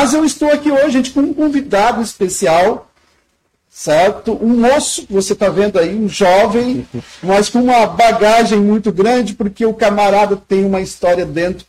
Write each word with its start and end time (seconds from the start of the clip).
Mas 0.00 0.14
eu 0.14 0.24
estou 0.24 0.50
aqui 0.50 0.70
hoje, 0.70 0.92
gente, 0.92 1.10
com 1.10 1.20
um 1.20 1.34
convidado 1.34 2.00
especial, 2.00 2.90
certo? 3.68 4.32
Um 4.42 4.58
moço, 4.58 5.06
você 5.10 5.34
está 5.34 5.50
vendo 5.50 5.78
aí, 5.78 5.94
um 5.94 6.08
jovem, 6.08 6.88
mas 7.22 7.50
com 7.50 7.58
uma 7.58 7.86
bagagem 7.86 8.58
muito 8.58 8.90
grande, 8.90 9.34
porque 9.34 9.66
o 9.66 9.74
camarada 9.74 10.36
tem 10.36 10.64
uma 10.64 10.80
história 10.80 11.26
dentro 11.26 11.66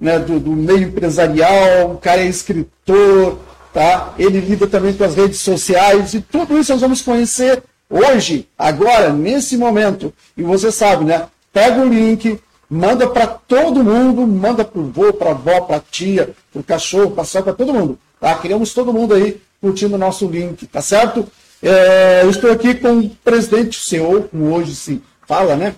né, 0.00 0.18
do, 0.18 0.40
do 0.40 0.52
meio 0.52 0.88
empresarial, 0.88 1.90
o 1.92 1.98
cara 1.98 2.22
é 2.22 2.26
escritor, 2.26 3.38
tá? 3.74 4.14
Ele 4.18 4.40
lida 4.40 4.66
também 4.66 4.94
com 4.94 5.04
as 5.04 5.14
redes 5.14 5.40
sociais 5.40 6.14
e 6.14 6.22
tudo 6.22 6.58
isso 6.58 6.72
nós 6.72 6.80
vamos 6.80 7.02
conhecer 7.02 7.62
hoje, 7.90 8.48
agora, 8.58 9.12
nesse 9.12 9.58
momento. 9.58 10.10
E 10.34 10.42
você 10.42 10.72
sabe, 10.72 11.04
né? 11.04 11.26
Pega 11.52 11.82
o 11.82 11.88
link, 11.92 12.40
manda 12.68 13.08
para 13.08 13.26
todo 13.26 13.82
mundo, 13.82 14.26
manda 14.26 14.64
para 14.64 14.80
o 14.80 14.90
vô, 14.90 15.12
para 15.12 15.30
a 15.30 15.32
avó, 15.32 15.60
para 15.62 15.76
a 15.76 15.80
tia, 15.80 16.34
para 16.52 16.60
o 16.60 16.64
cachorro, 16.64 17.12
para 17.12 17.42
para 17.42 17.52
todo 17.52 17.72
mundo. 17.72 17.98
Tá? 18.20 18.34
Queremos 18.36 18.74
todo 18.74 18.92
mundo 18.92 19.14
aí 19.14 19.40
curtindo 19.60 19.94
o 19.94 19.98
nosso 19.98 20.26
link, 20.26 20.66
tá 20.66 20.80
certo? 20.80 21.26
É, 21.62 22.24
estou 22.28 22.50
aqui 22.50 22.74
com 22.74 22.98
o 22.98 23.10
presidente 23.24 23.80
CEO, 23.80 24.24
como 24.24 24.54
hoje 24.54 24.74
se 24.74 25.02
fala, 25.26 25.56
né? 25.56 25.74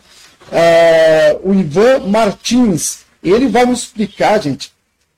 É, 0.53 1.39
o 1.43 1.55
Ivan 1.55 2.07
Martins. 2.09 3.01
Ele 3.23 3.49
vai 3.49 3.67
nos 3.67 3.83
explicar, 3.83 4.41
gente, 4.43 4.73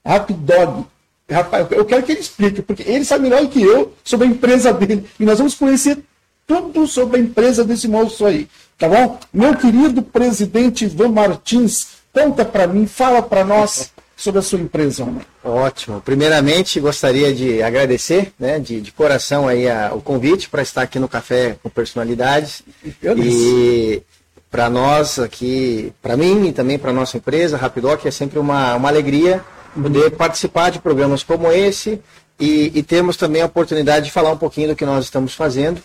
Rapidog. 0.04 0.84
Rapaz, 1.30 1.66
eu 1.70 1.84
quero 1.84 2.02
que 2.02 2.12
ele 2.12 2.20
explique, 2.20 2.62
porque 2.62 2.82
ele 2.82 3.04
sabe 3.04 3.22
melhor 3.24 3.46
que 3.46 3.62
eu 3.62 3.94
sobre 4.04 4.26
a 4.26 4.30
empresa 4.30 4.72
dele. 4.72 5.06
E 5.18 5.24
nós 5.24 5.38
vamos 5.38 5.54
conhecer 5.54 5.98
tudo 6.46 6.86
sobre 6.86 7.18
a 7.18 7.22
empresa 7.22 7.64
desse 7.64 7.88
moço 7.88 8.26
aí. 8.26 8.48
Tá 8.82 8.88
bom? 8.88 9.16
Meu 9.32 9.54
querido 9.54 10.02
presidente 10.02 10.86
Ivan 10.86 11.10
Martins, 11.10 11.86
conta 12.12 12.44
para 12.44 12.66
mim, 12.66 12.84
fala 12.84 13.22
para 13.22 13.44
nós 13.44 13.92
sobre 14.16 14.40
a 14.40 14.42
sua 14.42 14.58
empresa. 14.58 15.06
Ótimo. 15.44 16.00
Primeiramente, 16.00 16.80
gostaria 16.80 17.32
de 17.32 17.62
agradecer, 17.62 18.32
né, 18.36 18.58
de, 18.58 18.80
de 18.80 18.90
coração 18.90 19.46
aí 19.46 19.70
a, 19.70 19.92
o 19.94 20.00
convite 20.00 20.48
para 20.48 20.62
estar 20.62 20.82
aqui 20.82 20.98
no 20.98 21.06
Café 21.06 21.56
com 21.62 21.70
Personalidades. 21.70 22.64
Eu 23.00 23.16
e 23.18 24.02
para 24.50 24.68
nós 24.68 25.20
aqui, 25.20 25.92
para 26.02 26.16
mim 26.16 26.48
e 26.48 26.52
também 26.52 26.76
para 26.76 26.92
nossa 26.92 27.18
empresa, 27.18 27.56
Rapidoc, 27.56 28.04
é 28.04 28.10
sempre 28.10 28.40
uma, 28.40 28.74
uma 28.74 28.88
alegria 28.88 29.44
poder 29.80 30.06
uhum. 30.06 30.10
participar 30.10 30.70
de 30.70 30.80
programas 30.80 31.22
como 31.22 31.52
esse 31.52 32.00
e, 32.40 32.72
e 32.74 32.82
termos 32.82 33.16
também 33.16 33.42
a 33.42 33.46
oportunidade 33.46 34.06
de 34.06 34.10
falar 34.10 34.32
um 34.32 34.36
pouquinho 34.36 34.70
do 34.70 34.76
que 34.76 34.84
nós 34.84 35.04
estamos 35.04 35.34
fazendo, 35.34 35.80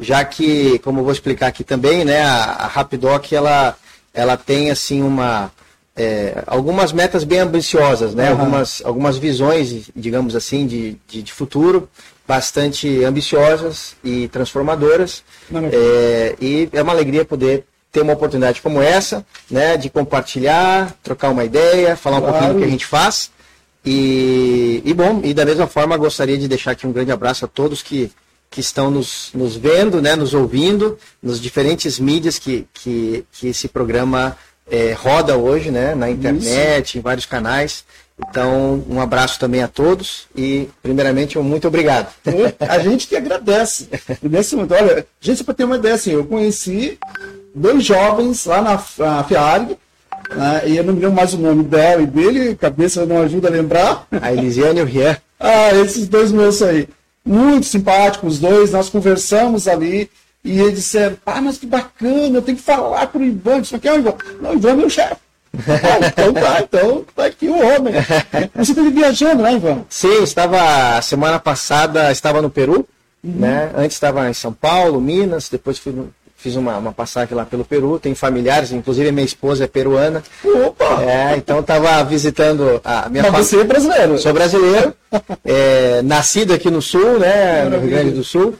já 0.00 0.24
que, 0.24 0.78
como 0.80 1.00
eu 1.00 1.04
vou 1.04 1.12
explicar 1.12 1.48
aqui 1.48 1.62
também, 1.62 2.04
né, 2.04 2.22
a, 2.22 2.44
a 2.44 2.66
Rapidoc, 2.66 3.32
ela, 3.32 3.76
ela 4.12 4.36
tem 4.36 4.70
assim 4.70 5.02
uma 5.02 5.52
é, 5.96 6.42
algumas 6.46 6.92
metas 6.92 7.24
bem 7.24 7.40
ambiciosas, 7.40 8.14
né? 8.14 8.32
Uhum. 8.32 8.40
Algumas, 8.40 8.82
algumas 8.84 9.18
visões, 9.18 9.90
digamos 9.94 10.34
assim, 10.34 10.66
de, 10.66 10.96
de, 11.06 11.22
de 11.22 11.32
futuro 11.32 11.88
bastante 12.26 13.04
ambiciosas 13.04 13.96
e 14.02 14.28
transformadoras. 14.28 15.22
É, 15.72 16.36
e 16.40 16.68
é 16.72 16.82
uma 16.82 16.92
alegria 16.92 17.24
poder 17.24 17.64
ter 17.92 18.02
uma 18.02 18.12
oportunidade 18.12 18.62
como 18.62 18.80
essa, 18.80 19.26
né? 19.50 19.76
De 19.76 19.90
compartilhar, 19.90 20.94
trocar 21.02 21.30
uma 21.30 21.44
ideia, 21.44 21.96
falar 21.96 22.18
um 22.18 22.22
pouquinho 22.22 22.54
do 22.54 22.58
que 22.60 22.64
a 22.64 22.70
gente 22.70 22.86
faz. 22.86 23.30
E, 23.84 24.82
e 24.84 24.94
bom, 24.94 25.20
e 25.24 25.34
da 25.34 25.44
mesma 25.44 25.66
forma 25.66 25.96
gostaria 25.96 26.38
de 26.38 26.46
deixar 26.46 26.72
aqui 26.72 26.86
um 26.86 26.92
grande 26.92 27.12
abraço 27.12 27.44
a 27.44 27.48
todos 27.48 27.82
que, 27.82 28.10
que 28.50 28.60
estão 28.60 28.90
nos, 28.90 29.30
nos 29.32 29.54
vendo, 29.56 30.02
né, 30.02 30.16
nos 30.16 30.34
ouvindo, 30.34 30.98
nos 31.22 31.40
diferentes 31.40 32.00
mídias 32.00 32.38
que, 32.38 32.66
que, 32.74 33.24
que 33.32 33.48
esse 33.48 33.68
programa 33.68 34.36
é, 34.68 34.92
roda 34.92 35.36
hoje, 35.36 35.70
né, 35.70 35.94
na 35.94 36.10
internet, 36.10 36.88
Isso. 36.88 36.98
em 36.98 37.00
vários 37.00 37.26
canais. 37.26 37.84
Então, 38.28 38.84
um 38.88 39.00
abraço 39.00 39.38
também 39.38 39.62
a 39.62 39.68
todos 39.68 40.26
e, 40.36 40.68
primeiramente, 40.82 41.38
um 41.38 41.42
muito 41.42 41.68
obrigado. 41.68 42.12
A 42.68 42.78
gente 42.80 43.06
que 43.06 43.16
agradece. 43.16 43.88
Nesse 44.20 44.54
momento, 44.54 44.74
olha, 44.74 45.06
gente, 45.20 45.42
para 45.42 45.54
ter 45.54 45.64
uma 45.64 45.76
ideia, 45.76 45.94
assim, 45.94 46.12
eu 46.12 46.24
conheci 46.24 46.98
dois 47.54 47.82
jovens 47.84 48.44
lá 48.44 48.60
na, 48.60 48.82
na 48.98 49.24
FEARG, 49.24 49.76
né, 50.34 50.62
e 50.66 50.76
eu 50.76 50.84
não 50.84 50.92
me 50.92 51.00
lembro 51.00 51.16
mais 51.16 51.32
o 51.32 51.38
nome 51.38 51.64
dela 51.64 52.02
e 52.02 52.06
dele, 52.06 52.54
cabeça 52.56 53.06
não 53.06 53.22
ajuda 53.22 53.48
a 53.48 53.52
lembrar. 53.52 54.06
A 54.20 54.32
Elisiane 54.32 54.80
e 54.80 54.82
o 54.82 54.86
Rian. 54.86 55.16
Ah, 55.38 55.72
esses 55.74 56.06
dois 56.06 56.30
meus 56.30 56.60
aí. 56.60 56.86
Muito 57.24 57.66
simpáticos 57.66 58.34
os 58.34 58.38
dois, 58.38 58.72
nós 58.72 58.88
conversamos 58.88 59.68
ali, 59.68 60.10
e 60.42 60.58
eles 60.58 60.76
disseram, 60.76 61.16
ah, 61.26 61.40
mas 61.40 61.58
que 61.58 61.66
bacana, 61.66 62.38
eu 62.38 62.42
tenho 62.42 62.56
que 62.56 62.62
falar 62.62 63.06
para 63.06 63.20
o 63.20 63.24
Ivan. 63.24 63.58
Isso 63.58 63.76
aqui 63.76 63.88
é 63.88 63.92
o 63.92 63.98
Ivan. 63.98 64.14
Não, 64.40 64.50
o 64.50 64.54
Ivan 64.54 64.70
é 64.70 64.76
meu 64.76 64.90
chefe. 64.90 65.16
ah, 65.56 66.06
então 66.06 66.32
tá, 66.32 66.60
então 66.62 67.04
tá 67.14 67.26
aqui 67.26 67.48
o 67.48 67.58
homem. 67.58 67.92
Você 68.54 68.72
esteve 68.72 68.90
viajando, 68.90 69.42
né, 69.42 69.54
Ivan? 69.54 69.84
Sim, 69.88 70.22
estava, 70.22 71.00
semana 71.02 71.38
passada, 71.38 72.10
estava 72.10 72.40
no 72.40 72.48
Peru, 72.48 72.88
uhum. 73.22 73.32
né? 73.32 73.70
Antes 73.76 73.96
estava 73.96 74.28
em 74.30 74.34
São 74.34 74.52
Paulo, 74.52 75.00
Minas, 75.00 75.48
depois 75.48 75.78
fui 75.78 75.92
no, 75.92 76.12
fiz 76.40 76.56
uma, 76.56 76.78
uma 76.78 76.92
passagem 76.92 77.34
lá 77.36 77.44
pelo 77.44 77.64
Peru, 77.64 77.98
tem 77.98 78.14
familiares, 78.14 78.72
inclusive 78.72 79.12
minha 79.12 79.24
esposa 79.24 79.64
é 79.64 79.66
peruana. 79.66 80.22
Opa! 80.42 81.02
É, 81.02 81.36
então 81.36 81.60
estava 81.60 82.02
visitando 82.02 82.80
a 82.82 83.08
minha 83.10 83.30
Mas 83.30 83.46
você 83.46 83.60
é 83.60 83.64
brasileiro? 83.64 84.18
Sou 84.18 84.32
brasileiro, 84.32 84.94
é, 85.44 86.00
nascido 86.02 86.54
aqui 86.54 86.70
no 86.70 86.80
Sul, 86.80 87.18
né, 87.18 87.64
no 87.64 87.78
Rio 87.78 87.90
Grande 87.90 88.10
do 88.12 88.24
Sul. 88.24 88.54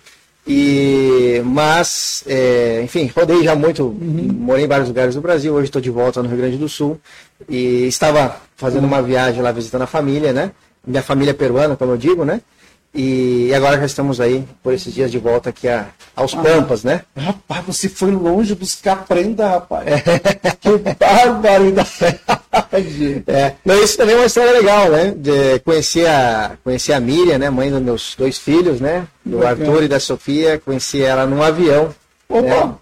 E, 0.47 1.41
mas, 1.45 2.25
é, 2.27 2.81
enfim, 2.83 3.11
rodei 3.15 3.43
já 3.45 3.55
muito, 3.55 3.85
uhum. 3.85 4.29
morei 4.33 4.65
em 4.65 4.69
vários 4.69 4.89
lugares 4.89 5.15
do 5.15 5.21
Brasil, 5.21 5.55
hoje 5.55 5.67
estou 5.67 5.81
de 5.81 5.91
volta 5.91 6.23
no 6.23 6.29
Rio 6.29 6.39
Grande 6.39 6.57
do 6.57 6.69
Sul. 6.69 7.01
E 7.49 7.87
estava 7.87 8.37
fazendo 8.57 8.85
uma 8.85 9.01
viagem 9.01 9.43
lá 9.43 9.53
visitando 9.53 9.83
a 9.83 9.87
família, 9.87 10.33
né? 10.33 10.51
Minha 10.87 11.03
família 11.03 11.31
é 11.31 11.35
peruana, 11.35 11.77
como 11.77 11.93
eu 11.93 11.97
digo, 11.97 12.25
né? 12.25 12.41
E 12.93 13.55
agora 13.55 13.79
já 13.79 13.87
estamos 13.87 14.21
aí 14.21 14.45
por 14.65 14.73
esses 14.73 14.93
dias 14.93 15.13
de 15.13 15.19
volta 15.19 15.51
aqui 15.51 15.69
a, 15.69 15.87
aos 16.17 16.35
ah, 16.35 16.43
Pampas, 16.43 16.83
né? 16.83 17.03
Rapaz, 17.17 17.65
você 17.65 17.89
foi 17.89 18.11
longe 18.11 18.53
buscar 18.55 19.05
prenda, 19.05 19.49
rapaz. 19.49 19.87
É. 19.87 20.01
que 20.61 20.77
barbaridade. 20.99 22.21
é. 23.29 23.55
Mas 23.65 23.83
isso 23.83 23.97
também 23.97 24.17
é 24.17 24.19
uma 24.19 24.27
história 24.27 24.53
legal, 24.53 24.91
né? 24.91 25.15
De 25.17 25.61
conhecer 25.61 26.09
a, 26.09 26.57
conhecer 26.65 26.93
a 26.93 26.99
Miriam, 26.99 27.39
né? 27.39 27.49
Mãe 27.49 27.71
dos 27.71 27.81
meus 27.81 28.15
dois 28.19 28.39
filhos, 28.39 28.81
né? 28.81 29.07
Do 29.25 29.47
Arthur 29.47 29.85
e 29.85 29.89
da 29.89 30.01
Sofia. 30.01 30.59
Conheci 30.59 31.01
ela 31.01 31.27
num 31.27 31.43
avião. 31.43 31.95
Opa! 32.29 32.43
Né? 32.43 32.75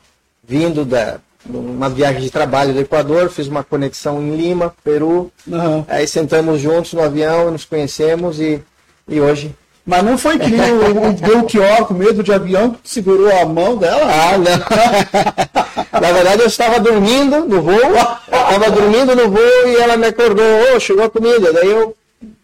Vindo 0.42 0.86
da, 0.86 1.19
uma 1.46 1.90
viagem 1.90 2.22
de 2.22 2.30
trabalho 2.30 2.72
do 2.72 2.80
Equador, 2.80 3.28
fiz 3.28 3.46
uma 3.46 3.62
conexão 3.62 4.22
em 4.22 4.34
Lima, 4.34 4.75
Peru. 4.82 5.30
Uhum. 5.46 5.84
Aí 5.86 6.08
sentamos 6.08 6.62
juntos 6.62 6.94
no 6.94 7.02
avião, 7.02 7.50
nos 7.50 7.66
conhecemos 7.66 8.40
e, 8.40 8.62
e 9.06 9.20
hoje 9.20 9.54
mas 9.88 10.03
não 10.03 10.19
foi 10.19 10.38
que 10.38 10.50
nem 10.50 10.71
o, 10.71 11.09
o 11.09 11.12
Belchior 11.15 11.87
com 11.87 11.94
medo 11.94 12.22
de 12.22 12.31
avião 12.31 12.72
que 12.72 12.91
segurou 12.91 13.34
a 13.34 13.47
mão 13.47 13.75
dela? 13.75 14.03
Ah, 14.04 14.37
não. 14.37 14.53
Na 15.99 16.12
verdade, 16.12 16.43
eu 16.43 16.47
estava 16.47 16.78
dormindo 16.78 17.47
no 17.47 17.62
voo, 17.62 17.97
estava 18.26 18.71
dormindo 18.71 19.16
no 19.16 19.31
voo 19.31 19.66
e 19.66 19.76
ela 19.76 19.97
me 19.97 20.09
acordou, 20.09 20.44
oh, 20.76 20.78
chegou 20.78 21.04
a 21.04 21.10
comida. 21.10 21.54
Daí 21.54 21.71
eu. 21.71 21.97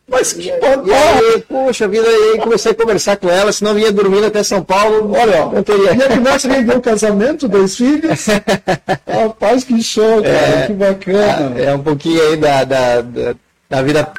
Mas 0.09 0.33
que 0.33 0.51
bom! 0.53 0.85
Aí, 0.91 1.43
puxa 1.43 1.87
vida, 1.87 2.09
aí 2.09 2.39
comecei 2.39 2.73
a 2.73 2.75
conversar 2.75 3.19
com 3.19 3.29
ela, 3.29 3.53
senão 3.53 3.75
vinha 3.75 3.93
dormindo 3.93 4.25
até 4.25 4.43
São 4.43 4.65
Paulo. 4.65 5.13
Olha, 5.15 5.45
ó, 5.45 5.53
não 5.53 5.63
teria. 5.63 5.95
E 5.95 6.03
a 6.03 6.09
criança 6.09 6.49
vendeu 6.49 6.79
um 6.79 6.81
casamento, 6.81 7.47
dois 7.47 7.77
filhos. 7.77 8.27
Rapaz, 9.07 9.65
que 9.65 9.83
show, 9.83 10.23
cara, 10.23 10.35
é, 10.35 10.67
que 10.67 10.73
bacana. 10.73 11.61
É 11.61 11.75
um 11.75 11.83
pouquinho 11.83 12.23
aí 12.23 12.37
da, 12.39 12.65
da, 12.65 13.03
da, 13.03 13.35
da 13.69 13.83
vida 13.83 14.11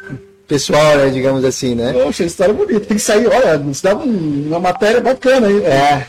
pessoal, 0.46 0.96
né, 0.96 1.10
digamos 1.10 1.44
assim, 1.44 1.74
né? 1.74 1.92
Poxa, 1.92 2.24
história 2.24 2.54
bonita. 2.54 2.80
Tem 2.80 2.96
que 2.96 3.02
sair, 3.02 3.26
olha, 3.26 3.58
nos 3.58 3.80
dá 3.80 3.94
uma 3.94 4.60
matéria 4.60 5.00
bacana 5.00 5.46
aí. 5.48 5.62
É. 5.64 6.06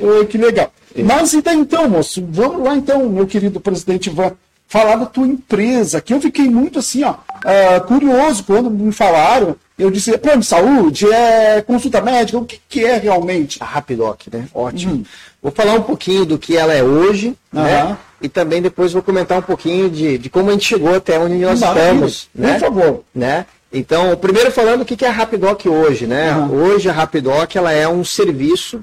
Oh, 0.00 0.24
que 0.24 0.38
legal. 0.38 0.72
É. 0.94 1.02
Mas 1.02 1.34
então, 1.34 1.54
então, 1.54 1.88
moço, 1.88 2.24
vamos 2.28 2.62
lá 2.62 2.76
então, 2.76 3.08
meu 3.08 3.26
querido 3.26 3.60
presidente 3.60 4.10
Ivan, 4.10 4.32
falar 4.68 4.96
da 4.96 5.06
tua 5.06 5.26
empresa, 5.26 6.00
que 6.00 6.12
eu 6.12 6.20
fiquei 6.20 6.48
muito 6.48 6.78
assim, 6.78 7.02
ó, 7.02 7.12
uh, 7.12 7.86
curioso 7.86 8.44
quando 8.44 8.70
me 8.70 8.92
falaram. 8.92 9.56
Eu 9.78 9.92
disse, 9.92 10.18
plano 10.18 10.40
de 10.40 10.46
saúde, 10.46 11.06
é 11.06 11.62
consulta 11.62 12.00
médica, 12.00 12.36
o 12.36 12.44
que, 12.44 12.60
que 12.68 12.84
é 12.84 12.98
realmente? 12.98 13.62
A 13.62 13.64
Rapidoc, 13.64 14.26
né? 14.32 14.48
Ótimo. 14.52 14.94
Hum. 14.94 15.04
Vou 15.40 15.52
falar 15.52 15.74
um 15.74 15.82
pouquinho 15.82 16.26
do 16.26 16.36
que 16.36 16.56
ela 16.56 16.74
é 16.74 16.82
hoje, 16.82 17.28
uhum. 17.52 17.62
né? 17.62 17.96
E 18.20 18.28
também 18.28 18.60
depois 18.60 18.92
vou 18.92 19.02
comentar 19.02 19.38
um 19.38 19.42
pouquinho 19.42 19.88
de, 19.88 20.18
de 20.18 20.28
como 20.28 20.48
a 20.48 20.52
gente 20.52 20.66
chegou 20.66 20.96
até 20.96 21.16
onde 21.20 21.36
nós 21.36 21.60
Maravilha. 21.60 21.84
estamos. 21.84 22.28
Né? 22.34 22.54
Por 22.54 22.60
favor. 22.60 23.04
Né? 23.14 23.46
Então, 23.72 24.16
primeiro 24.16 24.50
falando 24.50 24.82
o 24.82 24.84
que 24.84 25.04
é 25.04 25.08
a 25.08 25.12
Rapidoc 25.12 25.66
hoje, 25.66 26.06
né? 26.06 26.34
Uhum. 26.34 26.62
Hoje 26.64 26.88
a 26.88 26.92
Rapidoc 26.92 27.54
ela 27.54 27.72
é 27.72 27.86
um 27.86 28.02
serviço 28.02 28.80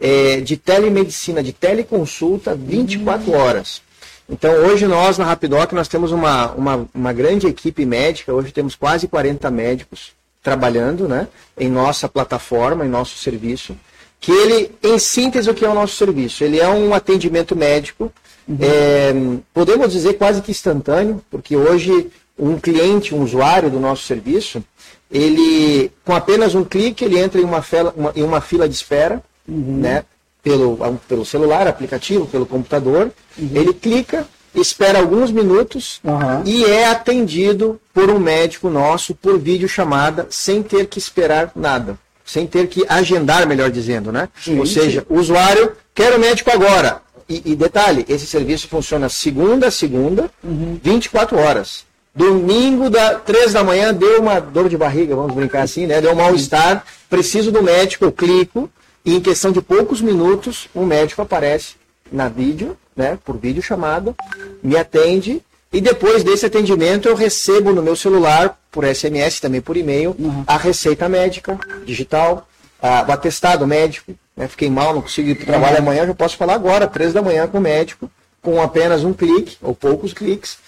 é, 0.00 0.40
de 0.40 0.56
telemedicina, 0.56 1.42
de 1.42 1.52
teleconsulta 1.52 2.54
24 2.54 3.30
uhum. 3.30 3.38
horas. 3.38 3.82
Então, 4.28 4.52
hoje 4.52 4.86
nós 4.86 5.16
na 5.16 5.24
Rapidoc 5.24 5.72
nós 5.72 5.86
temos 5.86 6.10
uma, 6.10 6.50
uma, 6.52 6.88
uma 6.92 7.12
grande 7.12 7.46
equipe 7.46 7.86
médica, 7.86 8.34
hoje 8.34 8.52
temos 8.52 8.74
quase 8.74 9.06
40 9.06 9.48
médicos 9.50 10.10
trabalhando 10.42 11.08
né, 11.08 11.28
em 11.58 11.68
nossa 11.68 12.08
plataforma, 12.08 12.84
em 12.84 12.88
nosso 12.88 13.16
serviço, 13.18 13.76
que 14.20 14.32
ele, 14.32 14.72
em 14.82 14.98
síntese, 14.98 15.48
o 15.48 15.54
que 15.54 15.64
é 15.64 15.68
o 15.68 15.74
nosso 15.74 15.94
serviço? 15.94 16.42
Ele 16.42 16.58
é 16.58 16.68
um 16.68 16.92
atendimento 16.92 17.54
médico, 17.54 18.12
uhum. 18.48 18.58
é, 18.60 19.12
podemos 19.54 19.92
dizer 19.92 20.14
quase 20.14 20.42
que 20.42 20.50
instantâneo, 20.50 21.22
porque 21.30 21.56
hoje 21.56 22.10
um 22.38 22.58
cliente, 22.58 23.14
um 23.14 23.22
usuário 23.22 23.70
do 23.70 23.80
nosso 23.80 24.04
serviço, 24.04 24.62
ele, 25.10 25.90
com 26.04 26.14
apenas 26.14 26.54
um 26.54 26.64
clique, 26.64 27.04
ele 27.04 27.18
entra 27.18 27.40
em 27.40 27.44
uma, 27.44 27.62
fila, 27.62 27.94
uma, 27.96 28.12
em 28.14 28.22
uma 28.22 28.40
fila 28.40 28.68
de 28.68 28.74
espera, 28.74 29.22
uhum. 29.48 29.78
né? 29.78 30.04
Pelo, 30.42 30.78
pelo 31.08 31.24
celular, 31.24 31.66
aplicativo, 31.66 32.26
pelo 32.26 32.46
computador. 32.46 33.10
Uhum. 33.36 33.50
Ele 33.52 33.72
clica, 33.72 34.26
espera 34.54 35.00
alguns 35.00 35.32
minutos 35.32 36.00
uhum. 36.04 36.42
e 36.44 36.64
é 36.64 36.88
atendido 36.88 37.80
por 37.92 38.10
um 38.10 38.18
médico 38.18 38.70
nosso 38.70 39.12
por 39.14 39.38
videochamada, 39.38 40.28
sem 40.30 40.62
ter 40.62 40.86
que 40.86 40.98
esperar 40.98 41.50
nada. 41.56 41.98
Sem 42.24 42.46
ter 42.46 42.68
que 42.68 42.84
agendar, 42.88 43.46
melhor 43.46 43.70
dizendo, 43.70 44.10
né? 44.10 44.28
Gente. 44.40 44.58
Ou 44.58 44.66
seja, 44.66 45.06
o 45.08 45.18
usuário 45.18 45.72
quer 45.94 46.12
o 46.12 46.18
médico 46.18 46.50
agora. 46.50 47.00
E, 47.28 47.42
e, 47.44 47.56
detalhe, 47.56 48.04
esse 48.08 48.26
serviço 48.26 48.68
funciona 48.68 49.08
segunda 49.08 49.68
a 49.68 49.70
segunda, 49.70 50.30
uhum. 50.42 50.78
24 50.82 51.38
horas. 51.38 51.85
Domingo, 52.16 52.88
da 52.88 53.16
3 53.16 53.52
da 53.52 53.62
manhã, 53.62 53.92
deu 53.92 54.22
uma 54.22 54.40
dor 54.40 54.70
de 54.70 54.76
barriga, 54.76 55.14
vamos 55.14 55.34
brincar 55.34 55.62
assim, 55.62 55.86
né? 55.86 56.00
Deu 56.00 56.12
um 56.12 56.14
mal-estar, 56.14 56.82
preciso 57.10 57.52
do 57.52 57.62
médico, 57.62 58.06
eu 58.06 58.10
clico, 58.10 58.70
e 59.04 59.14
em 59.14 59.20
questão 59.20 59.52
de 59.52 59.60
poucos 59.60 60.00
minutos, 60.00 60.66
o 60.74 60.86
médico 60.86 61.20
aparece 61.20 61.74
na 62.10 62.26
vídeo, 62.30 62.74
né? 62.96 63.18
Por 63.22 63.36
vídeo 63.36 63.62
chamada, 63.62 64.14
me 64.62 64.78
atende, 64.78 65.42
e 65.70 65.78
depois 65.78 66.24
desse 66.24 66.46
atendimento 66.46 67.06
eu 67.06 67.14
recebo 67.14 67.70
no 67.74 67.82
meu 67.82 67.94
celular, 67.94 68.58
por 68.72 68.86
SMS, 68.86 69.38
também 69.38 69.60
por 69.60 69.76
e-mail, 69.76 70.16
uhum. 70.18 70.42
a 70.46 70.56
receita 70.56 71.10
médica 71.10 71.58
digital, 71.84 72.48
a, 72.80 73.04
o 73.06 73.12
atestado 73.12 73.66
médico, 73.66 74.14
né? 74.34 74.48
Fiquei 74.48 74.70
mal, 74.70 74.94
não 74.94 75.02
consigo 75.02 75.28
ir 75.28 75.34
para 75.34 75.42
o 75.42 75.46
trabalho 75.46 75.76
uhum. 75.76 75.82
amanhã, 75.82 76.06
eu 76.06 76.14
posso 76.14 76.38
falar 76.38 76.54
agora, 76.54 76.86
3 76.86 77.12
da 77.12 77.20
manhã 77.20 77.46
com 77.46 77.58
o 77.58 77.60
médico, 77.60 78.10
com 78.40 78.62
apenas 78.62 79.04
um 79.04 79.12
clique, 79.12 79.58
ou 79.60 79.74
poucos 79.74 80.14
cliques, 80.14 80.64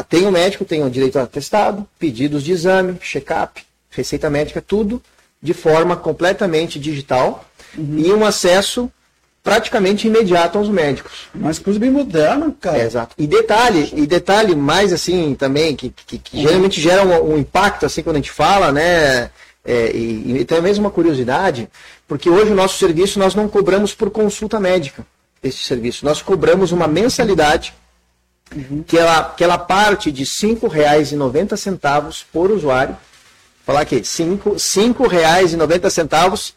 tem 0.00 0.24
o 0.26 0.30
médico, 0.32 0.64
tem 0.64 0.84
o 0.84 0.88
direito 0.88 1.18
a 1.18 1.22
atestado, 1.22 1.86
pedidos 1.98 2.42
de 2.42 2.52
exame, 2.52 2.98
check-up, 3.00 3.62
receita 3.90 4.30
médica, 4.30 4.62
tudo 4.62 5.02
de 5.42 5.52
forma 5.52 5.96
completamente 5.96 6.78
digital 6.78 7.44
uhum. 7.76 7.98
e 7.98 8.12
um 8.12 8.24
acesso 8.24 8.90
praticamente 9.42 10.06
imediato 10.06 10.56
aos 10.56 10.68
médicos. 10.68 11.28
Mas 11.34 11.58
coisa 11.58 11.78
bem 11.78 11.90
moderna, 11.90 12.54
cara. 12.60 12.78
É, 12.78 12.86
exato. 12.86 13.14
E 13.18 13.26
detalhe, 13.26 13.92
e 13.94 14.06
detalhe 14.06 14.54
mais 14.54 14.92
assim 14.92 15.34
também, 15.34 15.74
que, 15.74 15.92
que, 16.06 16.16
que 16.16 16.36
uhum. 16.36 16.42
geralmente 16.42 16.80
gera 16.80 17.02
um, 17.02 17.34
um, 17.34 17.38
impacto 17.38 17.84
assim 17.84 18.02
quando 18.02 18.16
a 18.16 18.18
gente 18.20 18.30
fala, 18.30 18.70
né? 18.70 19.30
É, 19.64 19.90
e, 19.94 20.38
e 20.40 20.44
também 20.44 20.72
uma 20.74 20.90
curiosidade, 20.90 21.68
porque 22.08 22.28
hoje 22.28 22.50
o 22.50 22.54
nosso 22.54 22.78
serviço 22.78 23.18
nós 23.18 23.34
não 23.34 23.48
cobramos 23.48 23.94
por 23.94 24.10
consulta 24.10 24.58
médica, 24.58 25.06
esse 25.42 25.58
serviço. 25.58 26.04
Nós 26.04 26.20
cobramos 26.22 26.72
uma 26.72 26.88
mensalidade 26.88 27.72
uhum. 28.54 28.84
que, 28.86 28.98
ela, 28.98 29.34
que 29.36 29.44
ela 29.44 29.58
parte 29.58 30.12
de 30.12 30.22
R$ 30.22 30.28
5,90 30.28 32.24
por 32.32 32.50
usuário. 32.50 32.94
Vou 32.94 33.74
falar 33.74 33.82
aqui, 33.82 33.96
R$ 33.96 34.02
5,90 34.02 36.52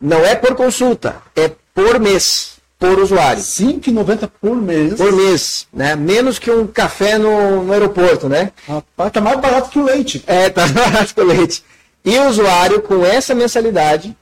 não 0.00 0.24
é 0.24 0.34
por 0.34 0.54
consulta, 0.54 1.16
é 1.34 1.50
por 1.74 1.98
mês, 1.98 2.58
por 2.78 2.98
usuário. 2.98 3.40
R$ 3.40 3.44
5,90 3.44 4.30
por 4.40 4.56
mês? 4.56 4.94
Por 4.94 5.12
mês, 5.12 5.66
né? 5.72 5.96
Menos 5.96 6.38
que 6.38 6.50
um 6.50 6.66
café 6.66 7.16
no, 7.16 7.64
no 7.64 7.72
aeroporto, 7.72 8.28
né? 8.28 8.52
Rapaz, 8.68 9.12
tá 9.12 9.20
mais 9.20 9.40
barato 9.40 9.70
que 9.70 9.78
o 9.78 9.84
leite. 9.84 10.22
É, 10.26 10.50
tá 10.50 10.62
mais 10.62 10.72
barato 10.72 11.14
que 11.14 11.20
o 11.20 11.24
leite. 11.24 11.64
E 12.04 12.18
o 12.18 12.28
usuário, 12.28 12.82
com 12.82 13.06
essa 13.06 13.34
mensalidade, 13.34 14.14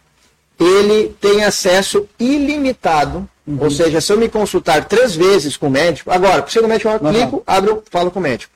ele 0.60 1.16
tem 1.20 1.44
acesso 1.44 2.06
ilimitado 2.18 3.28
Uhum. 3.46 3.58
Ou 3.60 3.70
seja, 3.70 4.00
se 4.00 4.12
eu 4.12 4.18
me 4.18 4.28
consultar 4.28 4.84
três 4.84 5.14
vezes 5.14 5.56
com 5.56 5.66
o 5.66 5.70
médico, 5.70 6.10
agora, 6.10 6.42
preciso 6.42 6.62
do 6.62 6.68
médico, 6.68 6.88
eu 6.88 6.98
clico, 7.00 7.36
uhum. 7.36 7.42
abro, 7.46 7.82
falo 7.90 8.10
com 8.10 8.20
o 8.20 8.22
médico. 8.22 8.52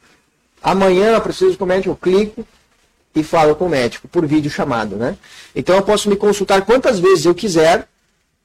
Amanhã 0.63 1.15
eu 1.15 1.21
preciso 1.21 1.57
com 1.57 1.65
o 1.65 1.67
médico, 1.67 1.91
eu 1.91 1.97
clico 1.97 2.47
e 3.15 3.23
falo 3.23 3.57
com 3.57 3.67
o 3.67 3.69
médico, 3.69 4.07
por 4.07 4.27
vídeo 4.27 4.51
chamado, 4.51 4.97
né? 4.97 5.17
Então 5.55 5.75
eu 5.75 5.83
posso 5.83 6.09
me 6.09 6.17
consultar 6.17 6.63
quantas 6.63 6.99
vezes 6.99 7.25
eu 7.25 7.35
quiser 7.35 7.89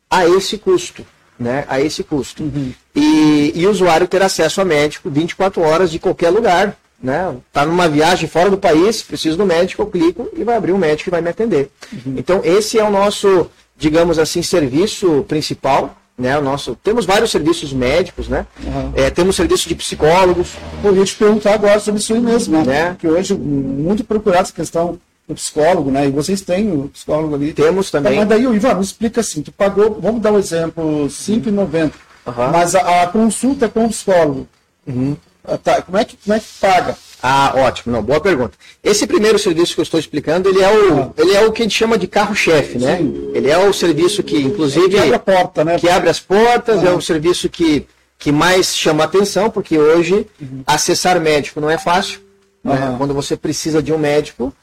a 0.09 0.27
esse 0.27 0.57
custo, 0.57 1.05
né? 1.37 1.65
A 1.67 1.79
esse 1.79 2.03
custo. 2.03 2.43
Uhum. 2.43 2.73
E, 2.95 3.51
e 3.55 3.67
o 3.67 3.69
usuário 3.69 4.07
ter 4.07 4.21
acesso 4.21 4.61
a 4.61 4.65
médico 4.65 5.09
24 5.09 5.61
horas 5.61 5.91
de 5.91 5.99
qualquer 5.99 6.29
lugar, 6.29 6.75
né? 7.01 7.35
Tá 7.51 7.65
numa 7.65 7.87
viagem 7.87 8.27
fora 8.27 8.49
do 8.49 8.57
país, 8.57 9.01
preciso 9.03 9.37
do 9.37 9.45
médico, 9.45 9.81
eu 9.81 9.87
clico 9.87 10.29
e 10.35 10.43
vai 10.43 10.55
abrir 10.55 10.71
um 10.71 10.77
médico 10.77 11.05
que 11.05 11.09
vai 11.11 11.21
me 11.21 11.29
atender. 11.29 11.69
Uhum. 11.91 12.15
Então 12.17 12.41
esse 12.43 12.79
é 12.79 12.83
o 12.83 12.89
nosso, 12.89 13.49
digamos 13.77 14.17
assim, 14.17 14.41
serviço 14.41 15.25
principal, 15.27 16.00
né? 16.21 16.37
O 16.37 16.41
nosso, 16.41 16.75
temos 16.75 17.05
vários 17.05 17.31
serviços 17.31 17.73
médicos, 17.73 18.29
né? 18.29 18.45
Uhum. 18.63 18.93
É, 18.95 19.09
temos 19.09 19.35
serviço 19.35 19.67
de 19.67 19.75
psicólogos. 19.75 20.53
Eu 20.83 20.95
ia 20.95 21.03
te 21.03 21.15
perguntar 21.15 21.55
agora 21.55 21.79
sobre 21.79 21.99
isso 21.99 22.13
aí 22.13 22.19
mesmo, 22.19 22.57
né? 22.59 22.63
né? 22.63 22.95
Que 22.97 23.07
hoje 23.07 23.33
muito 23.33 24.03
procurado 24.03 24.43
essa 24.43 24.53
questão 24.53 24.99
do 25.27 25.35
psicólogo, 25.35 25.91
né? 25.91 26.07
E 26.07 26.11
vocês 26.11 26.41
têm 26.41 26.71
o 26.71 26.89
psicólogo 26.89 27.35
ali. 27.35 27.53
Temos 27.53 27.89
também. 27.89 28.17
Mas 28.17 28.27
daí, 28.27 28.43
Ivan, 28.43 28.75
me 28.75 28.83
explica 28.83 29.21
assim, 29.21 29.41
tu 29.41 29.51
pagou, 29.51 29.99
vamos 29.99 30.21
dar 30.21 30.31
um 30.31 30.39
exemplo, 30.39 31.03
R$ 31.03 31.09
5,90. 31.09 31.91
Uhum. 32.25 32.33
Mas 32.51 32.75
a, 32.75 33.03
a, 33.03 33.07
consulta 33.07 33.67
com 33.67 33.85
o 33.85 33.89
psicólogo, 33.89 34.47
uhum. 34.85 35.17
Tá, 35.63 35.81
como, 35.81 35.97
é 35.97 36.05
que, 36.05 36.17
como 36.17 36.35
é 36.35 36.39
que 36.39 36.45
paga? 36.59 36.97
Ah, 37.23 37.53
ótimo, 37.55 37.93
não, 37.93 38.01
boa 38.01 38.19
pergunta. 38.19 38.57
Esse 38.83 39.05
primeiro 39.05 39.37
serviço 39.37 39.75
que 39.75 39.79
eu 39.79 39.83
estou 39.83 39.99
explicando, 39.99 40.49
ele 40.49 40.61
é 40.61 40.71
o, 40.71 41.01
ah. 41.01 41.11
ele 41.17 41.33
é 41.33 41.45
o 41.45 41.51
que 41.51 41.61
a 41.61 41.65
gente 41.65 41.77
chama 41.77 41.97
de 41.97 42.07
carro-chefe, 42.07 42.79
né? 42.79 42.97
Sim. 42.97 43.31
Ele 43.33 43.49
é 43.49 43.57
o 43.57 43.71
serviço 43.71 44.23
que, 44.23 44.37
inclusive, 44.37 44.89
que 44.89 44.97
abre 44.97 45.15
a 45.15 45.19
porta, 45.19 45.63
né? 45.63 45.77
Que 45.77 45.89
abre 45.89 46.09
as 46.09 46.19
portas, 46.19 46.83
ah. 46.83 46.87
é 46.87 46.91
o 46.91 47.01
serviço 47.01 47.47
que, 47.47 47.85
que 48.17 48.31
mais 48.31 48.75
chama 48.75 49.03
atenção, 49.03 49.49
porque 49.49 49.77
hoje 49.77 50.25
uhum. 50.41 50.63
acessar 50.65 51.19
médico 51.19 51.61
não 51.61 51.69
é 51.69 51.77
fácil. 51.77 52.21
Né? 52.63 52.95
Quando 52.97 53.13
você 53.13 53.35
precisa 53.35 53.81
de 53.81 53.91
um 53.91 53.97
médico, 53.97 54.53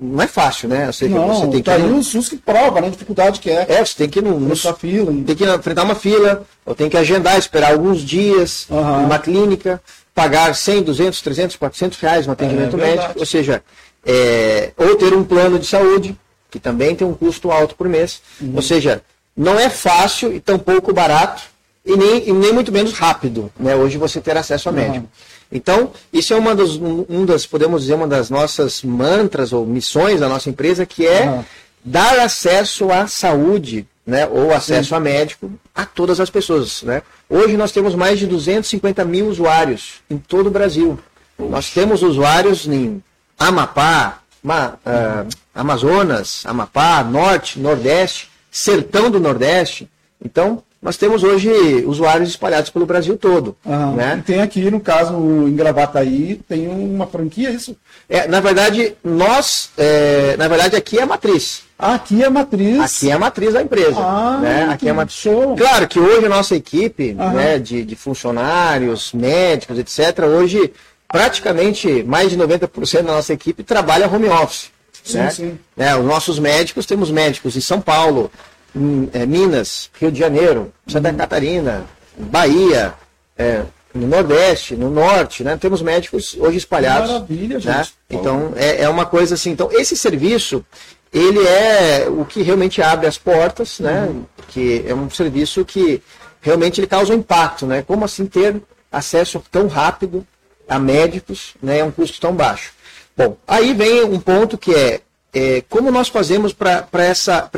não 0.00 0.22
é 0.22 0.26
fácil, 0.26 0.68
né? 0.68 0.86
Ou 0.86 0.92
seja, 0.92 1.14
não, 1.14 1.28
você 1.28 1.46
tem 1.48 1.62
tá 1.62 1.76
que. 1.76 1.82
Aí 1.82 1.92
o 1.92 2.02
SUS 2.02 2.28
que 2.28 2.36
prova, 2.36 2.80
né? 2.80 2.86
A 2.86 2.90
dificuldade 2.90 3.40
que 3.40 3.50
é. 3.50 3.66
É, 3.68 3.84
você 3.84 3.96
tem 3.96 4.08
que 4.08 4.20
ir 4.20 4.22
no, 4.22 4.38
no 4.38 4.56
fila. 4.56 5.12
Tem 5.26 5.36
que 5.36 5.44
enfrentar 5.44 5.82
uma 5.82 5.94
fila, 5.94 6.44
ou 6.64 6.74
tem 6.74 6.88
que 6.88 6.96
agendar, 6.96 7.38
esperar 7.38 7.72
alguns 7.72 8.00
dias, 8.00 8.66
uhum. 8.70 9.02
numa 9.02 9.18
clínica 9.18 9.80
pagar 10.14 10.54
100, 10.54 10.82
200, 10.82 11.22
300, 11.22 11.56
400 11.56 11.98
reais 11.98 12.26
no 12.26 12.32
atendimento 12.32 12.76
é, 12.76 12.80
médico, 12.80 13.18
ou 13.18 13.26
seja, 13.26 13.62
é, 14.04 14.72
ou 14.76 14.96
ter 14.96 15.14
um 15.14 15.24
plano 15.24 15.58
de 15.58 15.66
saúde, 15.66 16.16
que 16.50 16.60
também 16.60 16.94
tem 16.94 17.06
um 17.06 17.14
custo 17.14 17.50
alto 17.50 17.74
por 17.74 17.88
mês. 17.88 18.20
Uhum. 18.40 18.52
Ou 18.56 18.62
seja, 18.62 19.02
não 19.36 19.58
é 19.58 19.70
fácil 19.70 20.32
e 20.32 20.40
tampouco 20.40 20.92
barato, 20.92 21.42
e 21.84 21.96
nem, 21.96 22.28
e 22.28 22.32
nem 22.32 22.52
muito 22.52 22.70
menos 22.70 22.92
rápido, 22.92 23.50
né? 23.58 23.74
Hoje 23.74 23.98
você 23.98 24.20
ter 24.20 24.36
acesso 24.36 24.68
a 24.68 24.72
médico. 24.72 24.98
Uhum. 24.98 25.08
Então, 25.52 25.92
isso 26.10 26.32
é 26.32 26.36
uma 26.36 26.54
das, 26.54 26.70
um 26.70 27.26
das, 27.26 27.44
podemos 27.44 27.82
dizer, 27.82 27.94
uma 27.94 28.08
das 28.08 28.30
nossas 28.30 28.82
mantras 28.82 29.52
ou 29.52 29.66
missões 29.66 30.18
da 30.18 30.28
nossa 30.28 30.48
empresa, 30.48 30.86
que 30.86 31.06
é 31.06 31.28
uhum. 31.28 31.44
dar 31.84 32.18
acesso 32.20 32.90
à 32.90 33.06
saúde 33.06 33.86
né, 34.06 34.26
ou 34.26 34.52
acesso 34.52 34.88
Sim. 34.88 34.94
a 34.94 35.00
médico 35.00 35.52
a 35.74 35.84
todas 35.84 36.20
as 36.20 36.30
pessoas. 36.30 36.82
Né? 36.82 37.02
Hoje 37.28 37.56
nós 37.56 37.70
temos 37.70 37.94
mais 37.94 38.18
de 38.18 38.26
250 38.26 39.04
mil 39.04 39.28
usuários 39.28 40.00
em 40.10 40.16
todo 40.16 40.46
o 40.46 40.50
Brasil. 40.50 40.98
Nós 41.38 41.70
temos 41.70 42.02
usuários 42.02 42.66
em 42.66 43.02
Amapá, 43.38 44.20
Ma, 44.42 44.74
uh, 44.86 45.28
Amazonas, 45.54 46.44
Amapá, 46.46 47.02
Norte, 47.04 47.58
Nordeste, 47.58 48.28
Sertão 48.50 49.10
do 49.10 49.20
Nordeste. 49.20 49.88
Então, 50.24 50.62
nós 50.82 50.96
temos 50.96 51.22
hoje 51.22 51.48
usuários 51.86 52.28
espalhados 52.28 52.68
pelo 52.68 52.84
Brasil 52.84 53.16
todo. 53.16 53.56
Uhum. 53.64 53.94
Né? 53.94 54.16
E 54.18 54.22
tem 54.22 54.42
aqui, 54.42 54.68
no 54.68 54.80
caso, 54.80 55.14
em 55.14 55.54
Gravataí, 55.54 56.40
tem 56.48 56.66
uma 56.66 57.06
franquia, 57.06 57.50
é 57.50 57.52
isso? 57.52 57.76
É, 58.08 58.26
na 58.26 58.40
verdade, 58.40 58.96
nós, 59.04 59.70
é, 59.78 60.36
na 60.36 60.48
verdade, 60.48 60.74
aqui 60.74 60.98
é 60.98 61.02
a 61.02 61.06
matriz. 61.06 61.62
Aqui 61.78 62.22
é 62.22 62.26
a 62.26 62.30
matriz. 62.30 62.80
Aqui 62.80 63.10
é 63.10 63.12
a 63.12 63.18
matriz 63.18 63.54
da 63.54 63.62
empresa. 63.62 63.96
Ah, 63.96 64.38
né? 64.42 64.68
Aqui 64.72 64.88
é 64.88 64.90
a 64.90 64.94
matriz. 64.94 65.18
Show. 65.18 65.54
Claro 65.56 65.86
que 65.86 66.00
hoje 66.00 66.26
a 66.26 66.28
nossa 66.28 66.56
equipe 66.56 67.16
uhum. 67.16 67.30
né, 67.30 67.60
de, 67.60 67.84
de 67.84 67.94
funcionários, 67.94 69.12
médicos, 69.12 69.78
etc., 69.78 70.24
hoje 70.24 70.72
praticamente 71.06 72.02
mais 72.02 72.30
de 72.30 72.36
90% 72.36 73.02
da 73.02 73.12
nossa 73.12 73.32
equipe 73.32 73.62
trabalha 73.62 74.08
home 74.08 74.28
office. 74.28 74.72
Sim, 75.04 75.18
né? 75.18 75.30
sim. 75.30 75.58
É, 75.76 75.94
os 75.96 76.04
nossos 76.04 76.38
médicos, 76.38 76.86
temos 76.86 77.10
médicos 77.10 77.56
em 77.56 77.60
São 77.60 77.80
Paulo, 77.80 78.30
Minas, 78.74 79.90
Rio 80.00 80.10
de 80.10 80.18
Janeiro, 80.18 80.72
Santa 80.86 81.10
uhum. 81.10 81.16
Catarina, 81.16 81.84
Bahia, 82.16 82.94
é, 83.36 83.62
no 83.94 84.06
Nordeste, 84.06 84.74
no 84.74 84.90
Norte, 84.90 85.44
né? 85.44 85.56
Temos 85.56 85.82
médicos 85.82 86.36
hoje 86.38 86.58
espalhados. 86.58 87.10
Maravilha, 87.10 87.56
né? 87.56 87.60
gente. 87.60 87.74
Né? 87.76 87.86
Então, 88.10 88.52
é, 88.56 88.82
é 88.82 88.88
uma 88.88 89.04
coisa 89.04 89.34
assim. 89.34 89.50
Então, 89.50 89.68
esse 89.72 89.96
serviço, 89.96 90.64
ele 91.12 91.46
é 91.46 92.06
o 92.08 92.24
que 92.24 92.42
realmente 92.42 92.80
abre 92.80 93.06
as 93.06 93.18
portas, 93.18 93.78
né? 93.78 94.06
Uhum. 94.08 94.24
Que 94.48 94.84
é 94.86 94.94
um 94.94 95.10
serviço 95.10 95.64
que 95.64 96.02
realmente 96.40 96.80
ele 96.80 96.86
causa 96.86 97.12
um 97.12 97.16
impacto, 97.16 97.66
né? 97.66 97.82
Como 97.82 98.04
assim 98.04 98.26
ter 98.26 98.60
acesso 98.90 99.42
tão 99.50 99.66
rápido 99.66 100.26
a 100.68 100.78
médicos, 100.78 101.54
né? 101.62 101.78
É 101.78 101.84
um 101.84 101.90
custo 101.90 102.20
tão 102.20 102.34
baixo. 102.34 102.72
Bom, 103.16 103.36
aí 103.46 103.74
vem 103.74 104.04
um 104.04 104.18
ponto 104.18 104.56
que 104.56 104.74
é 104.74 105.00
é, 105.34 105.62
como 105.68 105.90
nós 105.90 106.08
fazemos 106.08 106.52
para 106.52 106.86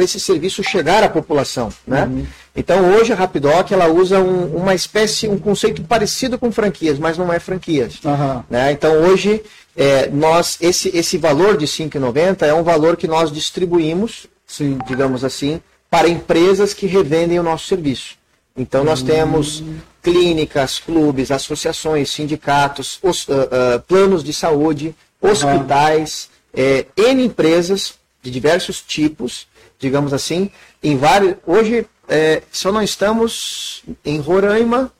esse 0.01 0.21
serviço 0.21 0.63
chegar 0.63 1.03
à 1.03 1.09
população. 1.09 1.71
Né? 1.87 2.05
Uhum. 2.05 2.27
Então 2.57 2.93
hoje 2.95 3.13
a 3.13 3.17
Rapidoc 3.17 3.73
ela 3.73 3.89
usa 3.89 4.21
um, 4.21 4.57
uma 4.57 4.75
espécie, 4.75 5.27
um 5.29 5.39
conceito 5.39 5.83
parecido 5.83 6.39
com 6.39 6.53
franquias, 6.53 6.99
mas 6.99 7.19
não 7.19 7.33
é 7.33 7.41
franquias. 7.41 7.99
Aham. 8.05 8.45
Né? 8.49 8.71
Então 8.73 8.93
hoje 9.03 9.43
é, 9.77 10.09
nós 10.09 10.57
esse, 10.61 10.89
esse 10.97 11.19
valor 11.19 11.57
de 11.57 11.65
R$ 11.65 11.71
5,90 11.91 12.43
é 12.47 12.55
um 12.55 12.63
valor 12.63 12.97
que 12.97 13.09
nós 13.09 13.33
distribuímmos, 13.33 14.27
Sim. 14.47 14.79
digamos 14.87 15.25
assim, 15.25 15.61
para 15.91 16.09
empresas 16.09 16.73
que 16.73 16.87
revendem 16.87 17.41
o 17.41 17.43
nosso 17.43 17.67
serviço. 17.67 18.15
Então 18.57 18.85
nós 18.85 19.03
temos 19.03 19.65
clínicas, 20.01 20.79
clubes, 20.79 21.33
associações, 21.33 22.09
sindicatos, 22.11 23.01
os- 23.03 23.27
ah, 23.29 23.49
ah, 23.51 23.79
planos 23.81 24.23
de 24.23 24.33
saúde, 24.33 24.95
hospitais, 25.21 26.29
eh, 26.55 26.87
N 26.97 27.25
empresas 27.25 27.95
de 28.23 28.31
diversos 28.31 28.81
tipos, 28.81 29.47
digamos 29.79 30.13
assim, 30.13 30.51
em 30.83 30.97
vários. 30.97 31.37
Hoje 31.47 31.87
eh, 32.09 32.43
só 32.51 32.73
não 32.73 32.83
estamos 32.83 33.83
em 34.05 34.19
Roraima 34.19 34.93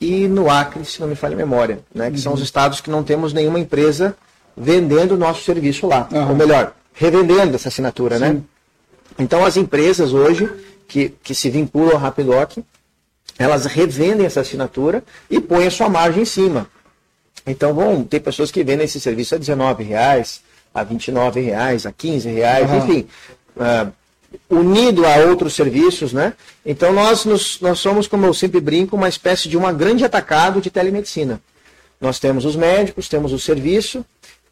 e 0.00 0.28
no 0.28 0.50
Acre, 0.50 0.84
se 0.84 1.00
não 1.00 1.08
me 1.08 1.14
falha 1.14 1.34
a 1.34 1.38
memória, 1.38 1.80
né? 1.94 2.10
Que 2.10 2.20
são 2.20 2.32
os 2.32 2.40
estados 2.40 2.80
que 2.80 2.90
não 2.90 3.02
temos 3.02 3.32
nenhuma 3.32 3.58
empresa 3.58 4.16
vendendo 4.56 5.12
o 5.12 5.18
nosso 5.18 5.42
serviço 5.42 5.86
lá. 5.86 6.08
Aham. 6.12 6.30
Ou 6.30 6.36
melhor, 6.36 6.74
revendendo 6.92 7.54
essa 7.54 7.68
assinatura, 7.68 8.18
né? 8.18 8.40
Então 9.18 9.44
as 9.44 9.56
empresas 9.56 10.12
hoje 10.12 10.48
que, 10.88 11.10
que 11.22 11.34
se 11.34 11.50
vinculam 11.50 11.92
ao 11.92 11.98
Rapidoc, 11.98 12.58
elas 13.38 13.64
revendem 13.64 14.26
essa 14.26 14.40
assinatura 14.40 15.02
e 15.28 15.40
põem 15.40 15.66
a 15.66 15.70
sua 15.70 15.88
margem 15.88 16.22
em 16.22 16.26
cima. 16.26 16.68
Então 17.46 17.74
vão 17.74 18.04
ter 18.04 18.20
pessoas 18.20 18.50
que 18.50 18.62
vendem 18.64 18.84
esse 18.84 19.00
serviço 19.00 19.34
a 19.34 19.38
R$19,00, 19.38 20.40
a 20.74 20.80
R$29,00, 20.82 21.54
a 21.54 21.66
R$15,00, 21.68 22.62
Aham. 22.64 22.76
enfim. 22.78 23.06
ah, 23.58 23.86
unido 24.50 25.06
a 25.06 25.16
outros 25.28 25.54
serviços, 25.54 26.12
né? 26.12 26.32
Então 26.66 26.92
nós, 26.92 27.24
nos- 27.24 27.60
nós 27.60 27.78
somos, 27.78 28.08
como 28.08 28.26
eu 28.26 28.34
sempre 28.34 28.60
brinco, 28.60 28.96
uma 28.96 29.08
espécie 29.08 29.48
de 29.48 29.56
uma 29.56 29.72
grande 29.72 30.04
atacado 30.04 30.60
de 30.60 30.70
telemedicina. 30.70 31.40
Nós 32.00 32.18
temos 32.18 32.44
os 32.44 32.56
médicos, 32.56 33.08
temos 33.08 33.32
o 33.32 33.38
serviço 33.38 34.04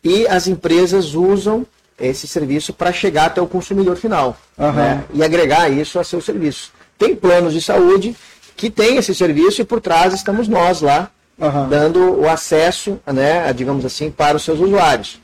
e 0.04 0.26
as 0.28 0.46
empresas 0.46 1.14
usam 1.14 1.66
esse 2.00 2.26
serviço 2.28 2.72
para 2.72 2.92
chegar 2.92 3.26
até 3.26 3.40
o 3.42 3.46
consumidor 3.46 3.96
final 3.96 4.36
Aham. 4.58 4.72
né? 4.72 5.04
e 5.12 5.22
agregar 5.22 5.68
isso 5.68 5.98
a 5.98 6.04
seu 6.04 6.20
serviço. 6.20 6.72
Tem 6.96 7.14
planos 7.16 7.52
de 7.52 7.60
saúde 7.60 8.14
que 8.56 8.70
têm 8.70 8.96
esse 8.98 9.14
serviço 9.14 9.60
e 9.60 9.64
por 9.64 9.80
trás 9.80 10.14
estamos 10.14 10.46
nós 10.46 10.80
lá 10.80 11.10
Aham. 11.40 11.68
dando 11.68 12.20
o 12.20 12.28
acesso, 12.28 13.00
né, 13.06 13.52
digamos 13.52 13.84
assim, 13.84 14.10
para 14.10 14.36
os 14.36 14.44
seus 14.44 14.60
usuários. 14.60 15.20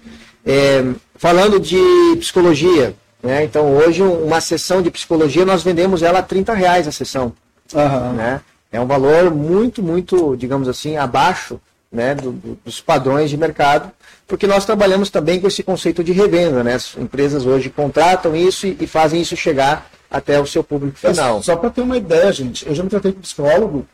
É, 0.50 0.83
falando 1.17 1.61
de 1.61 1.76
psicologia, 2.19 2.95
né, 3.23 3.45
então 3.45 3.76
hoje 3.76 4.02
um- 4.02 4.25
uma 4.25 4.40
sessão 4.40 4.81
de 4.81 4.90
psicologia 4.90 5.45
nós 5.45 5.62
vendemos 5.62 6.02
ela 6.02 6.21
a 6.21 6.23
30 6.23 6.55
reais 6.55 6.88
a 6.88 6.93
sessão 6.93 7.35
Aham. 7.75 8.12
né? 8.14 8.40
É 8.73 8.81
um 8.81 8.87
valor 8.87 9.31
muito, 9.35 9.83
muito, 9.83 10.35
digamos 10.37 10.67
assim, 10.69 10.97
abaixo 10.97 11.61
né, 11.93 12.14
do- 12.14 12.33
do- 12.33 12.59
dos 12.64 12.81
padrões 12.81 13.28
de 13.31 13.37
mercado, 13.37 13.90
porque 14.26 14.47
nós 14.47 14.64
trabalhamos 14.64 15.09
também 15.11 15.40
com 15.40 15.47
esse 15.49 15.62
conceito 15.62 16.02
de 16.05 16.12
revenda, 16.12 16.62
né? 16.62 16.75
As 16.75 16.95
empresas 16.99 17.47
hoje 17.47 17.71
contratam 17.71 18.37
isso 18.37 18.67
e, 18.67 18.76
e 18.81 18.87
fazem 18.87 19.21
isso 19.23 19.35
chegar 19.37 19.90
até 20.11 20.38
o 20.40 20.47
seu 20.47 20.62
público 20.62 20.99
final. 20.99 21.38
É, 21.38 21.43
Só 21.43 21.57
para 21.57 21.71
ter 21.71 21.81
uma 21.81 21.97
ideia, 21.97 22.31
gente, 22.33 22.67
eu 22.67 22.75
já 22.75 22.83
me 22.83 22.90
tratei 22.90 23.12
com 23.12 23.21
psicólogo 23.21 23.87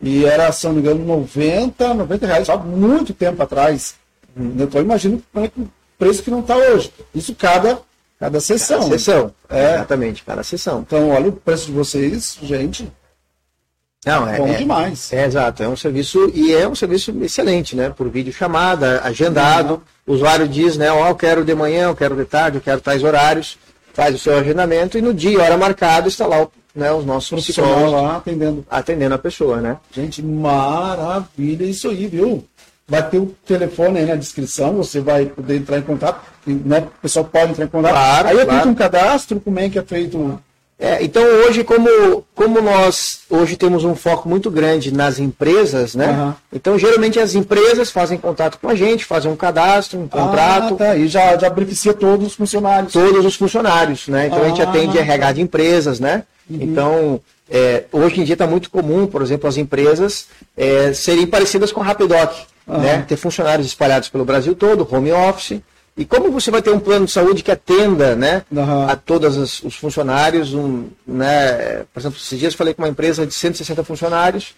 e 0.00 0.24
era, 0.24 0.50
se 0.52 0.64
não 0.66 0.74
me 0.74 0.80
engano, 0.80 1.04
90, 1.04 1.92
90 1.94 2.26
reais, 2.26 2.48
há 2.48 2.56
muito 2.56 3.12
tempo 3.12 3.40
atrás. 3.42 3.94
Então 4.36 4.80
imagino 4.80 5.20
como 5.32 5.44
é 5.44 5.48
que 5.48 5.60
preço 5.98 6.22
que 6.22 6.30
não 6.30 6.40
está 6.40 6.56
hoje. 6.56 6.92
Isso 7.14 7.34
cada, 7.34 7.78
cada 8.18 8.40
sessão. 8.40 8.80
Cada 8.80 8.90
sessão. 8.98 9.34
É. 9.48 9.74
Exatamente, 9.74 10.22
cada 10.24 10.42
sessão. 10.42 10.80
Então, 10.86 11.10
olha 11.10 11.28
o 11.28 11.32
preço 11.32 11.66
de 11.66 11.72
vocês, 11.72 12.38
gente, 12.42 12.88
Não, 14.06 14.28
é, 14.28 14.36
bom 14.38 14.48
é- 14.48 14.54
demais. 14.58 15.12
É, 15.12 15.24
exato, 15.24 15.62
é 15.62 15.68
um 15.68 15.76
serviço 15.76 16.30
e 16.34 16.52
é 16.54 16.68
um 16.68 16.74
serviço 16.74 17.10
excelente, 17.22 17.74
né? 17.74 17.88
Por 17.90 18.08
vídeo 18.08 18.32
chamada, 18.32 19.00
agendado. 19.02 19.82
O 20.06 20.12
usuário 20.12 20.46
diz, 20.46 20.76
né? 20.76 20.92
Ó, 20.92 21.08
eu 21.08 21.14
quero 21.14 21.42
de 21.44 21.54
manhã, 21.54 21.84
eu 21.88 21.96
quero 21.96 22.14
de 22.14 22.24
tarde, 22.26 22.58
eu 22.58 22.60
quero 22.62 22.80
tais 22.82 23.02
horários, 23.02 23.56
faz 23.94 24.14
o 24.14 24.18
seu 24.18 24.36
agendamento 24.36 24.98
e 24.98 25.00
no 25.02 25.14
dia, 25.14 25.40
hora 25.42 25.56
marcada, 25.56 26.08
está 26.08 26.26
lá 26.26 26.42
o- 26.42 26.52
né, 26.74 26.92
os 26.92 27.06
nossos 27.06 27.56
lá 27.56 28.16
atendendo. 28.16 28.66
atendendo 28.68 29.14
a 29.14 29.18
pessoa, 29.18 29.60
né? 29.60 29.78
Gente, 29.92 30.20
maravilha 30.22 31.64
isso 31.64 31.88
aí, 31.88 32.06
viu? 32.06 32.44
Vai 32.86 33.08
ter 33.08 33.18
o 33.18 33.34
telefone 33.46 33.98
aí 33.98 34.06
na 34.06 34.14
descrição, 34.14 34.74
você 34.74 35.00
vai 35.00 35.24
poder 35.26 35.56
entrar 35.56 35.78
em 35.78 35.82
contato, 35.82 36.20
né? 36.46 36.80
O 36.98 37.00
pessoal 37.02 37.24
pode 37.24 37.52
entrar 37.52 37.64
em 37.64 37.68
contato. 37.68 37.92
Claro, 37.92 38.28
aí 38.28 38.38
é 38.38 38.44
claro. 38.44 38.50
feito 38.60 38.68
um 38.68 38.74
cadastro, 38.74 39.40
como 39.40 39.58
é 39.58 39.70
que 39.70 39.78
é 39.78 39.82
feito? 39.82 40.38
É, 40.78 41.02
então 41.02 41.22
hoje, 41.22 41.62
como, 41.64 42.24
como 42.34 42.60
nós 42.60 43.20
hoje 43.30 43.56
temos 43.56 43.84
um 43.84 43.94
foco 43.94 44.28
muito 44.28 44.50
grande 44.50 44.92
nas 44.92 45.18
empresas, 45.18 45.94
né? 45.94 46.08
Aham. 46.08 46.36
Então 46.52 46.78
geralmente 46.78 47.18
as 47.18 47.34
empresas 47.34 47.90
fazem 47.90 48.18
contato 48.18 48.58
com 48.60 48.68
a 48.68 48.74
gente, 48.74 49.04
fazem 49.04 49.30
um 49.30 49.36
cadastro, 49.36 49.98
um 50.00 50.08
contrato, 50.08 50.74
Ah, 50.74 50.76
tá. 50.76 50.96
E 50.96 51.06
já, 51.08 51.38
já 51.38 51.48
beneficia 51.48 51.94
todos 51.94 52.26
os 52.26 52.34
funcionários. 52.34 52.92
todos 52.92 53.24
os 53.24 53.36
funcionários, 53.36 54.08
né? 54.08 54.26
Então 54.26 54.42
a 54.42 54.48
gente 54.48 54.60
Ah, 54.60 54.68
atende. 54.68 54.98
RH 54.98 55.32
de 55.32 55.40
empresas, 55.40 56.00
né? 56.00 56.24
Então, 56.50 57.18
é, 57.50 57.84
hoje 57.90 58.20
em 58.20 58.24
dia 58.24 58.34
está 58.34 58.46
muito 58.46 58.68
comum, 58.68 59.06
por 59.06 59.22
exemplo, 59.22 59.48
as 59.48 59.56
empresas 59.56 60.26
é, 60.54 60.92
serem 60.92 61.26
parecidas 61.26 61.72
com 61.72 61.80
a 61.80 61.84
Rapidoc, 61.84 62.32
Né? 62.66 63.02
Ter 63.02 63.16
funcionários 63.16 63.66
espalhados 63.66 64.08
pelo 64.08 64.24
Brasil 64.24 64.54
todo, 64.54 64.88
home 64.90 65.12
office. 65.12 65.60
E 65.96 66.04
como 66.04 66.30
você 66.30 66.50
vai 66.50 66.60
ter 66.60 66.70
um 66.70 66.80
plano 66.80 67.06
de 67.06 67.12
saúde 67.12 67.42
que 67.42 67.52
atenda, 67.52 68.16
né? 68.16 68.42
Aham. 68.54 68.86
A 68.88 68.96
todos 68.96 69.36
os, 69.36 69.62
os 69.62 69.76
funcionários, 69.76 70.52
um, 70.52 70.88
né? 71.06 71.84
Por 71.92 72.00
exemplo, 72.00 72.18
esses 72.18 72.38
dias 72.38 72.52
eu 72.52 72.58
falei 72.58 72.74
com 72.74 72.82
uma 72.82 72.88
empresa 72.88 73.24
de 73.24 73.32
160 73.32 73.84
funcionários 73.84 74.54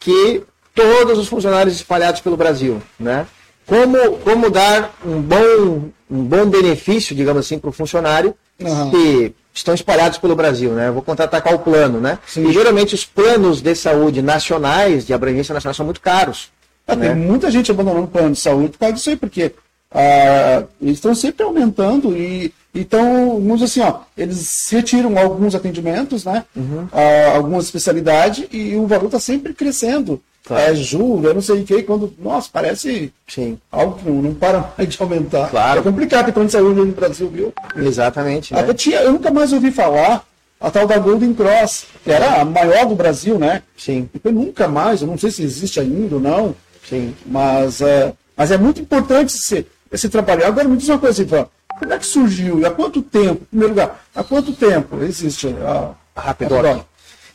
que 0.00 0.42
todos 0.74 1.18
os 1.18 1.28
funcionários 1.28 1.76
espalhados 1.76 2.20
pelo 2.20 2.36
Brasil, 2.36 2.82
né? 2.98 3.26
Como, 3.66 4.18
como 4.18 4.50
dar 4.50 4.92
um 5.04 5.20
bom, 5.20 5.90
um 6.10 6.24
bom 6.24 6.46
benefício, 6.46 7.14
digamos 7.14 7.46
assim, 7.46 7.58
para 7.58 7.70
o 7.70 7.72
funcionário 7.72 8.34
Aham. 8.60 8.90
que 8.90 9.34
estão 9.54 9.74
espalhados 9.74 10.18
pelo 10.18 10.34
Brasil, 10.34 10.72
né? 10.72 10.88
Eu 10.88 10.94
vou 10.94 11.02
contratar 11.02 11.40
qual 11.40 11.58
plano, 11.60 12.00
né? 12.00 12.18
Sim. 12.26 12.48
E 12.48 12.52
geralmente 12.52 12.96
os 12.96 13.04
planos 13.04 13.60
de 13.60 13.74
saúde 13.76 14.22
nacionais, 14.22 15.06
de 15.06 15.12
abrangência 15.12 15.52
nacional, 15.52 15.74
são 15.74 15.84
muito 15.84 16.00
caros. 16.00 16.48
Ah, 16.92 16.96
né? 16.96 17.08
Tem 17.08 17.16
muita 17.16 17.50
gente 17.50 17.70
abandonando 17.70 18.04
o 18.04 18.08
plano 18.08 18.32
de 18.32 18.40
saúde 18.40 18.70
por 18.70 18.78
causa 18.78 18.94
disso 18.94 19.10
aí, 19.10 19.16
porque 19.16 19.52
ah, 19.92 20.64
eles 20.80 20.94
estão 20.94 21.14
sempre 21.14 21.44
aumentando 21.44 22.16
e 22.16 22.52
então, 22.72 23.40
vamos 23.40 23.62
assim, 23.62 23.80
ó, 23.80 24.00
eles 24.16 24.68
retiram 24.70 25.18
alguns 25.18 25.56
atendimentos, 25.56 26.24
né? 26.24 26.44
Uhum. 26.54 26.86
Ah, 26.92 27.32
algumas 27.34 27.64
especialidades 27.64 28.46
e 28.52 28.76
o 28.76 28.86
valor 28.86 29.06
está 29.06 29.18
sempre 29.18 29.52
crescendo. 29.52 30.22
Claro. 30.44 30.72
É 30.72 30.74
julho, 30.74 31.28
eu 31.28 31.34
não 31.34 31.42
sei 31.42 31.60
o 31.60 31.64
que, 31.64 31.82
quando, 31.82 32.12
nossa, 32.18 32.48
parece 32.50 33.12
Sim, 33.28 33.58
algo 33.70 33.98
que 33.98 34.08
não, 34.08 34.22
não 34.22 34.34
para 34.34 34.72
mais 34.78 34.88
de 34.88 35.02
aumentar. 35.02 35.50
Claro. 35.50 35.80
É 35.80 35.82
complicado 35.82 36.26
ter 36.26 36.32
plano 36.32 36.46
de 36.46 36.52
saúde 36.52 36.80
no 36.80 36.86
Brasil, 36.86 37.28
viu? 37.28 37.52
exatamente. 37.76 38.54
Né? 38.54 38.60
Até 38.60 38.72
tinha, 38.72 39.00
eu 39.00 39.12
nunca 39.12 39.30
mais 39.30 39.52
ouvi 39.52 39.70
falar 39.70 40.24
a 40.60 40.70
tal 40.70 40.86
da 40.86 40.98
Golden 40.98 41.34
Cross, 41.34 41.86
que 42.04 42.10
era 42.10 42.40
a 42.40 42.44
maior 42.44 42.86
do 42.86 42.94
Brasil, 42.94 43.38
né? 43.38 43.62
Sim, 43.76 44.08
Depois 44.12 44.34
nunca 44.34 44.68
mais, 44.68 45.02
eu 45.02 45.08
não 45.08 45.18
sei 45.18 45.30
se 45.30 45.42
existe 45.42 45.80
ainda 45.80 46.16
ou 46.16 46.20
não. 46.20 46.54
Sim. 46.90 47.14
Mas 47.24 47.80
é, 47.80 48.12
mas 48.36 48.50
é 48.50 48.58
muito 48.58 48.80
importante 48.82 49.34
esse, 49.34 49.66
esse 49.90 50.08
trabalho. 50.10 50.44
Agora 50.46 50.68
me 50.68 50.76
diz 50.76 50.88
uma 50.88 50.98
coisa, 50.98 51.22
Ivan. 51.22 51.46
Como 51.78 51.92
é 51.94 51.98
que 51.98 52.04
surgiu? 52.06 52.60
E 52.60 52.66
há 52.66 52.70
quanto 52.70 53.00
tempo? 53.00 53.42
Em 53.44 53.46
primeiro 53.46 53.72
lugar, 53.74 54.04
há 54.14 54.22
quanto 54.22 54.52
tempo 54.52 55.02
existe 55.02 55.48
a, 55.64 55.92
A 56.14 56.20
Rapidoc. 56.20 56.84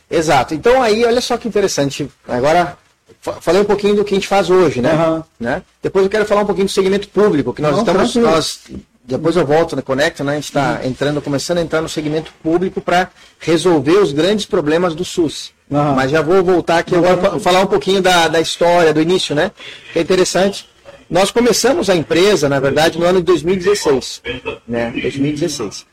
Exato. 0.08 0.54
Então 0.54 0.80
aí, 0.80 1.04
olha 1.04 1.20
só 1.20 1.36
que 1.36 1.48
interessante. 1.48 2.08
Agora, 2.28 2.78
fa- 3.20 3.40
falei 3.40 3.62
um 3.62 3.64
pouquinho 3.64 3.96
do 3.96 4.04
que 4.04 4.14
a 4.14 4.16
gente 4.16 4.28
faz 4.28 4.48
hoje, 4.48 4.80
né? 4.80 4.92
Aham. 4.92 5.24
né? 5.40 5.62
Depois 5.82 6.04
eu 6.04 6.10
quero 6.10 6.24
falar 6.26 6.42
um 6.42 6.46
pouquinho 6.46 6.66
do 6.68 6.70
segmento 6.72 7.08
público, 7.08 7.52
que 7.52 7.60
nós 7.60 7.72
Não, 7.72 7.80
estamos. 7.80 8.12
tranquilo. 8.12 8.32
Nós, 8.36 8.60
depois 9.06 9.36
eu 9.36 9.46
volto 9.46 9.76
na 9.76 9.82
Conecta, 9.82 10.24
né? 10.24 10.32
A 10.32 10.34
gente 10.36 10.44
está 10.44 10.80
Uhum. 10.82 10.88
entrando, 10.88 11.22
começando 11.22 11.58
a 11.58 11.62
entrar 11.62 11.80
no 11.80 11.88
segmento 11.88 12.32
público 12.42 12.80
para 12.80 13.08
resolver 13.38 13.98
os 13.98 14.12
grandes 14.12 14.46
problemas 14.46 14.94
do 14.94 15.04
SUS. 15.04 15.52
Aham. 15.72 15.94
Mas 15.94 16.10
já 16.10 16.22
vou 16.22 16.42
voltar 16.42 16.78
aqui 16.78 16.94
agora 16.94 17.16
para 17.16 17.38
falar 17.38 17.60
um 17.60 17.66
pouquinho 17.66 18.00
da, 18.02 18.28
da 18.28 18.40
história, 18.40 18.92
do 18.92 19.00
início, 19.00 19.34
né? 19.34 19.50
Que 19.92 19.98
é 19.98 20.02
interessante. 20.02 20.68
Nós 21.08 21.30
começamos 21.30 21.88
a 21.88 21.94
empresa, 21.94 22.48
na 22.48 22.58
verdade, 22.58 22.98
no 22.98 23.04
ano 23.04 23.20
de 23.20 23.26
2016. 23.26 24.22
Né? 24.66 24.90
2016. 24.90 25.86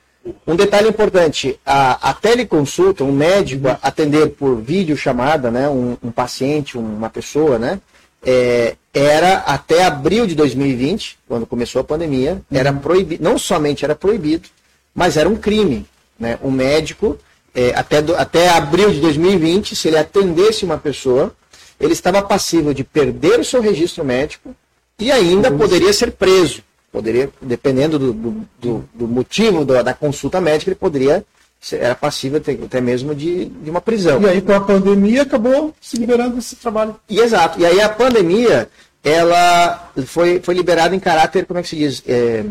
Um 0.48 0.56
detalhe 0.56 0.88
importante, 0.88 1.60
a, 1.66 2.10
a 2.10 2.14
teleconsulta, 2.14 3.04
um 3.04 3.12
médico 3.12 3.68
atender 3.82 4.30
por 4.30 4.56
vídeo 4.62 4.96
chamada, 4.96 5.52
né, 5.52 5.68
um, 5.68 5.98
um 6.02 6.12
paciente, 6.12 6.78
uma 6.78 7.10
pessoa, 7.10 7.60
né, 7.60 7.80
é, 8.26 8.76
era 8.94 9.38
até 9.40 9.84
abril 9.86 10.26
de 10.28 10.36
2020, 10.36 11.18
quando 11.28 11.46
começou 11.46 11.82
a 11.82 11.84
pandemia, 11.84 12.42
era 12.52 12.72
proibido, 12.72 13.24
não 13.24 13.38
somente 13.38 13.84
era 13.84 13.96
proibido, 13.96 14.48
mas 14.94 15.18
era 15.18 15.28
um 15.28 15.36
crime. 15.36 15.86
Né? 16.20 16.38
O 16.42 16.52
médico, 16.52 17.18
é, 17.56 17.74
até, 17.76 18.02
do- 18.02 18.16
até 18.16 18.50
abril 18.50 18.92
de 18.92 19.00
2020, 19.02 19.76
se 19.76 19.88
ele 19.88 19.98
atendesse 19.98 20.64
uma 20.64 20.78
pessoa, 20.78 21.36
ele 21.80 21.94
estava 21.94 22.22
passível 22.22 22.74
de 22.74 22.84
perder 22.84 23.40
o 23.40 23.44
seu 23.46 23.62
registro 23.62 24.06
médico 24.06 24.56
e 25.00 25.12
ainda 25.12 25.52
poderia 25.52 25.92
ser 25.92 26.12
preso. 26.12 26.62
Poderia, 26.92 27.30
dependendo 27.42 27.98
do, 27.98 28.14
do, 28.14 28.48
do- 28.60 28.90
do 28.94 29.08
motivo 29.08 29.66
da, 29.66 29.82
da 29.82 29.94
consulta 29.96 30.40
médica, 30.40 30.70
ele 30.70 30.76
poderia 30.76 31.26
era 31.72 31.96
passível 31.96 32.42
até, 32.66 32.82
mesmo 32.82 33.16
de, 33.16 33.46
de 33.46 33.70
uma 33.70 33.80
prisão. 33.80 34.22
E 34.22 34.28
aí, 34.28 34.42
com 34.42 34.54
a 34.54 34.60
pandemia, 34.60 35.22
acabou 35.22 35.74
se 35.80 35.96
liberando 35.98 36.38
esse 36.38 36.56
trabalho. 36.58 36.96
E, 37.10 37.20
exato. 37.20 37.60
E 37.60 37.66
aí 37.66 37.80
a 37.80 37.88
pandemia, 37.88 38.68
ela 39.04 39.92
foi, 40.06 40.42
foi 40.42 40.54
liberada 40.54 40.96
em 40.96 41.00
caráter, 41.00 41.46
como 41.46 41.60
é 41.60 41.64
que 41.64 41.70
se 41.70 41.76
diz? 41.76 42.04
É, 42.08 42.44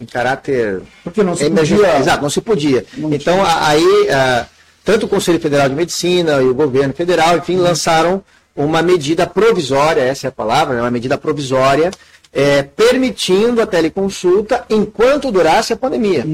em 0.00 0.06
caráter... 0.06 0.82
Porque 1.02 1.22
não 1.22 1.34
se 1.34 1.50
podia... 1.50 1.98
Exato, 1.98 2.22
não 2.22 2.30
se 2.30 2.40
podia. 2.40 2.84
Não 2.96 3.12
então, 3.12 3.34
tinha. 3.34 3.66
aí, 3.66 4.08
a- 4.10 4.46
tanto 4.84 5.06
o 5.06 5.08
Conselho 5.08 5.40
Federal 5.40 5.68
de 5.68 5.74
Medicina 5.74 6.40
e 6.42 6.46
o 6.46 6.54
governo 6.54 6.92
federal, 6.92 7.36
enfim, 7.38 7.56
lançaram 7.56 8.22
uma 8.54 8.82
medida 8.82 9.26
provisória, 9.26 10.02
essa 10.02 10.26
é 10.26 10.28
a 10.28 10.32
palavra, 10.32 10.74
né, 10.74 10.82
uma 10.82 10.90
medida 10.90 11.16
provisória, 11.16 11.90
é, 12.32 12.62
permitindo 12.62 13.62
a 13.62 13.66
teleconsulta 13.66 14.64
enquanto 14.68 15.30
durasse 15.30 15.72
a 15.72 15.76
pandemia. 15.76 16.24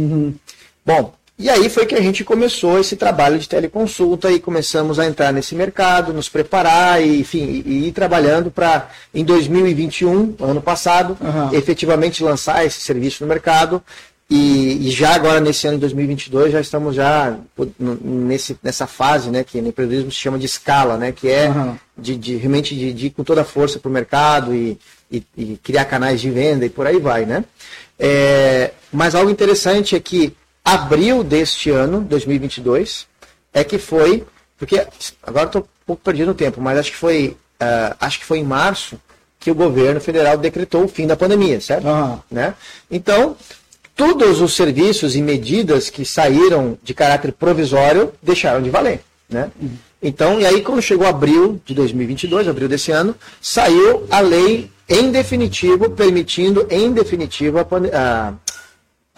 Bom, 0.85 1.13
e 1.39 1.49
aí 1.49 1.69
foi 1.69 1.87
que 1.87 1.95
a 1.95 2.01
gente 2.01 2.25
começou 2.25 2.79
esse 2.81 2.97
trabalho 2.97 3.39
de 3.39 3.49
teleconsulta 3.49 4.31
e 4.33 4.41
começamos 4.41 4.99
a 4.99 5.07
entrar 5.07 5.33
nesse 5.33 5.55
mercado, 5.55 6.13
nos 6.13 6.29
preparar 6.29 7.01
e, 7.01 7.21
enfim, 7.21 7.63
e, 7.65 7.87
ir 7.89 7.93
trabalhando 7.93 8.51
para, 8.51 8.89
em 9.15 9.25
2021, 9.25 10.35
ano 10.41 10.61
passado, 10.61 11.17
Aham. 11.23 11.51
efetivamente 11.53 12.25
lançar 12.25 12.65
esse 12.67 12.81
serviço 12.81 13.23
no 13.23 13.29
mercado. 13.29 13.83
E, 14.31 14.89
e 14.89 14.91
já 14.91 15.15
agora, 15.15 15.41
nesse 15.41 15.67
ano 15.67 15.77
de 15.77 15.81
2022, 15.83 16.53
já 16.53 16.61
estamos 16.61 16.95
já 16.95 17.35
nesse, 17.79 18.59
nessa 18.63 18.87
fase, 18.87 19.31
né, 19.31 19.43
que 19.43 19.61
no 19.63 19.69
empreendedorismo 19.69 20.11
se 20.13 20.19
chama 20.19 20.39
de 20.39 20.45
escala, 20.47 20.99
né, 20.99 21.13
que 21.13 21.29
é 21.29 21.47
Aham. 21.47 21.79
de, 21.97 22.17
de 22.17 22.37
realmente 22.37 22.75
de, 22.75 22.93
de 22.93 23.07
ir 23.07 23.11
com 23.11 23.25
toda 23.25 23.41
a 23.41 23.45
força 23.45 23.79
para 23.79 23.89
o 23.89 23.93
mercado 23.93 24.55
e, 24.55 24.77
e- 25.11 25.23
e 25.37 25.57
criar 25.63 25.87
canais 25.87 26.21
de 26.21 26.31
venda 26.31 26.67
e 26.67 26.69
por 26.69 26.87
aí 26.87 26.99
vai, 26.99 27.25
né? 27.25 27.43
É, 27.99 28.73
mas 28.93 29.15
algo 29.15 29.31
interessante 29.31 29.97
é 29.97 30.01
que 30.01 30.35
abril 30.75 31.25
deste 31.25 31.71
ano, 31.71 32.01
2022, 32.03 33.07
é 33.53 33.65
que 33.65 33.79
foi, 33.79 34.25
porque 34.59 34.87
agora 35.23 35.47
estou 35.47 35.63
um 35.63 35.87
pouco 35.87 36.03
perdido 36.03 36.29
no 36.29 36.35
tempo, 36.35 36.61
mas 36.61 36.79
acho 36.79 36.91
que 36.91 36.97
foi, 36.97 37.37
ah, 37.59 37.97
acho 38.01 38.19
que 38.19 38.25
foi 38.25 38.39
em 38.39 38.45
março 38.45 39.01
que 39.41 39.51
o 39.51 39.55
governo 39.55 40.01
federal 40.01 40.37
decretou 40.37 40.85
o 40.85 40.89
fim 40.89 41.07
da 41.07 41.17
pandemia, 41.17 41.61
certo? 41.61 41.87
Aham. 41.87 42.23
né? 42.31 42.55
Então, 42.91 43.37
todos 43.97 44.41
os 44.41 44.55
serviços 44.55 45.17
e 45.17 45.23
medidas 45.23 45.89
que 45.91 46.05
saíram 46.05 46.77
de 46.83 46.93
caráter 46.93 47.33
provisório 47.33 48.13
deixaram 48.23 48.61
de 48.61 48.69
valer, 48.69 49.01
né? 49.29 49.51
Então, 50.03 50.41
e 50.41 50.47
aí 50.47 50.61
quando 50.61 50.83
chegou 50.83 51.07
abril 51.07 51.61
de 51.65 51.75
2022, 51.75 52.47
abril 52.47 52.69
desse 52.69 52.93
ano, 52.93 53.15
saiu 53.41 54.07
a 54.11 54.21
lei 54.21 54.71
em 54.89 55.11
definitivo, 55.11 55.91
permitindo 55.91 56.67
em 56.71 56.93
definitivo 56.93 57.59
a, 57.59 57.67
a, 57.93 58.33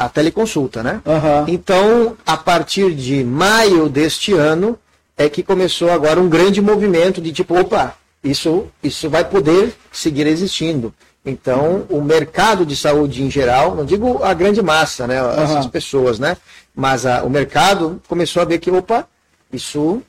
a 0.00 0.08
teleconsulta, 0.08 0.82
né? 0.82 1.02
Aham. 1.06 1.44
Então, 1.46 2.16
a 2.24 2.34
partir 2.34 2.94
de 2.94 3.22
maio 3.22 3.86
deste 3.86 4.32
ano, 4.32 4.78
é 5.16 5.28
que 5.28 5.42
começou 5.42 5.90
agora 5.92 6.18
um 6.18 6.26
grande 6.26 6.62
movimento 6.62 7.20
de 7.20 7.30
tipo, 7.32 7.54
opa, 7.60 7.94
isso, 8.24 8.66
isso 8.82 9.10
vai 9.10 9.24
poder 9.28 9.74
seguir 9.92 10.26
existindo. 10.26 10.94
Então, 11.24 11.84
o 11.90 12.00
mercado 12.00 12.64
de 12.64 12.74
saúde 12.74 13.22
em 13.22 13.30
geral, 13.30 13.74
não 13.76 13.84
digo 13.84 14.24
a 14.24 14.32
grande 14.32 14.62
massa, 14.62 15.06
né, 15.06 15.16
essas 15.18 15.56
Aham. 15.56 15.68
pessoas, 15.68 16.18
né, 16.18 16.38
mas 16.74 17.04
a- 17.04 17.22
o 17.22 17.28
mercado 17.28 18.00
começou 18.08 18.40
a 18.40 18.46
ver 18.46 18.58
que, 18.58 18.70
opa, 18.70 19.06
isso, 19.52 20.02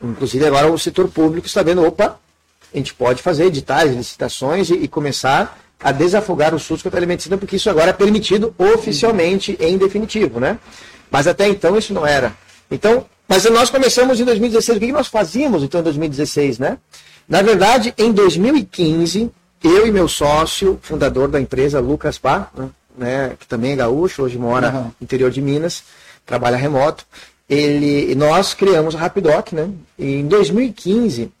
inclusive 0.00 0.46
agora 0.46 0.70
o 0.70 0.78
setor 0.78 1.08
público 1.08 1.48
está 1.48 1.64
vendo, 1.64 1.84
opa, 1.84 2.16
a 2.72 2.76
gente 2.76 2.94
pode 2.94 3.22
fazer 3.22 3.46
editais, 3.46 3.92
licitações 3.92 4.70
e, 4.70 4.74
e 4.74 4.86
começar 4.86 5.58
a 5.82 5.92
desafogar 5.92 6.54
o 6.54 6.58
SUS 6.58 6.82
com 6.82 6.88
a 6.88 6.92
telemedicina, 6.92 7.36
porque 7.36 7.56
isso 7.56 7.70
agora 7.70 7.90
é 7.90 7.92
permitido 7.92 8.54
oficialmente 8.58 9.56
em 9.60 9.76
definitivo, 9.76 10.40
né? 10.40 10.58
Mas 11.10 11.26
até 11.26 11.48
então 11.48 11.76
isso 11.76 11.92
não 11.92 12.06
era. 12.06 12.34
Então, 12.70 13.06
mas 13.28 13.44
nós 13.44 13.70
começamos 13.70 14.20
em 14.20 14.24
2016. 14.24 14.78
O 14.78 14.80
que 14.80 14.92
nós 14.92 15.08
fazíamos 15.08 15.62
então 15.62 15.80
em 15.80 15.84
2016, 15.84 16.58
né? 16.58 16.78
Na 17.28 17.42
verdade, 17.42 17.92
em 17.98 18.12
2015, 18.12 19.30
eu 19.62 19.86
e 19.86 19.90
meu 19.90 20.06
sócio, 20.06 20.78
fundador 20.82 21.28
da 21.28 21.40
empresa, 21.40 21.80
Lucas 21.80 22.18
Pá, 22.18 22.50
né, 22.96 23.34
que 23.38 23.46
também 23.46 23.72
é 23.72 23.76
gaúcho, 23.76 24.22
hoje 24.22 24.38
mora 24.38 24.68
Aham. 24.68 24.82
no 24.82 24.94
interior 25.00 25.30
de 25.30 25.42
Minas, 25.42 25.82
trabalha 26.24 26.56
remoto, 26.56 27.04
ele, 27.48 28.14
nós 28.14 28.54
criamos 28.54 28.94
a 28.94 28.98
Rapidoc, 28.98 29.52
né? 29.52 29.68
E 29.98 30.16
em 30.16 30.26
2015, 30.26 31.32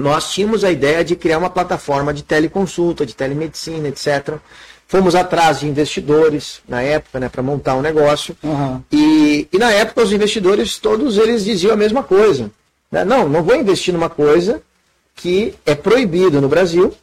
nós 0.00 0.32
tínhamos 0.32 0.64
a 0.64 0.70
ideia 0.70 1.04
de 1.04 1.14
criar 1.16 1.38
uma 1.38 1.50
plataforma 1.50 2.14
de 2.14 2.22
teleconsulta, 2.22 3.04
de 3.04 3.14
telemedicina, 3.14 3.88
etc. 3.88 4.36
Fomos 4.88 5.14
atrás 5.14 5.60
de 5.60 5.66
investidores 5.68 6.60
na 6.68 6.82
época, 6.82 7.20
né, 7.20 7.28
para 7.28 7.42
montar 7.42 7.74
um 7.74 7.82
negócio. 7.82 8.36
Aham. 8.44 8.82
E, 8.90 9.48
e 9.52 9.58
na 9.58 9.70
época 9.70 10.02
os 10.02 10.12
investidores, 10.12 10.78
todos 10.78 11.18
eles 11.18 11.44
diziam 11.44 11.72
a 11.72 11.76
mesma 11.76 12.02
coisa. 12.02 12.50
né? 12.90 13.04
Não, 13.04 13.28
não 13.28 13.42
vou 13.42 13.56
investir 13.56 13.92
numa 13.92 14.10
coisa 14.10 14.62
que 15.14 15.54
é 15.66 15.74
proibido 15.74 16.40
no 16.40 16.48
Brasil. 16.48 16.94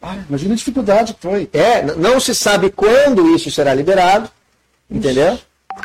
Ah, 0.00 0.16
imagina 0.28 0.52
a 0.54 0.56
dificuldade 0.56 1.14
que 1.14 1.22
foi. 1.22 1.48
É, 1.52 1.82
não 1.82 2.20
se 2.20 2.34
sabe 2.34 2.70
quando 2.70 3.34
isso 3.34 3.50
será 3.50 3.72
liberado, 3.74 4.30
entendeu? 4.90 5.38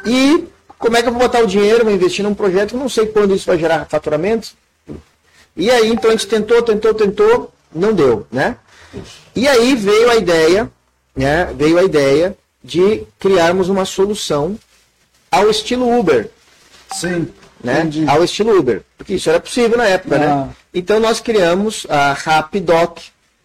E 0.06 0.46
como 0.78 0.98
é 0.98 1.02
que 1.02 1.08
eu 1.08 1.14
vou 1.14 1.22
botar 1.22 1.40
o 1.40 1.48
dinheiro, 1.48 1.86
vou 1.86 1.94
investir 1.94 2.24
num 2.24 2.34
projeto 2.34 2.72
que 2.72 2.78
não 2.78 2.90
sei 2.90 3.06
quando 3.08 3.34
isso 3.34 3.46
vai 3.46 3.58
gerar 3.58 3.86
faturamento. 3.90 4.50
E 5.56 5.70
aí, 5.70 5.90
então 5.92 6.10
a 6.10 6.14
gente 6.14 6.28
tentou, 6.28 6.62
tentou, 6.62 6.94
tentou, 6.94 7.52
não 7.74 7.94
deu, 7.94 8.26
né? 8.32 8.58
E 9.36 9.48
aí 9.48 9.76
veio 9.76 10.10
a 10.10 10.16
ideia, 10.16 10.70
né? 11.16 11.46
Veio 11.56 11.78
a 11.78 11.84
ideia 11.84 12.36
de 12.64 13.04
criarmos 13.20 13.70
uma 13.70 13.86
solução 13.86 14.58
ao 15.32 15.50
estilo 15.50 15.98
Uber, 16.00 16.30
Sim. 16.94 17.28
né? 17.64 17.80
Entendi. 17.82 18.06
Ao 18.08 18.24
estilo 18.24 18.58
Uber, 18.58 18.84
porque 18.98 19.16
isso 19.16 19.30
era 19.30 19.40
possível 19.40 19.78
na 19.78 19.86
época, 19.88 20.16
Ah. 20.16 20.20
né? 20.20 20.50
Então 20.74 21.00
nós 21.00 21.20
criamos 21.20 21.86
a 21.90 22.14
Rapidoc, 22.14 23.00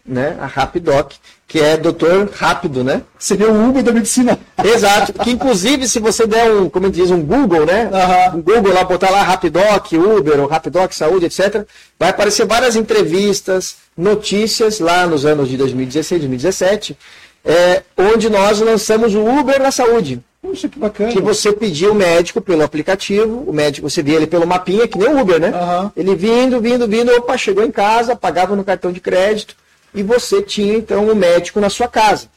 né? 0.05 0.37
A 0.39 0.45
Rapidoc, 0.45 1.13
que 1.47 1.61
é 1.61 1.77
doutor 1.77 2.29
rápido, 2.33 2.83
né? 2.83 3.01
Seria 3.17 3.49
o 3.49 3.69
Uber 3.69 3.81
da 3.81 3.93
medicina. 3.93 4.37
Exato. 4.61 5.13
Que 5.13 5.31
inclusive 5.31 5.87
se 5.87 5.97
você 5.97 6.27
der 6.27 6.51
um, 6.51 6.69
como 6.69 6.89
diz, 6.89 7.09
um 7.09 7.21
Google, 7.21 7.65
né? 7.65 7.89
Aham. 7.91 8.37
Um 8.37 8.41
Google 8.41 8.73
lá, 8.73 8.83
botar 8.83 9.09
lá 9.09 9.23
Rapidoc, 9.23 9.93
Uber, 9.93 10.41
ou 10.41 10.47
Rapidoc 10.47 10.91
Saúde, 10.91 11.27
etc. 11.27 11.65
Vai 11.97 12.09
aparecer 12.09 12.45
várias 12.45 12.75
entrevistas, 12.75 13.77
notícias 13.97 14.81
lá 14.81 15.07
nos 15.07 15.25
anos 15.25 15.47
de 15.47 15.55
2016, 15.55 16.21
2017, 16.21 16.97
é, 17.45 17.81
onde 17.97 18.29
nós 18.29 18.59
lançamos 18.59 19.15
o 19.15 19.25
Uber 19.25 19.61
na 19.61 19.71
saúde. 19.71 20.21
Puxa, 20.41 20.67
que 20.67 20.77
bacana. 20.77 21.11
Que 21.11 21.21
você 21.21 21.53
pedia 21.53 21.89
o 21.89 21.95
médico 21.95 22.41
pelo 22.41 22.61
aplicativo, 22.61 23.45
o 23.47 23.53
médico, 23.53 23.89
você 23.89 24.03
via 24.03 24.17
ele 24.17 24.27
pelo 24.27 24.45
mapinha, 24.45 24.87
que 24.87 24.97
nem 24.97 25.07
o 25.07 25.19
Uber, 25.19 25.39
né? 25.39 25.49
Aham. 25.49 25.91
Ele 25.95 26.13
vindo, 26.13 26.59
vindo, 26.59 26.87
vindo, 26.87 27.11
opa, 27.13 27.37
chegou 27.37 27.63
em 27.63 27.71
casa, 27.71 28.17
pagava 28.17 28.53
no 28.53 28.65
cartão 28.65 28.91
de 28.91 28.99
crédito, 28.99 29.55
e 29.93 30.03
você 30.03 30.41
tinha 30.41 30.75
então 30.75 31.07
o 31.07 31.15
médico 31.15 31.59
na 31.59 31.69
sua 31.69 31.87
casa. 31.87 32.27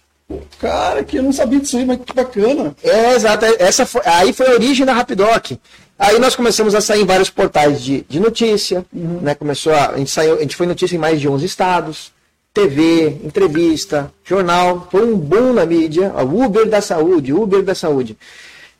Cara, 0.60 1.02
que 1.02 1.16
eu 1.18 1.22
não 1.22 1.32
sabia 1.32 1.58
disso 1.58 1.76
aí, 1.76 1.84
mas 1.84 1.98
que 2.04 2.12
bacana. 2.14 2.74
É, 2.82 3.14
exato. 3.14 3.44
Essa 3.58 3.84
foi, 3.84 4.02
aí 4.04 4.32
foi 4.32 4.46
a 4.48 4.52
origem 4.52 4.86
da 4.86 4.92
Rapidoc. 4.92 5.52
Aí 5.98 6.18
nós 6.18 6.34
começamos 6.36 6.74
a 6.74 6.80
sair 6.80 7.02
em 7.02 7.06
vários 7.06 7.28
portais 7.28 7.82
de, 7.82 8.06
de 8.08 8.20
notícia, 8.20 8.86
né? 8.92 9.34
Começou 9.34 9.72
a, 9.74 9.90
a 9.90 9.98
gente 9.98 10.10
saiu, 10.10 10.36
a 10.36 10.40
gente 10.40 10.56
foi 10.56 10.66
notícia 10.66 10.94
em 10.94 10.98
mais 10.98 11.20
de 11.20 11.28
11 11.28 11.44
estados, 11.44 12.12
TV, 12.54 13.18
entrevista, 13.24 14.10
jornal, 14.24 14.88
foi 14.90 15.04
um 15.04 15.16
boom 15.16 15.52
na 15.52 15.66
mídia, 15.66 16.12
a 16.16 16.22
Uber 16.22 16.66
da 16.68 16.80
saúde, 16.80 17.32
Uber 17.32 17.62
da 17.62 17.74
saúde. 17.74 18.16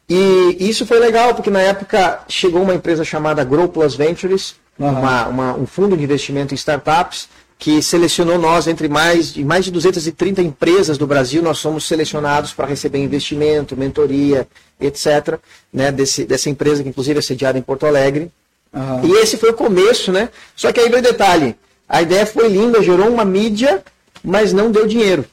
E 0.09 0.57
isso 0.61 0.87
foi 0.87 0.99
legal, 0.99 1.35
porque 1.35 1.51
na 1.51 1.61
época 1.61 2.21
chegou 2.29 2.63
uma 2.63 2.75
empresa 2.75 3.05
chamada 3.05 3.45
Grow 3.45 3.69
Plus 3.69 3.95
Ventures, 3.95 4.55
Aham. 4.81 4.91
uma- 4.99 5.27
uma- 5.29 5.55
um 5.57 5.67
fundo 5.67 5.97
de 5.97 6.03
investimento 6.03 6.55
em 6.55 6.57
startups, 6.57 7.29
que 7.61 7.83
selecionou 7.83 8.39
nós 8.39 8.67
entre 8.67 8.89
mais 8.89 9.35
de, 9.35 9.45
mais 9.45 9.67
de 9.67 9.71
230 9.71 10.41
empresas 10.41 10.97
do 10.97 11.07
Brasil, 11.07 11.43
nós 11.43 11.59
somos 11.59 11.87
selecionados 11.87 12.55
para 12.55 12.67
receber 12.67 12.99
investimento, 12.99 13.77
mentoria, 13.77 14.49
etc., 14.81 15.39
né, 15.71 15.93
desse, 15.93 16.25
dessa 16.25 16.49
empresa 16.49 16.83
que 16.83 16.89
inclusive 16.89 17.19
é 17.19 17.23
sediada 17.23 17.59
em 17.59 17.63
Porto 17.63 17.85
Alegre. 17.85 18.33
Aham. 18.75 19.03
E 19.05 19.13
esse 19.13 19.37
foi 19.37 19.51
o 19.51 19.55
começo, 19.55 20.11
né? 20.11 20.31
Só 20.57 20.73
que 20.73 20.81
aí 20.81 20.89
veio 20.89 21.01
o 21.01 21.03
detalhe. 21.03 21.55
A 21.87 22.01
ideia 22.01 22.25
foi 22.25 22.49
linda, 22.49 22.83
gerou 22.83 23.11
uma 23.11 23.27
mídia, 23.27 23.85
mas 24.25 24.55
não 24.55 24.71
deu 24.73 24.87
dinheiro. 24.87 25.27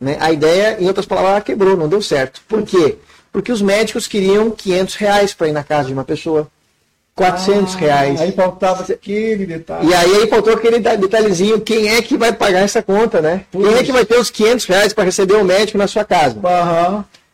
Né? 0.00 0.16
A 0.18 0.32
ideia, 0.32 0.78
em 0.80 0.86
outras 0.86 1.04
palavras, 1.04 1.44
quebrou, 1.44 1.76
não 1.76 1.88
deu 1.88 2.00
certo. 2.00 2.40
Por 2.48 2.62
quê? 2.62 2.96
Porque 3.30 3.52
os 3.52 3.60
médicos 3.60 4.06
queriam 4.06 4.50
500 4.50 4.94
reais 4.94 5.34
para 5.34 5.48
ir 5.48 5.52
na 5.52 5.62
casa 5.62 5.88
de 5.88 5.92
uma 5.92 6.04
pessoa. 6.04 6.48
400 7.16 7.74
Ah, 7.74 7.78
reais. 7.78 8.20
Aí 8.20 8.32
faltava 8.32 8.82
aquele 8.92 9.46
detalhe. 9.46 9.88
E 9.88 9.94
aí, 9.94 10.16
aí 10.16 10.28
faltou 10.28 10.52
aquele 10.52 10.78
detalhezinho, 10.78 11.58
quem 11.62 11.88
é 11.88 12.02
que 12.02 12.16
vai 12.16 12.30
pagar 12.30 12.60
essa 12.60 12.82
conta, 12.82 13.22
né? 13.22 13.46
Quem 13.50 13.74
é 13.74 13.82
que 13.82 13.90
vai 13.90 14.04
ter 14.04 14.18
os 14.18 14.30
500 14.30 14.66
reais 14.66 14.92
para 14.92 15.04
receber 15.04 15.34
o 15.34 15.44
médico 15.44 15.78
na 15.78 15.88
sua 15.88 16.04
casa? 16.04 16.36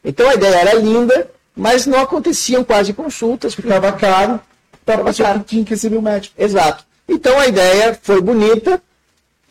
Então 0.05 0.29
a 0.31 0.35
ideia 0.35 0.55
era 0.55 0.75
linda, 0.75 1.29
mas 1.55 1.85
não 1.85 1.99
aconteciam 1.99 2.63
quase 2.63 2.93
consultas. 2.93 3.55
Ficava 3.55 3.91
caro. 3.93 4.41
Para 4.87 5.13
caro. 5.13 5.41
que 5.41 5.47
tinha 5.47 5.65
que 5.65 5.71
receber 5.71 5.97
o 5.97 6.03
médico. 6.03 6.35
Exato. 6.39 6.85
Então 7.09 7.39
a 7.39 7.49
ideia 7.49 7.99
foi 8.01 8.21
bonita, 8.21 8.81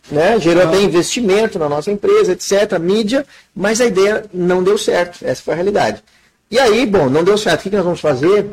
né? 0.10 0.39
gerou 0.39 0.63
até 0.63 0.82
investimento 0.82 1.60
na 1.60 1.67
nossa 1.67 1.91
empresa, 1.91 2.32
etc., 2.32 2.80
mídia, 2.80 3.26
mas 3.54 3.82
a 3.82 3.86
ideia 3.86 4.26
não 4.34 4.63
deu 4.63 4.78
certo. 4.78 5.26
Essa 5.26 5.41
foi 5.41 5.54
a 5.54 5.58
realidade. 5.58 6.02
E 6.50 6.58
aí, 6.58 6.86
bom, 6.86 7.10
não 7.10 7.24
deu 7.24 7.38
certo. 7.38 7.62
O 7.62 7.63
que 7.63 7.76
nós 7.76 7.84
vamos 7.84 8.00
fazer? 8.00 8.46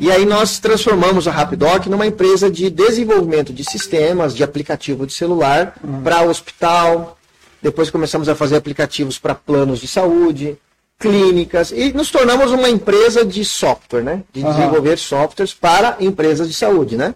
E 0.00 0.10
aí 0.10 0.24
nós 0.24 0.58
transformamos 0.58 1.28
a 1.28 1.30
Rapidoc 1.30 1.86
numa 1.86 2.06
empresa 2.06 2.50
de 2.50 2.70
desenvolvimento 2.70 3.52
de 3.52 3.62
sistemas, 3.62 4.34
de 4.34 4.42
aplicativo 4.42 5.06
de 5.06 5.12
celular 5.12 5.74
uhum. 5.84 6.02
para 6.02 6.22
hospital. 6.22 7.18
Depois 7.60 7.90
começamos 7.90 8.26
a 8.26 8.34
fazer 8.34 8.56
aplicativos 8.56 9.18
para 9.18 9.34
planos 9.34 9.78
de 9.78 9.86
saúde, 9.86 10.56
clínicas 10.98 11.70
e 11.70 11.92
nos 11.92 12.10
tornamos 12.10 12.50
uma 12.50 12.70
empresa 12.70 13.26
de 13.26 13.44
software, 13.44 14.02
né? 14.02 14.22
De 14.32 14.42
uhum. 14.42 14.50
desenvolver 14.50 14.96
softwares 14.96 15.52
para 15.52 15.98
empresas 16.00 16.48
de 16.48 16.54
saúde, 16.54 16.96
né? 16.96 17.14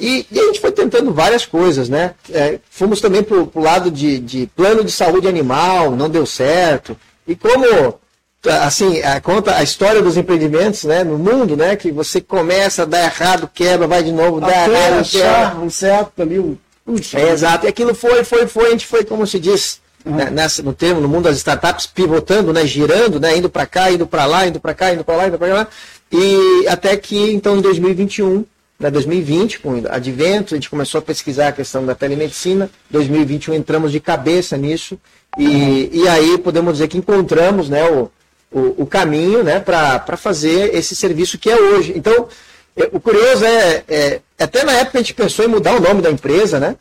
E, 0.00 0.26
e, 0.32 0.40
a 0.40 0.44
gente 0.44 0.60
foi 0.60 0.72
tentando 0.72 1.12
várias 1.12 1.44
coisas, 1.44 1.90
né? 1.90 2.14
É, 2.32 2.58
fomos 2.70 3.02
também 3.02 3.22
para 3.22 3.36
o 3.36 3.50
lado 3.60 3.90
de, 3.90 4.18
de, 4.18 4.46
plano 4.56 4.82
de 4.82 4.92
saúde 4.92 5.28
animal, 5.28 5.90
não 5.90 6.08
deu 6.08 6.24
certo. 6.24 6.96
E 7.26 7.36
como, 7.36 7.98
assim, 8.46 9.00
a, 9.02 9.20
conta 9.20 9.56
a 9.56 9.62
história 9.62 10.02
dos 10.02 10.16
empreendimentos 10.16 10.84
né, 10.84 11.02
no 11.04 11.18
mundo, 11.18 11.56
né? 11.56 11.76
Que 11.76 11.90
você 11.90 12.20
começa, 12.20 12.86
dá 12.86 13.02
errado, 13.04 13.50
quebra, 13.52 13.86
vai 13.86 14.02
de 14.02 14.12
novo, 14.12 14.40
dá 14.40 14.46
Até 14.46 14.70
errado, 14.70 15.00
achar 15.00 15.58
um 15.58 15.70
certo 15.70 16.22
ali, 16.22 16.38
um... 16.38 16.56
É, 17.12 17.32
exato, 17.32 17.66
e 17.66 17.68
aquilo 17.68 17.94
foi, 17.94 18.24
foi, 18.24 18.46
foi, 18.46 18.68
a 18.68 18.70
gente 18.70 18.86
foi, 18.86 19.04
como 19.04 19.26
se 19.26 19.38
diz, 19.38 19.78
uhum. 20.06 20.14
né, 20.14 20.30
nessa, 20.30 20.62
no 20.62 20.72
termo, 20.72 21.02
no 21.02 21.08
mundo 21.08 21.24
das 21.24 21.36
startups, 21.36 21.86
pivotando, 21.86 22.50
né, 22.50 22.64
girando, 22.66 23.20
né, 23.20 23.36
indo 23.36 23.50
para 23.50 23.66
cá, 23.66 23.90
indo 23.90 24.06
para 24.06 24.24
lá, 24.24 24.46
indo 24.46 24.58
para 24.58 24.72
cá, 24.72 24.94
indo 24.94 25.04
para 25.04 25.16
lá, 25.16 25.28
indo 25.28 25.38
para 25.38 25.52
lá, 25.52 25.68
e 26.10 26.66
até 26.66 26.96
que, 26.96 27.30
então, 27.32 27.58
em 27.58 27.60
2021, 27.60 28.44
né, 28.80 28.90
2020, 28.90 29.60
com 29.60 29.80
o 29.80 29.82
advento, 29.90 30.54
a 30.54 30.56
gente 30.56 30.70
começou 30.70 31.00
a 31.00 31.02
pesquisar 31.02 31.48
a 31.48 31.52
questão 31.52 31.84
da 31.84 31.94
telemedicina. 31.94 32.70
2021 32.90 33.54
entramos 33.54 33.92
de 33.92 34.00
cabeça 34.00 34.56
nisso. 34.56 34.98
E, 35.36 35.90
e 35.92 36.08
aí 36.08 36.38
podemos 36.38 36.74
dizer 36.74 36.88
que 36.88 36.96
encontramos 36.96 37.68
né, 37.68 37.84
o, 37.90 38.10
o, 38.50 38.82
o 38.82 38.86
caminho 38.86 39.42
né, 39.42 39.60
para 39.60 40.16
fazer 40.16 40.74
esse 40.74 40.96
serviço 40.96 41.38
que 41.38 41.50
é 41.50 41.56
hoje. 41.56 41.92
Então, 41.96 42.28
é, 42.76 42.88
o 42.92 43.00
curioso 43.00 43.44
é, 43.44 43.84
é, 43.88 44.20
até 44.38 44.64
na 44.64 44.72
época 44.72 44.98
a 44.98 45.00
gente 45.02 45.14
pensou 45.14 45.44
em 45.44 45.48
mudar 45.48 45.74
o 45.74 45.80
nome 45.80 46.00
da 46.00 46.10
empresa, 46.10 46.60
né? 46.60 46.76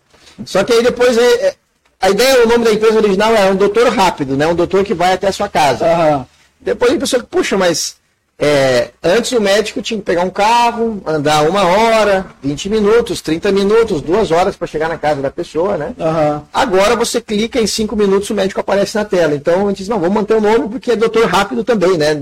Só 0.46 0.64
que 0.64 0.72
aí 0.72 0.84
depois 0.84 1.18
é, 1.18 1.48
é 1.48 1.56
a 2.00 2.10
ideia, 2.10 2.46
o 2.46 2.48
nome 2.48 2.64
da 2.64 2.72
empresa 2.72 2.98
original 2.98 3.34
é 3.36 3.50
um 3.50 3.56
doutor 3.56 3.88
rápido, 3.90 4.38
né? 4.38 4.46
Um 4.46 4.56
doutor 4.56 4.84
que 4.84 4.94
vai 4.94 5.14
até 5.14 5.28
a 5.28 5.32
sua 5.32 5.50
casa. 5.50 5.86
Uhum. 5.86 6.26
Depois 6.62 6.92
a 6.92 6.98
pensou, 6.98 7.24
puxa, 7.24 7.58
mas 7.58 7.98
é, 8.40 8.92
antes 9.02 9.32
o 9.32 9.42
médico 9.42 9.82
tinha 9.82 10.00
que 10.00 10.06
pegar 10.06 10.22
um 10.22 10.30
carro, 10.30 11.02
andar 11.08 11.50
uma 11.50 11.64
hora, 11.64 12.28
20 12.44 12.70
minutos, 12.70 13.20
30 13.20 13.52
minutos, 13.52 14.00
duas 14.00 14.30
horas 14.30 14.56
para 14.56 14.68
chegar 14.68 14.88
na 14.88 14.98
casa 14.98 15.24
da 15.24 15.32
pessoa, 15.32 15.76
né? 15.76 15.96
Uhum. 15.98 16.42
Agora 16.54 16.96
você 16.96 17.20
clica 17.20 17.60
em 17.60 17.66
cinco 17.66 17.96
minutos 17.96 18.30
o 18.30 18.36
médico 18.36 18.60
aparece 18.60 18.96
na 18.96 19.04
tela. 19.04 19.34
Então 19.34 19.66
a 19.66 19.70
gente 19.70 19.80
diz, 19.80 19.88
não, 19.88 20.00
vamos 20.00 20.14
manter 20.14 20.36
o 20.36 20.42
nome 20.42 20.70
porque 20.70 20.92
é 20.92 20.96
doutor 20.96 21.26
rápido 21.26 21.64
também, 21.64 21.98
né? 21.98 22.16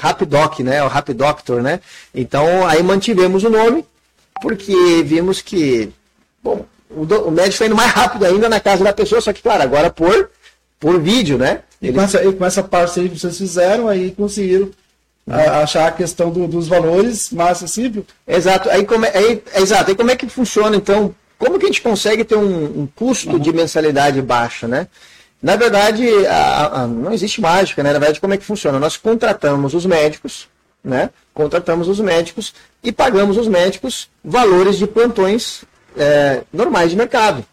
Rapidoc, 0.00 0.58
né? 0.60 0.82
O 0.82 0.88
Rapidoctor, 0.88 1.62
né? 1.62 1.78
Então 2.12 2.66
aí 2.66 2.82
mantivemos 2.82 3.44
o 3.44 3.50
nome 3.50 3.84
porque 4.42 5.02
vimos 5.04 5.40
que, 5.40 5.92
bom, 6.42 6.66
o, 6.90 7.02
o 7.02 7.30
médico 7.30 7.52
está 7.52 7.66
indo 7.66 7.76
mais 7.76 7.92
rápido 7.92 8.24
ainda 8.24 8.48
na 8.48 8.58
casa 8.58 8.82
da 8.82 8.92
pessoa, 8.92 9.20
só 9.20 9.32
que, 9.32 9.42
claro, 9.42 9.62
agora 9.62 9.90
por, 9.90 10.28
por 10.80 11.00
vídeo, 11.00 11.38
né? 11.38 11.60
E, 11.80 11.86
Eles... 11.86 11.96
com 11.96 12.02
essa, 12.02 12.24
e 12.24 12.32
com 12.32 12.44
essa 12.44 12.62
parceria 12.64 13.10
que 13.10 13.18
vocês 13.18 13.38
fizeram, 13.38 13.86
aí 13.86 14.10
conseguiram 14.10 14.70
a, 15.28 15.60
achar 15.60 15.88
a 15.88 15.92
questão 15.92 16.30
do, 16.30 16.46
dos 16.46 16.68
valores 16.68 17.30
mais 17.30 17.52
acessível. 17.52 18.04
Exato. 18.26 18.70
Aí 18.70 18.84
como, 18.84 19.04
é, 19.04 19.16
aí, 19.16 19.42
exato. 19.56 19.90
Aí 19.90 19.96
como 19.96 20.10
é 20.10 20.16
que 20.16 20.28
funciona, 20.28 20.76
então? 20.76 21.14
Como 21.38 21.58
que 21.58 21.66
a 21.66 21.68
gente 21.68 21.82
consegue 21.82 22.24
ter 22.24 22.36
um, 22.36 22.82
um 22.82 22.88
custo 22.94 23.32
uhum. 23.32 23.38
de 23.38 23.52
mensalidade 23.52 24.22
baixa, 24.22 24.66
né? 24.66 24.88
Na 25.42 25.54
verdade, 25.54 26.08
a, 26.26 26.82
a, 26.82 26.86
não 26.86 27.12
existe 27.12 27.40
mágica, 27.40 27.82
né? 27.82 27.92
Na 27.92 27.98
verdade, 27.98 28.20
como 28.20 28.32
é 28.34 28.36
que 28.36 28.44
funciona? 28.44 28.78
Nós 28.78 28.96
contratamos 28.96 29.74
os 29.74 29.84
médicos, 29.84 30.48
né? 30.82 31.10
Contratamos 31.34 31.88
os 31.88 32.00
médicos 32.00 32.54
e 32.82 32.90
pagamos 32.90 33.36
os 33.36 33.46
médicos 33.46 34.08
valores 34.24 34.78
de 34.78 34.86
plantões 34.86 35.64
é, 35.96 36.42
normais 36.52 36.90
de 36.90 36.96
mercado. 36.96 37.44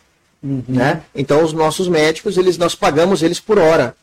Uhum. 0.41 0.63
Né? 0.67 1.01
Então, 1.15 1.43
os 1.43 1.53
nossos 1.53 1.87
médicos, 1.87 2.37
eles, 2.37 2.57
nós 2.57 2.75
pagamos 2.75 3.23
eles 3.23 3.39
por 3.39 3.57
hora. 3.57 3.95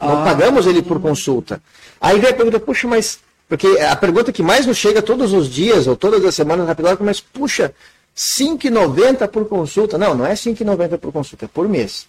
Não 0.00 0.22
ah. 0.22 0.24
pagamos 0.24 0.66
ele 0.66 0.82
por 0.82 1.00
consulta. 1.00 1.60
Aí 2.00 2.18
vem 2.20 2.30
a 2.30 2.34
pergunta, 2.34 2.60
puxa, 2.60 2.86
mas. 2.86 3.18
Porque 3.48 3.66
a 3.66 3.96
pergunta 3.96 4.30
que 4.30 4.42
mais 4.42 4.66
nos 4.66 4.76
chega 4.76 5.00
todos 5.00 5.32
os 5.32 5.48
dias, 5.48 5.86
ou 5.86 5.96
todas 5.96 6.22
as 6.24 6.34
semanas 6.34 6.66
rapidamente, 6.66 7.02
mas 7.02 7.18
puxa, 7.18 7.72
5,90 8.16 9.26
por 9.28 9.48
consulta. 9.48 9.96
Não, 9.96 10.14
não 10.14 10.26
é 10.26 10.34
5,90 10.34 10.98
por 10.98 11.12
consulta, 11.12 11.46
é 11.46 11.48
por 11.48 11.68
mês. 11.68 12.06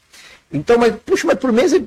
Então, 0.52 0.78
mas, 0.78 0.96
puxa, 1.06 1.28
mas 1.28 1.38
por 1.38 1.52
mês 1.52 1.74
é 1.74 1.82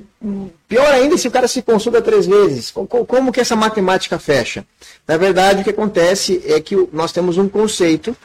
pior 0.67 0.87
ainda 0.93 1.17
se 1.17 1.27
o 1.27 1.31
cara 1.31 1.47
se 1.47 1.61
consulta 1.61 2.01
três 2.01 2.25
vezes. 2.25 2.71
Como, 2.71 2.87
como 3.05 3.31
que 3.31 3.41
essa 3.41 3.55
matemática 3.55 4.17
fecha? 4.17 4.65
Na 5.07 5.17
verdade, 5.17 5.61
o 5.61 5.63
que 5.63 5.69
acontece 5.69 6.41
é 6.47 6.59
que 6.59 6.75
nós 6.91 7.11
temos 7.11 7.37
um 7.37 7.47
conceito 7.47 8.15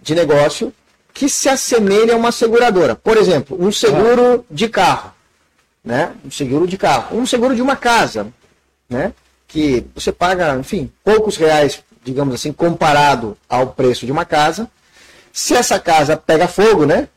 de 0.00 0.14
negócio 0.14 0.72
que 1.12 1.28
se 1.28 1.48
assemelha 1.48 2.14
a 2.14 2.16
uma 2.16 2.32
seguradora. 2.32 2.96
Por 2.96 3.16
exemplo, 3.18 3.56
um 3.60 3.70
seguro 3.70 4.44
de 4.50 4.68
carro 4.68 5.12
né? 5.84 6.12
Um 6.24 6.30
seguro 6.30 6.66
de 6.66 6.76
carro. 6.76 7.16
Um 7.16 7.26
seguro 7.26 7.54
de 7.54 7.62
uma 7.62 7.76
casa, 7.76 8.28
né? 8.88 9.12
Que 9.48 9.84
você 9.94 10.12
paga, 10.12 10.56
enfim, 10.56 10.90
poucos 11.04 11.36
reais, 11.36 11.82
digamos 12.04 12.34
assim, 12.34 12.52
comparado 12.52 13.36
ao 13.48 13.68
preço 13.68 14.06
de 14.06 14.12
uma 14.12 14.24
casa. 14.24 14.68
Se 15.32 15.54
essa 15.54 15.78
casa 15.78 16.16
pega 16.16 16.46
fogo, 16.46 16.86
né? 16.86 17.08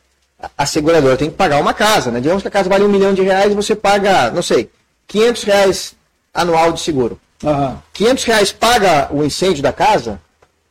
A 0.57 0.65
seguradora 0.65 1.17
tem 1.17 1.29
que 1.29 1.35
pagar 1.35 1.61
uma 1.61 1.73
casa, 1.73 2.11
né? 2.11 2.19
Digamos 2.19 2.41
que 2.41 2.47
a 2.47 2.51
casa 2.51 2.69
vale 2.69 2.83
um 2.83 2.89
milhão 2.89 3.13
de 3.13 3.21
reais 3.21 3.51
e 3.51 3.55
você 3.55 3.75
paga, 3.75 4.31
não 4.31 4.41
sei, 4.41 4.69
500 5.07 5.43
reais 5.43 5.95
anual 6.33 6.71
de 6.71 6.81
seguro. 6.81 7.19
Uhum. 7.43 7.77
500 7.93 8.23
reais 8.23 8.51
paga 8.51 9.09
o 9.11 9.23
incêndio 9.23 9.63
da 9.63 9.71
casa? 9.71 10.19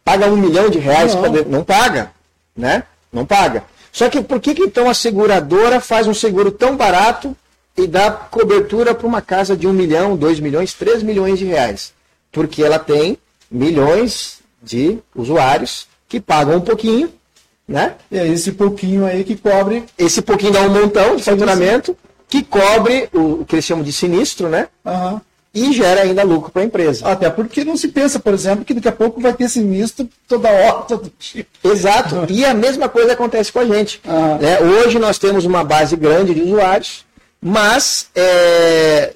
Paga 0.05 0.27
um 0.27 0.37
milhão 0.37 0.69
de 0.69 0.79
reais? 0.79 1.15
Não, 1.15 1.23
pra... 1.23 1.45
não 1.45 1.65
paga, 1.65 2.13
né? 2.57 2.85
Não 3.13 3.25
paga. 3.25 3.65
Só 3.91 4.09
que 4.09 4.23
por 4.23 4.41
que, 4.41 4.55
que 4.55 4.63
então 4.63 4.89
a 4.89 4.95
seguradora 4.95 5.81
faz 5.81 6.07
um 6.07 6.15
seguro 6.15 6.51
tão 6.51 6.77
barato 6.77 7.35
e 7.77 7.87
dá 7.87 8.11
cobertura 8.11 8.95
para 8.95 9.07
uma 9.07 9.21
casa 9.21 9.57
de 9.57 9.67
um 9.67 9.73
milhão, 9.73 10.17
dois 10.17 10.39
milhões, 10.39 10.73
três 10.73 11.03
milhões 11.03 11.39
de 11.39 11.45
reais. 11.45 11.93
Porque 12.31 12.63
ela 12.63 12.79
tem 12.79 13.19
milhões 13.51 14.39
de 14.63 14.99
usuários 15.15 15.87
que 16.09 16.21
pagam 16.21 16.57
um 16.57 16.61
pouquinho, 16.61 17.13
né? 17.67 17.95
E 18.11 18.19
é 18.19 18.27
esse 18.29 18.53
pouquinho 18.53 19.05
aí 19.05 19.25
que 19.25 19.37
cobre. 19.37 19.85
Esse 19.99 20.23
pouquinho 20.23 20.53
dá 20.53 20.63
um 20.63 20.71
montão 20.71 21.17
de 21.17 21.23
faturamento 21.23 21.97
que 22.29 22.43
cobre 22.43 23.09
o, 23.13 23.45
que 23.45 23.57
eles 23.57 23.65
chamam 23.65 23.85
de 23.85 23.93
sinistro, 23.93 24.49
né? 24.49 24.69
Uhum. 24.85 25.21
E 25.53 25.73
gera 25.73 26.03
ainda 26.03 26.25
lucro 26.25 26.51
para 26.51 26.63
a 26.63 26.65
empresa. 26.65 27.07
Até 27.07 27.31
porque 27.31 27.65
não 27.65 27.77
se 27.77 27.89
pensa, 27.89 28.19
por 28.19 28.35
exemplo, 28.35 28.65
que 28.65 28.75
daqui 28.75 28.89
a 28.89 28.93
pouco 28.93 29.21
vai 29.21 29.33
ter 29.33 29.49
sinistro 29.49 30.09
toda 30.27 30.51
hora, 30.51 30.83
todo 30.89 31.13
dia. 31.19 31.47
Exato. 31.63 32.27
e 32.29 32.45
a 32.45 32.53
mesma 32.53 32.89
coisa 32.89 33.13
acontece 33.13 33.53
com 33.53 33.61
a 33.61 33.65
gente. 33.65 34.01
Uhum. 34.05 34.81
Hoje 34.81 34.99
nós 34.99 35.19
temos 35.19 35.45
uma 35.45 35.63
base 35.63 35.97
grande 35.97 36.35
de 36.35 36.43
usuários 36.43 37.05
mas 37.47 38.09
é, 38.15 39.13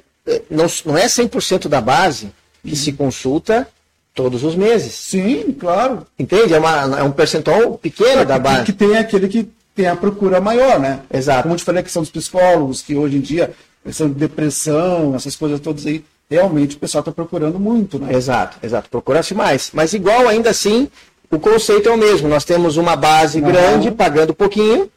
não, 0.50 0.66
não 0.84 0.98
é 0.98 1.06
100% 1.06 1.66
da 1.66 1.80
base 1.80 2.30
que 2.62 2.76
se 2.76 2.92
consulta 2.92 3.66
todos 4.14 4.44
os 4.44 4.54
meses. 4.54 4.92
Sim, 4.92 5.56
claro. 5.58 6.06
Entende? 6.18 6.52
É, 6.52 6.58
uma, 6.58 6.98
é 6.98 7.02
um 7.02 7.10
percentual 7.10 7.78
pequeno 7.78 8.20
é, 8.20 8.24
da 8.26 8.38
base. 8.38 8.66
Que 8.66 8.72
tem 8.74 8.98
aquele 8.98 9.28
que 9.28 9.48
tem 9.74 9.86
a 9.86 9.96
procura 9.96 10.42
maior, 10.42 10.78
né? 10.78 11.00
Exato. 11.10 11.42
Como 11.42 11.54
eu 11.54 11.58
te 11.58 11.64
falei, 11.64 11.80
a 11.80 11.82
questão 11.82 12.02
dos 12.02 12.10
psicólogos, 12.10 12.82
que 12.82 12.94
hoje 12.94 13.16
em 13.16 13.20
dia, 13.20 13.54
questão 13.82 14.08
de 14.08 14.14
depressão, 14.14 15.14
essas 15.16 15.34
coisas 15.34 15.58
todas 15.58 15.86
aí, 15.86 16.04
realmente 16.30 16.76
o 16.76 16.78
pessoal 16.78 17.00
está 17.00 17.10
procurando 17.10 17.58
muito, 17.58 17.98
né? 17.98 18.12
Exato, 18.12 18.58
exato. 18.62 18.90
Procura-se 18.90 19.34
mais. 19.34 19.70
Mas 19.72 19.94
igual, 19.94 20.28
ainda 20.28 20.50
assim, 20.50 20.90
o 21.30 21.38
conceito 21.38 21.88
é 21.88 21.92
o 21.92 21.96
mesmo. 21.96 22.28
Nós 22.28 22.44
temos 22.44 22.76
uma 22.76 22.94
base 22.94 23.40
uhum. 23.40 23.46
grande, 23.46 23.90
pagando 23.90 24.34
pouquinho, 24.34 24.90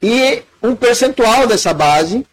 e 0.00 0.42
um 0.62 0.76
percentual 0.76 1.48
dessa 1.48 1.74
base 1.74 2.24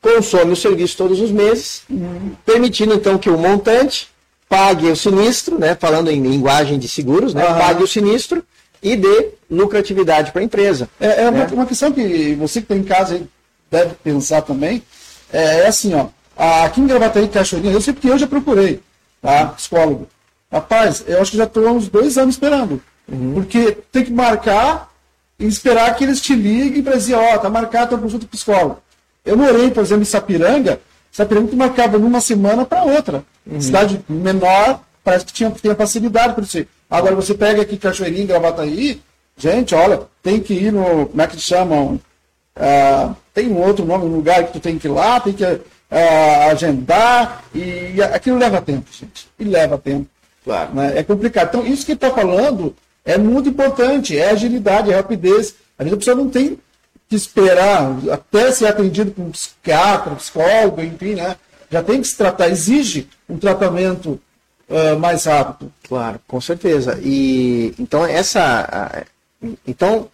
consome 0.00 0.52
o 0.52 0.56
serviço 0.56 0.96
todos 0.96 1.20
os 1.20 1.30
meses, 1.30 1.82
uhum. 1.88 2.32
permitindo 2.44 2.94
então 2.94 3.18
que 3.18 3.28
o 3.28 3.38
montante 3.38 4.08
pague 4.48 4.86
o 4.86 4.96
sinistro, 4.96 5.58
né, 5.58 5.76
falando 5.78 6.10
em 6.10 6.20
linguagem 6.20 6.78
de 6.78 6.88
seguros, 6.88 7.34
né, 7.34 7.46
uhum. 7.46 7.58
pague 7.58 7.82
o 7.82 7.86
sinistro 7.86 8.42
e 8.82 8.96
dê 8.96 9.28
lucratividade 9.50 10.32
para 10.32 10.40
a 10.40 10.44
empresa. 10.44 10.88
É, 10.98 11.24
é 11.24 11.30
né? 11.30 11.44
uma, 11.44 11.54
uma, 11.54 11.66
questão 11.66 11.92
que 11.92 12.34
você 12.34 12.60
que 12.60 12.66
tem 12.66 12.78
em 12.78 12.84
casa 12.84 13.22
deve 13.70 13.94
pensar 14.02 14.42
também, 14.42 14.82
é, 15.32 15.60
é 15.60 15.66
assim, 15.66 15.94
ó, 15.94 16.06
aqui 16.64 16.80
em 16.80 16.86
Gravataí, 16.86 17.28
Cachoeirinha, 17.28 17.74
eu 17.74 17.80
sei 17.80 17.92
porque 17.92 18.08
eu 18.08 18.18
já 18.18 18.26
procurei, 18.26 18.80
tá, 19.20 19.46
psicólogo. 19.46 20.08
Rapaz, 20.50 21.04
eu 21.06 21.20
acho 21.20 21.30
que 21.30 21.36
já 21.36 21.44
estou 21.44 21.68
há 21.68 21.70
uns 21.70 21.88
dois 21.88 22.18
anos 22.18 22.34
esperando, 22.34 22.82
uhum. 23.06 23.34
porque 23.34 23.76
tem 23.92 24.04
que 24.04 24.12
marcar 24.12 24.90
e 25.38 25.46
esperar 25.46 25.94
que 25.94 26.02
eles 26.02 26.20
te 26.20 26.34
liguem 26.34 26.82
para 26.82 26.96
dizer, 26.96 27.14
ó, 27.14 27.34
oh, 27.34 27.38
tá 27.38 27.48
marcado 27.48 27.94
a 27.94 27.98
consulta 27.98 28.26
psicólogo. 28.26 28.78
Eu 29.24 29.36
morei, 29.36 29.70
por 29.70 29.82
exemplo, 29.82 30.02
em 30.02 30.06
Sapiranga. 30.06 30.80
Sapiranga 31.10 31.48
tu 31.48 31.56
marcava 31.56 31.98
numa 31.98 32.20
semana 32.20 32.64
para 32.64 32.84
outra. 32.84 33.24
Uhum. 33.46 33.60
Cidade 33.60 34.00
menor, 34.08 34.80
parece 35.02 35.24
que 35.24 35.32
tinha, 35.32 35.50
tinha 35.50 35.74
facilidade 35.74 36.34
para 36.34 36.44
isso. 36.44 36.66
Agora 36.88 37.14
você 37.14 37.34
pega 37.34 37.62
aqui 37.62 37.76
Cachoeirinha, 37.76 38.26
Gravataí, 38.26 39.00
gente, 39.36 39.74
olha, 39.74 40.02
tem 40.22 40.40
que 40.40 40.54
ir 40.54 40.72
no, 40.72 41.06
como 41.06 41.22
é 41.22 41.26
que 41.26 41.38
chamam? 41.40 42.00
Uh, 42.56 43.14
tem 43.32 43.48
um 43.48 43.58
outro 43.58 43.84
nome, 43.84 44.04
um 44.04 44.16
lugar 44.16 44.44
que 44.44 44.54
tu 44.54 44.60
tem 44.60 44.78
que 44.78 44.88
ir 44.88 44.90
lá, 44.90 45.20
tem 45.20 45.32
que 45.32 45.44
uh, 45.44 46.50
agendar, 46.50 47.44
e 47.54 48.02
aquilo 48.02 48.38
leva 48.38 48.60
tempo, 48.60 48.86
gente. 48.92 49.28
E 49.38 49.44
leva 49.44 49.78
tempo. 49.78 50.06
Claro. 50.44 50.74
Né? 50.74 50.98
É 50.98 51.02
complicado. 51.02 51.48
Então, 51.48 51.66
isso 51.66 51.86
que 51.86 51.92
está 51.92 52.10
falando 52.10 52.74
é 53.04 53.16
muito 53.16 53.48
importante, 53.48 54.18
é 54.18 54.30
agilidade, 54.30 54.92
é 54.92 54.96
rapidez. 54.96 55.54
A 55.78 55.84
gente 55.84 55.94
a 55.94 55.96
pessoa 55.96 56.16
não 56.16 56.28
tem 56.28 56.58
que 57.10 57.16
esperar 57.16 57.92
até 58.12 58.52
ser 58.52 58.68
atendido 58.68 59.10
por 59.10 59.22
um 59.22 59.30
psiquiatra, 59.32 60.14
psicólogo, 60.14 60.80
enfim, 60.80 61.14
né? 61.14 61.36
Já 61.68 61.82
tem 61.82 62.00
que 62.00 62.06
se 62.06 62.16
tratar, 62.16 62.48
exige 62.48 63.08
um 63.28 63.36
tratamento 63.36 64.20
uh, 64.68 64.98
mais 64.98 65.24
rápido. 65.24 65.72
Claro, 65.88 66.20
com 66.28 66.40
certeza. 66.40 67.00
E 67.02 67.74
então 67.80 68.06
essa, 68.06 69.04
então 69.66 70.08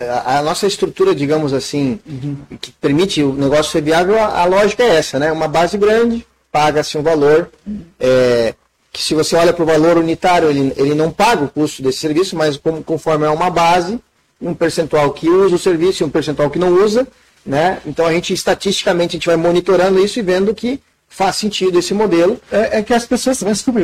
a, 0.00 0.38
a 0.38 0.42
nossa 0.42 0.66
estrutura, 0.66 1.14
digamos 1.14 1.52
assim, 1.52 2.00
uhum. 2.06 2.36
que 2.58 2.72
permite 2.72 3.22
o 3.22 3.34
negócio 3.34 3.70
ser 3.70 3.82
viável, 3.82 4.18
a, 4.18 4.40
a, 4.40 4.44
lógica 4.46 4.82
é 4.82 4.96
essa, 4.96 5.18
né? 5.18 5.30
Uma 5.30 5.48
base 5.48 5.76
grande, 5.76 6.26
paga-se 6.50 6.96
um 6.96 7.02
valor, 7.02 7.50
uhum. 7.66 7.82
é, 8.00 8.54
que 8.90 9.02
se 9.02 9.14
você 9.14 9.36
olha 9.36 9.52
para 9.52 9.62
o 9.62 9.66
valor 9.66 9.98
unitário, 9.98 10.48
ele, 10.48 10.72
ele 10.76 10.94
não 10.94 11.10
paga 11.10 11.44
o 11.44 11.48
custo 11.48 11.82
desse 11.82 11.98
serviço, 11.98 12.36
mas 12.36 12.56
como, 12.56 12.82
conforme 12.82 13.26
é 13.26 13.30
uma 13.30 13.50
base, 13.50 14.00
um 14.42 14.54
percentual 14.54 15.12
que 15.12 15.28
usa 15.28 15.54
o 15.54 15.58
serviço 15.58 16.02
e 16.02 16.06
um 16.06 16.10
percentual 16.10 16.50
que 16.50 16.58
não 16.58 16.74
usa, 16.82 17.06
né? 17.46 17.78
Então 17.86 18.06
a 18.06 18.12
gente 18.12 18.32
estatisticamente 18.32 19.16
a 19.16 19.18
gente 19.18 19.26
vai 19.26 19.36
monitorando 19.36 20.04
isso 20.04 20.18
e 20.18 20.22
vendo 20.22 20.54
que 20.54 20.80
faz 21.08 21.36
sentido 21.36 21.78
esse 21.78 21.94
modelo. 21.94 22.40
É, 22.50 22.78
é 22.78 22.82
que 22.82 22.92
as 22.92 23.06
pessoas, 23.06 23.42
mas 23.42 23.58
desculpa, 23.58 23.80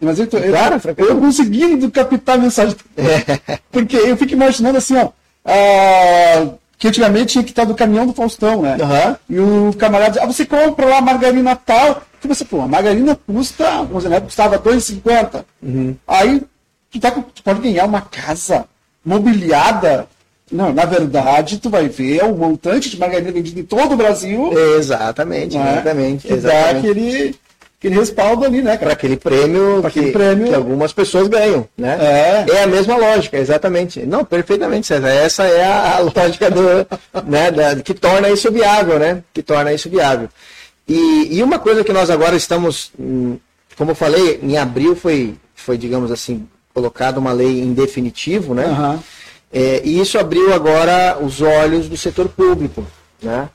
mas 0.00 0.18
eu, 0.18 0.26
tô, 0.26 0.40
claro, 0.40 0.80
eu, 0.96 1.08
eu 1.08 1.20
consegui 1.20 1.90
captar 1.90 2.36
a 2.36 2.38
mensagem, 2.38 2.76
é. 2.96 3.58
porque 3.70 3.96
eu 3.96 4.16
fico 4.16 4.32
imaginando 4.32 4.78
assim, 4.78 4.96
ó, 4.96 5.06
uh, 5.06 6.58
que 6.78 6.88
antigamente 6.88 7.32
tinha 7.32 7.44
que 7.44 7.50
estar 7.50 7.64
do 7.64 7.74
caminhão 7.74 8.06
do 8.06 8.14
Faustão, 8.14 8.62
né? 8.62 8.76
Uhum. 8.80 9.16
E 9.28 9.38
o 9.38 9.74
camarada, 9.74 10.20
ah, 10.22 10.26
você 10.26 10.44
compra 10.44 10.86
lá 10.86 11.00
margarina 11.00 11.54
tal, 11.54 12.02
que 12.20 12.26
você, 12.26 12.44
pô, 12.44 12.60
a 12.60 12.66
margarina 12.68 13.18
custa, 13.26 13.64
vamos 13.82 14.04
dizer, 14.04 14.08
né, 14.08 14.20
custava 14.20 14.58
2,50. 14.58 15.44
Uhum. 15.62 15.96
Aí 16.08 16.42
tu, 16.90 17.00
tá, 17.00 17.10
tu 17.10 17.42
pode 17.42 17.60
ganhar 17.60 17.84
uma 17.84 18.00
casa 18.00 18.64
mobiliada. 19.04 20.06
Não, 20.50 20.72
na 20.72 20.84
verdade, 20.84 21.58
tu 21.58 21.70
vai 21.70 21.88
ver 21.88 22.24
o 22.24 22.34
montante 22.34 22.90
de 22.90 22.98
margarina 22.98 23.32
vendida 23.32 23.58
em 23.58 23.64
todo 23.64 23.92
o 23.94 23.96
Brasil. 23.96 24.52
Exatamente, 24.76 25.56
né? 25.56 25.72
exatamente. 25.72 26.26
Que 26.26 26.34
exatamente. 26.34 26.72
dá 26.72 26.78
aquele, 26.78 27.34
aquele 27.78 27.94
respaldo 27.94 28.44
ali, 28.44 28.60
né? 28.60 28.76
Para 28.76 28.92
aquele 28.92 29.16
prêmio, 29.16 29.80
que, 29.80 29.86
aquele 29.86 30.12
prêmio 30.12 30.48
que 30.48 30.54
algumas 30.54 30.92
pessoas 30.92 31.26
ganham, 31.26 31.66
né? 31.76 32.44
É. 32.46 32.52
é 32.56 32.62
a 32.64 32.66
mesma 32.66 32.96
lógica, 32.96 33.38
exatamente. 33.38 34.04
Não, 34.04 34.26
perfeitamente, 34.26 34.86
César. 34.86 35.08
Essa 35.08 35.44
é 35.44 35.64
a, 35.64 35.96
a 35.96 35.98
lógica 36.04 36.50
do, 36.50 36.86
né, 37.26 37.50
da, 37.50 37.76
que 37.76 37.94
torna 37.94 38.28
isso 38.28 38.52
viável, 38.52 38.98
né? 38.98 39.22
Que 39.32 39.42
torna 39.42 39.72
isso 39.72 39.88
viável. 39.88 40.28
E, 40.86 41.28
e 41.30 41.42
uma 41.42 41.58
coisa 41.58 41.82
que 41.82 41.92
nós 41.92 42.10
agora 42.10 42.36
estamos, 42.36 42.92
hum, 42.98 43.38
como 43.76 43.92
eu 43.92 43.94
falei, 43.94 44.38
em 44.42 44.58
abril 44.58 44.94
foi, 44.94 45.34
foi 45.54 45.78
digamos 45.78 46.10
assim, 46.10 46.46
colocada 46.74 47.18
uma 47.18 47.32
lei 47.32 47.60
em 47.60 47.72
definitivo, 47.72 48.54
né? 48.54 48.66
Uhum. 48.66 48.98
É, 49.52 49.82
e 49.84 50.00
isso 50.00 50.18
abriu 50.18 50.52
agora 50.52 51.18
os 51.20 51.42
olhos 51.42 51.88
do 51.88 51.96
setor 51.96 52.28
público, 52.28 52.86
né? 53.22 53.48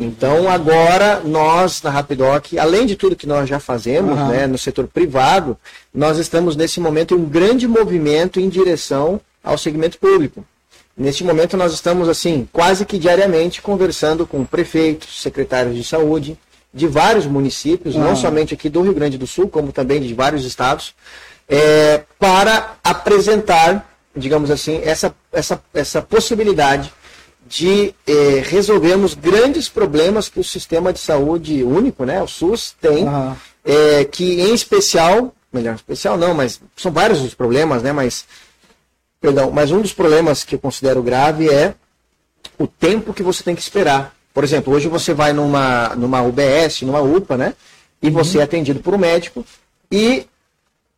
Então 0.00 0.50
agora 0.50 1.20
nós 1.24 1.80
na 1.82 1.90
Rapidoc, 1.90 2.58
além 2.58 2.84
de 2.84 2.96
tudo 2.96 3.14
que 3.14 3.26
nós 3.26 3.48
já 3.48 3.60
fazemos, 3.60 4.18
uhum. 4.18 4.28
né, 4.28 4.46
no 4.46 4.58
setor 4.58 4.88
privado, 4.88 5.56
nós 5.94 6.18
estamos 6.18 6.56
nesse 6.56 6.80
momento 6.80 7.14
em 7.14 7.18
um 7.18 7.24
grande 7.24 7.68
movimento 7.68 8.40
em 8.40 8.48
direção 8.48 9.20
ao 9.42 9.56
segmento 9.56 9.98
público. 9.98 10.44
Neste 10.96 11.22
momento 11.22 11.56
nós 11.56 11.72
estamos 11.72 12.08
assim 12.08 12.48
quase 12.52 12.84
que 12.84 12.98
diariamente 12.98 13.62
conversando 13.62 14.26
com 14.26 14.44
prefeitos, 14.44 15.22
secretários 15.22 15.76
de 15.76 15.84
saúde 15.84 16.36
de 16.74 16.86
vários 16.86 17.24
municípios, 17.24 17.94
uhum. 17.94 18.02
não 18.02 18.16
somente 18.16 18.54
aqui 18.54 18.68
do 18.68 18.82
Rio 18.82 18.94
Grande 18.94 19.16
do 19.16 19.26
Sul, 19.26 19.48
como 19.48 19.72
também 19.72 20.00
de 20.00 20.12
vários 20.12 20.44
estados, 20.44 20.92
é, 21.48 22.02
para 22.18 22.76
apresentar, 22.84 23.88
digamos 24.14 24.50
assim, 24.50 24.80
essa, 24.84 25.14
essa, 25.32 25.62
essa 25.72 26.02
possibilidade 26.02 26.92
de 27.48 27.94
é, 28.06 28.42
resolvermos 28.44 29.14
grandes 29.14 29.68
problemas 29.68 30.28
que 30.28 30.38
o 30.38 30.44
sistema 30.44 30.92
de 30.92 30.98
saúde 30.98 31.64
único, 31.64 32.04
né, 32.04 32.22
o 32.22 32.28
SUS, 32.28 32.74
tem, 32.78 33.04
uhum. 33.04 33.34
é, 33.64 34.04
que 34.04 34.42
em 34.42 34.52
especial, 34.52 35.34
melhor, 35.50 35.74
especial 35.74 36.18
não, 36.18 36.34
mas 36.34 36.60
são 36.76 36.92
vários 36.92 37.22
os 37.22 37.34
problemas, 37.34 37.82
né, 37.82 37.90
mas, 37.90 38.26
perdão, 39.18 39.50
mas 39.50 39.72
um 39.72 39.80
dos 39.80 39.94
problemas 39.94 40.44
que 40.44 40.56
eu 40.56 40.58
considero 40.58 41.02
grave 41.02 41.48
é 41.48 41.74
o 42.58 42.66
tempo 42.66 43.14
que 43.14 43.22
você 43.22 43.42
tem 43.42 43.54
que 43.54 43.62
esperar. 43.62 44.14
Por 44.34 44.44
exemplo, 44.44 44.74
hoje 44.74 44.86
você 44.86 45.14
vai 45.14 45.32
numa, 45.32 45.94
numa 45.96 46.20
UBS, 46.22 46.82
numa 46.82 47.00
UPA, 47.00 47.38
né, 47.38 47.54
e 48.02 48.10
você 48.10 48.36
uhum. 48.36 48.42
é 48.42 48.44
atendido 48.44 48.80
por 48.80 48.92
um 48.92 48.98
médico 48.98 49.44
e 49.90 50.26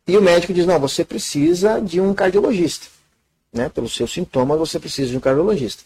e 0.07 0.17
o 0.17 0.21
médico 0.21 0.53
diz: 0.53 0.65
não, 0.65 0.79
você 0.79 1.03
precisa 1.03 1.79
de 1.79 2.01
um 2.01 2.13
cardiologista. 2.13 2.87
Né? 3.53 3.69
Pelos 3.69 3.95
seus 3.95 4.11
sintomas, 4.11 4.57
você 4.57 4.79
precisa 4.79 5.11
de 5.11 5.17
um 5.17 5.19
cardiologista. 5.19 5.83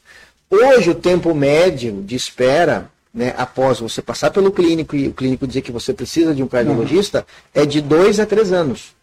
Hoje, 0.49 0.91
o 0.91 0.95
tempo 0.95 1.33
médio 1.33 2.03
de 2.03 2.15
espera, 2.15 2.89
né, 3.13 3.33
após 3.37 3.79
você 3.79 4.01
passar 4.01 4.29
pelo 4.29 4.51
clínico 4.51 4.95
e 4.95 5.07
o 5.07 5.13
clínico 5.13 5.47
dizer 5.47 5.61
que 5.61 5.71
você 5.71 5.93
precisa 5.93 6.35
de 6.35 6.43
um 6.43 6.47
cardiologista, 6.47 7.19
uhum. 7.19 7.61
é 7.61 7.65
de 7.65 7.81
dois 7.81 8.19
a 8.19 8.25
três 8.25 8.51
anos. 8.51 8.93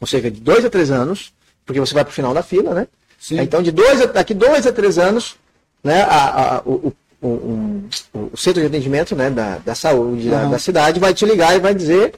Ou 0.00 0.06
seja, 0.06 0.30
de 0.30 0.40
dois 0.40 0.64
a 0.64 0.70
três 0.70 0.90
anos, 0.90 1.32
porque 1.66 1.80
você 1.80 1.92
vai 1.92 2.04
para 2.04 2.10
o 2.10 2.14
final 2.14 2.32
da 2.32 2.42
fila, 2.42 2.74
né? 2.74 2.88
Sim. 3.18 3.40
Então, 3.40 3.62
de 3.62 3.70
dois 3.70 4.00
a, 4.00 4.06
daqui 4.06 4.34
dois 4.34 4.66
a 4.66 4.72
três 4.72 4.98
anos, 4.98 5.36
né, 5.82 6.02
a, 6.02 6.56
a, 6.56 6.62
o, 6.64 6.94
o, 7.20 7.28
o, 7.28 7.84
o, 8.32 8.36
centro 8.36 8.60
de 8.60 8.66
atendimento 8.66 9.14
né, 9.14 9.30
da, 9.30 9.58
da 9.58 9.74
saúde 9.74 10.24
uhum. 10.24 10.30
da, 10.30 10.44
da, 10.46 10.58
cidade 10.58 10.98
vai 10.98 11.12
te 11.12 11.26
ligar 11.26 11.54
e 11.54 11.60
vai 11.60 11.74
dizer, 11.74 12.14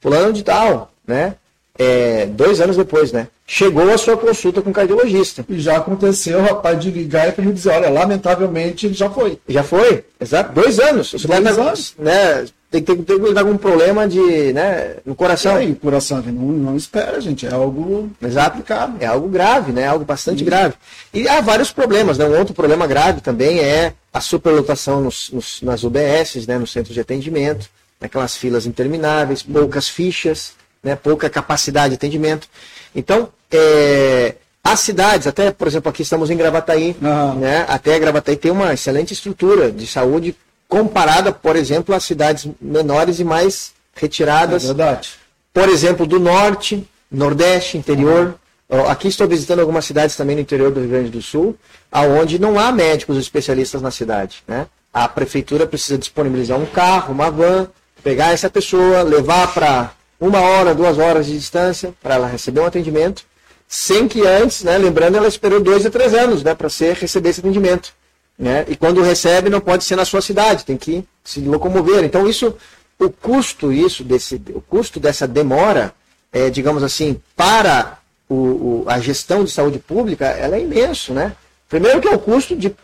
fulano 0.00 0.32
de 0.32 0.42
tal, 0.42 0.90
né? 1.06 1.36
É, 1.78 2.26
dois 2.26 2.60
anos 2.60 2.76
depois, 2.76 3.12
né? 3.12 3.28
Chegou 3.46 3.92
a 3.92 3.98
sua 3.98 4.16
consulta 4.16 4.62
com 4.62 4.70
o 4.70 4.72
cardiologista. 4.72 5.44
E 5.48 5.60
já 5.60 5.76
aconteceu, 5.76 6.40
rapaz, 6.42 6.78
de 6.80 6.90
ligar 6.90 7.32
e 7.38 7.42
me 7.42 7.52
dizer, 7.52 7.70
olha, 7.70 7.90
lamentavelmente 7.90 8.86
ele 8.86 8.94
já 8.94 9.08
foi. 9.08 9.38
Já 9.48 9.62
foi, 9.62 10.04
exato. 10.20 10.52
Dois 10.52 10.78
anos. 10.78 11.12
Você 11.12 11.28
dois 11.28 11.56
tá, 11.56 11.62
anos. 11.62 11.94
Né, 11.98 12.46
tem 12.70 12.82
que 12.82 12.94
ter 13.02 13.18
com 13.18 13.38
algum 13.38 13.56
problema 13.56 14.08
de, 14.08 14.52
né, 14.52 14.96
no 15.04 15.14
coração. 15.14 15.54
E 15.60 15.66
aí, 15.66 15.74
coração, 15.74 16.22
não, 16.22 16.32
não 16.32 16.76
espera, 16.76 17.20
gente. 17.20 17.46
É 17.46 17.52
algo 17.52 18.10
Exato. 18.20 18.50
complicado. 18.52 18.96
É 19.00 19.06
algo 19.06 19.28
grave, 19.28 19.72
né? 19.72 19.86
Algo 19.86 20.04
bastante 20.04 20.40
Sim. 20.40 20.44
grave. 20.44 20.74
E 21.14 21.28
há 21.28 21.40
vários 21.40 21.70
problemas, 21.70 22.18
né? 22.18 22.24
Um 22.24 22.38
outro 22.38 22.54
problema 22.54 22.86
grave 22.86 23.20
também 23.20 23.60
é 23.60 23.92
a 24.12 24.20
superlotação 24.20 25.00
nos, 25.00 25.30
nos, 25.32 25.62
nas 25.62 25.84
UBSs, 25.84 26.46
né? 26.48 26.58
No 26.58 26.66
centro 26.66 26.92
de 26.92 27.00
atendimento, 27.00 27.68
naquelas 28.00 28.36
filas 28.36 28.66
intermináveis, 28.66 29.42
poucas 29.42 29.88
fichas 29.88 30.54
né, 30.86 30.94
pouca 30.94 31.28
capacidade 31.28 31.90
de 31.90 31.94
atendimento. 31.96 32.48
Então, 32.94 33.28
é, 33.50 34.36
as 34.62 34.78
cidades, 34.78 35.26
até, 35.26 35.50
por 35.50 35.66
exemplo, 35.66 35.90
aqui 35.90 36.02
estamos 36.02 36.30
em 36.30 36.36
Gravataí, 36.36 36.96
uhum. 37.02 37.40
né, 37.40 37.66
até 37.68 37.98
Gravataí 37.98 38.36
tem 38.36 38.52
uma 38.52 38.72
excelente 38.72 39.12
estrutura 39.12 39.72
de 39.72 39.84
saúde 39.84 40.36
comparada, 40.68 41.32
por 41.32 41.56
exemplo, 41.56 41.92
às 41.92 42.04
cidades 42.04 42.48
menores 42.60 43.18
e 43.18 43.24
mais 43.24 43.72
retiradas. 43.94 44.62
É 44.62 44.66
verdade. 44.68 45.10
Por 45.52 45.68
exemplo, 45.68 46.06
do 46.06 46.20
norte, 46.20 46.88
nordeste, 47.10 47.76
interior. 47.76 48.36
Uhum. 48.70 48.88
Aqui 48.88 49.08
estou 49.08 49.26
visitando 49.26 49.58
algumas 49.58 49.84
cidades 49.84 50.14
também 50.14 50.36
no 50.36 50.42
interior 50.42 50.70
do 50.70 50.80
Rio 50.80 50.88
Grande 50.88 51.10
do 51.10 51.22
Sul, 51.22 51.56
aonde 51.90 52.38
não 52.38 52.60
há 52.60 52.70
médicos 52.70 53.16
especialistas 53.16 53.82
na 53.82 53.90
cidade. 53.90 54.44
Né? 54.46 54.66
A 54.94 55.08
prefeitura 55.08 55.66
precisa 55.66 55.98
disponibilizar 55.98 56.58
um 56.58 56.66
carro, 56.66 57.12
uma 57.12 57.28
van, 57.28 57.68
pegar 58.04 58.32
essa 58.32 58.48
pessoa, 58.48 59.02
levar 59.02 59.52
para 59.52 59.95
uma 60.20 60.40
hora, 60.40 60.74
duas 60.74 60.98
horas 60.98 61.26
de 61.26 61.32
distância 61.32 61.92
para 62.02 62.14
ela 62.14 62.26
receber 62.26 62.60
um 62.60 62.66
atendimento, 62.66 63.24
sem 63.68 64.08
que 64.08 64.26
antes, 64.26 64.62
né, 64.62 64.78
lembrando, 64.78 65.16
ela 65.16 65.28
esperou 65.28 65.60
dois 65.60 65.84
a 65.84 65.90
três 65.90 66.14
anos 66.14 66.42
né, 66.42 66.54
para 66.54 66.68
ser 66.68 66.94
receber 66.94 67.30
esse 67.30 67.40
atendimento. 67.40 67.92
Né? 68.38 68.64
E 68.68 68.76
quando 68.76 69.02
recebe, 69.02 69.48
não 69.48 69.60
pode 69.60 69.84
ser 69.84 69.96
na 69.96 70.04
sua 70.04 70.20
cidade, 70.20 70.64
tem 70.64 70.76
que 70.76 71.04
se 71.24 71.40
locomover. 71.40 72.04
Então, 72.04 72.28
isso, 72.28 72.54
o 72.98 73.10
custo, 73.10 73.72
isso, 73.72 74.04
desse, 74.04 74.40
o 74.54 74.60
custo 74.60 75.00
dessa 75.00 75.26
demora, 75.26 75.92
é, 76.32 76.50
digamos 76.50 76.82
assim, 76.82 77.20
para 77.34 77.98
o, 78.28 78.34
o, 78.34 78.84
a 78.86 79.00
gestão 79.00 79.44
de 79.44 79.50
saúde 79.50 79.78
pública, 79.78 80.26
ela 80.26 80.56
é 80.56 80.60
imenso, 80.60 81.12
né? 81.12 81.32
Primeiro 81.68 82.00
que 82.00 82.08
é 82.08 82.14
o 82.14 82.18
custo 82.18 82.54
de, 82.54 82.74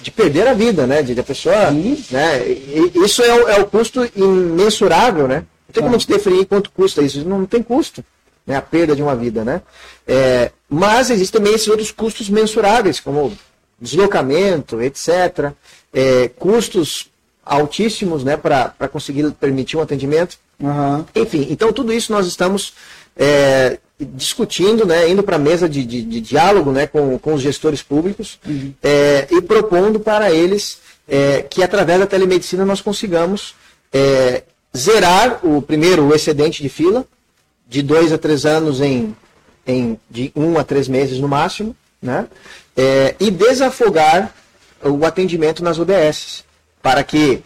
de 0.00 0.10
perder 0.10 0.48
a 0.48 0.54
vida, 0.54 0.86
né? 0.86 1.02
De, 1.02 1.14
de 1.14 1.20
a 1.20 1.24
pessoa. 1.24 1.70
Né? 1.70 2.48
E, 2.48 2.92
isso 3.04 3.22
é 3.22 3.34
o, 3.34 3.48
é 3.48 3.60
o 3.60 3.66
custo 3.66 4.08
imensurável, 4.16 5.28
né? 5.28 5.44
Não 5.72 5.82
tem 5.82 5.82
como 5.84 5.98
te 5.98 6.08
definir 6.08 6.46
quanto 6.46 6.70
custa 6.70 7.02
isso. 7.02 7.26
Não 7.26 7.46
tem 7.46 7.62
custo, 7.62 8.04
né? 8.46 8.56
A 8.56 8.62
perda 8.62 8.94
de 8.94 9.02
uma 9.02 9.16
vida, 9.16 9.44
né? 9.44 9.62
É, 10.06 10.50
mas 10.68 11.10
existem 11.10 11.40
também 11.40 11.54
esses 11.54 11.68
outros 11.68 11.90
custos 11.90 12.28
mensuráveis, 12.28 13.00
como 13.00 13.32
deslocamento, 13.80 14.80
etc. 14.82 15.52
É, 15.92 16.28
custos 16.28 17.10
altíssimos, 17.44 18.22
né? 18.22 18.36
Para 18.36 18.88
conseguir 18.90 19.30
permitir 19.32 19.76
um 19.76 19.82
atendimento. 19.82 20.36
Uhum. 20.60 21.04
Enfim, 21.14 21.46
então 21.50 21.72
tudo 21.72 21.92
isso 21.92 22.12
nós 22.12 22.26
estamos 22.26 22.74
é, 23.16 23.78
discutindo, 23.98 24.86
né, 24.86 25.08
indo 25.08 25.22
para 25.22 25.36
a 25.36 25.38
mesa 25.38 25.68
de, 25.68 25.84
de, 25.84 26.02
de, 26.02 26.20
diálogo 26.20 26.70
né, 26.72 26.86
com, 26.86 27.18
com 27.18 27.34
os 27.34 27.42
gestores 27.42 27.82
públicos 27.82 28.38
uhum. 28.46 28.72
é, 28.82 29.26
e 29.30 29.40
propondo 29.40 29.98
para 30.00 30.30
eles 30.30 30.78
é, 31.08 31.42
que 31.42 31.62
através 31.62 32.00
da 32.00 32.06
telemedicina 32.06 32.64
nós 32.64 32.80
consigamos 32.80 33.54
é, 33.92 34.44
zerar 34.76 35.40
o 35.44 35.60
primeiro 35.60 36.04
o 36.04 36.14
excedente 36.14 36.62
de 36.62 36.68
fila, 36.68 37.04
de 37.68 37.82
dois 37.82 38.12
a 38.12 38.18
três 38.18 38.44
anos 38.44 38.80
em, 38.80 39.14
em 39.66 39.98
de 40.10 40.32
um 40.34 40.58
a 40.58 40.64
três 40.64 40.88
meses 40.88 41.18
no 41.18 41.28
máximo, 41.28 41.76
né? 42.00 42.26
É, 42.76 43.14
e 43.20 43.30
desafogar 43.30 44.34
o 44.82 45.04
atendimento 45.04 45.62
nas 45.62 45.78
UBSs, 45.78 46.44
para 46.82 47.04
que 47.04 47.42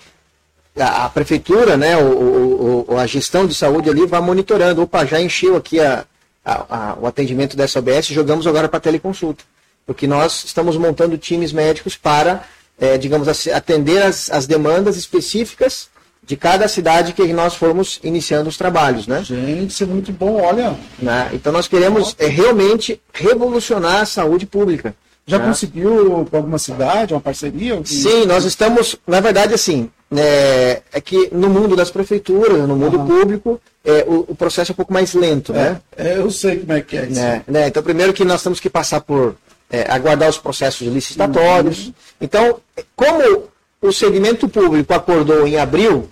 a, 0.79 1.05
a 1.05 1.09
prefeitura, 1.09 1.77
né, 1.77 1.97
o, 1.97 2.87
o, 2.89 2.97
a 2.99 3.07
gestão 3.07 3.47
de 3.47 3.55
saúde 3.55 3.91
ali 3.91 4.07
vá 4.07 4.21
monitorando. 4.21 4.83
Opa, 4.83 5.05
já 5.05 5.21
encheu 5.21 5.57
aqui 5.57 5.81
a, 5.81 6.05
a, 6.45 6.91
a, 6.93 6.97
o 6.99 7.07
atendimento 7.07 7.57
dessa 7.57 7.81
UBS, 7.81 8.07
jogamos 8.07 8.47
agora 8.47 8.69
para 8.69 8.81
teleconsulta. 8.81 9.45
Porque 9.85 10.07
nós 10.07 10.45
estamos 10.45 10.77
montando 10.77 11.19
times 11.19 11.53
médicos 11.53 11.97
para, 11.97 12.45
é, 12.79 12.97
digamos 12.97 13.29
atender 13.49 14.03
as, 14.03 14.31
as 14.31 14.47
demandas 14.47 14.97
específicas 14.97 15.89
de 16.27 16.37
cada 16.37 16.67
cidade 16.67 17.13
que 17.13 17.33
nós 17.33 17.55
formos 17.55 18.01
iniciando 18.03 18.49
os 18.49 18.57
trabalhos, 18.57 19.07
né? 19.07 19.23
Gente, 19.23 19.71
isso 19.71 19.85
é 19.85 19.87
muito 19.87 20.13
bom, 20.13 20.43
olha. 20.43 20.75
Né? 20.99 21.31
Então 21.33 21.53
nós 21.53 21.69
queremos 21.69 22.17
é, 22.19 22.27
realmente 22.27 23.01
revolucionar 23.13 24.03
a 24.03 24.07
saúde 24.07 24.45
pública. 24.45 24.95
Já 25.25 25.39
né? 25.39 25.47
conseguiu 25.47 26.27
com 26.29 26.37
alguma 26.37 26.59
cidade, 26.59 27.15
uma 27.15 27.21
parceria? 27.21 27.81
Sim, 27.85 28.27
nós 28.27 28.45
estamos, 28.45 28.97
na 29.07 29.21
verdade, 29.21 29.55
assim, 29.55 29.89
é, 30.15 30.83
é 30.93 31.01
que 31.01 31.29
no 31.33 31.49
mundo 31.49 31.77
das 31.77 31.91
prefeituras, 31.91 32.67
no 32.67 32.77
mundo 32.77 32.99
uhum. 32.99 33.07
público, 33.07 33.61
é, 33.85 34.05
o, 34.07 34.25
o, 34.29 34.35
processo 34.35 34.71
é 34.71 34.73
um 34.73 34.77
pouco 34.77 34.93
mais 34.93 35.15
lento, 35.15 35.53
né? 35.53 35.81
É, 35.97 36.19
eu 36.19 36.31
sei 36.31 36.59
como 36.59 36.73
é 36.73 36.81
que 36.81 36.97
é 36.97 37.07
isso. 37.07 37.21
Né? 37.21 37.43
né? 37.47 37.67
Então, 37.69 37.83
primeiro 37.83 38.13
que 38.13 38.25
nós 38.25 38.43
temos 38.43 38.61
que 38.61 38.71
passar 38.71 39.01
por 39.01 39.37
é, 39.71 39.91
aguardar 39.91 40.29
os 40.29 40.39
processos 40.39 40.87
licitatórios. 40.87 41.87
Uhum. 41.87 41.95
Então, 42.21 42.61
como 42.95 43.49
o 43.81 43.93
segmento 43.93 44.49
público 44.49 44.93
acordou 44.95 45.47
em 45.47 45.57
abril, 45.57 46.09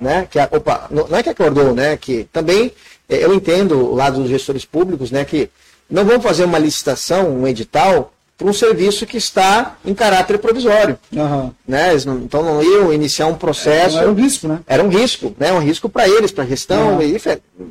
né? 0.00 0.26
Que, 0.30 0.38
opa, 0.38 0.88
não 0.90 1.16
é 1.16 1.22
que 1.22 1.30
acordou, 1.30 1.74
né? 1.74 1.96
Que 1.96 2.24
também 2.32 2.72
é, 3.08 3.24
eu 3.24 3.34
entendo 3.34 3.78
o 3.78 3.94
lado 3.94 4.20
dos 4.20 4.28
gestores 4.28 4.64
públicos, 4.64 5.10
né? 5.10 5.24
Que 5.24 5.50
não 5.88 6.04
vão 6.04 6.20
fazer 6.20 6.44
uma 6.44 6.58
licitação, 6.58 7.30
um 7.30 7.46
edital, 7.46 8.12
para 8.36 8.48
um 8.48 8.52
serviço 8.52 9.06
que 9.06 9.16
está 9.16 9.76
em 9.84 9.94
caráter 9.94 10.38
provisório. 10.38 10.98
Uhum. 11.12 11.52
Né? 11.66 11.94
Não, 12.04 12.18
então 12.18 12.42
não 12.42 12.62
iam 12.62 12.92
iniciar 12.92 13.26
um 13.26 13.36
processo. 13.36 13.98
era 13.98 14.10
um 14.10 14.14
risco, 14.14 14.48
né? 14.48 14.60
Era 14.66 14.82
um 14.82 14.88
risco, 14.88 15.34
né? 15.38 15.52
um 15.52 15.60
risco 15.60 15.88
para 15.88 16.08
eles, 16.08 16.32
para 16.32 16.44
a 16.44 16.46
gestão, 16.46 16.96
uhum. 16.96 17.02
e, 17.02 17.20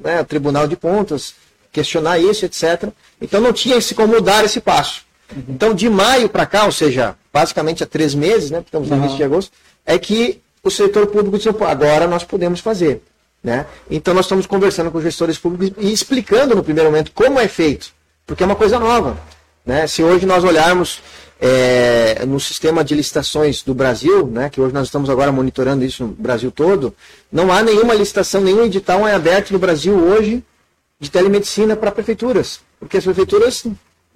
né? 0.04 0.22
o 0.22 0.26
Tribunal 0.26 0.68
de 0.68 0.76
Contas, 0.76 1.36
questionar 1.72 2.18
isso, 2.18 2.46
etc. 2.46 2.90
Então 3.22 3.42
não 3.42 3.52
tinha 3.52 3.80
se 3.82 3.94
como 3.94 4.22
dar 4.22 4.46
esse 4.46 4.62
passo. 4.62 5.02
Uhum. 5.36 5.44
Então, 5.50 5.74
de 5.74 5.90
maio 5.90 6.30
para 6.30 6.46
cá, 6.46 6.66
ou 6.66 6.72
seja, 6.72 7.16
basicamente 7.34 7.84
há 7.84 7.88
três 7.88 8.14
meses, 8.14 8.52
né? 8.52 8.64
Estamos 8.66 8.90
no 8.90 8.98
início 8.98 9.18
de 9.18 9.24
agosto, 9.24 9.52
é 9.86 9.98
que 9.98 10.42
o 10.64 10.72
setor 10.72 11.08
público 11.08 11.38
disse, 11.38 11.50
agora 11.50 12.08
nós 12.08 12.24
podemos 12.24 12.62
fazer. 12.62 13.02
Né? 13.44 13.66
Então 13.92 14.14
nós 14.14 14.26
estamos 14.26 14.46
conversando 14.46 14.90
com 14.90 14.98
os 14.98 15.04
gestores 15.04 15.38
públicos 15.38 15.84
e 15.84 15.92
explicando 15.92 16.56
no 16.56 16.64
primeiro 16.64 16.90
momento 16.90 17.12
como 17.14 17.38
é 17.38 17.48
feito, 17.48 17.92
porque 18.26 18.42
é 18.42 18.46
uma 18.46 18.56
coisa 18.56 18.80
nova. 18.80 19.18
Né? 19.66 19.86
Se 19.86 20.02
hoje 20.02 20.26
nós 20.26 20.46
olharmos 20.46 21.02
é, 21.42 22.26
no 22.26 22.40
sistema 22.40 22.86
de 22.86 22.96
licitações 22.96 23.62
do 23.62 23.74
Brasil, 23.74 24.28
né, 24.28 24.50
que 24.50 24.62
hoje 24.62 24.74
nós 24.74 24.88
estamos 24.88 25.10
agora 25.10 25.30
monitorando 25.30 25.84
isso 25.84 26.06
no 26.06 26.14
Brasil 26.14 26.50
todo, 26.50 26.96
não 27.30 27.52
há 27.52 27.62
nenhuma 27.62 27.94
licitação, 27.94 28.40
nenhum 28.40 28.64
edital 28.64 29.06
é 29.06 29.14
aberto 29.14 29.52
no 29.52 29.60
Brasil 29.60 29.94
hoje 29.94 30.42
de 30.98 31.12
telemedicina 31.12 31.76
para 31.76 31.92
prefeituras, 31.92 32.62
porque 32.80 32.96
as 32.96 33.04
prefeituras 33.04 33.66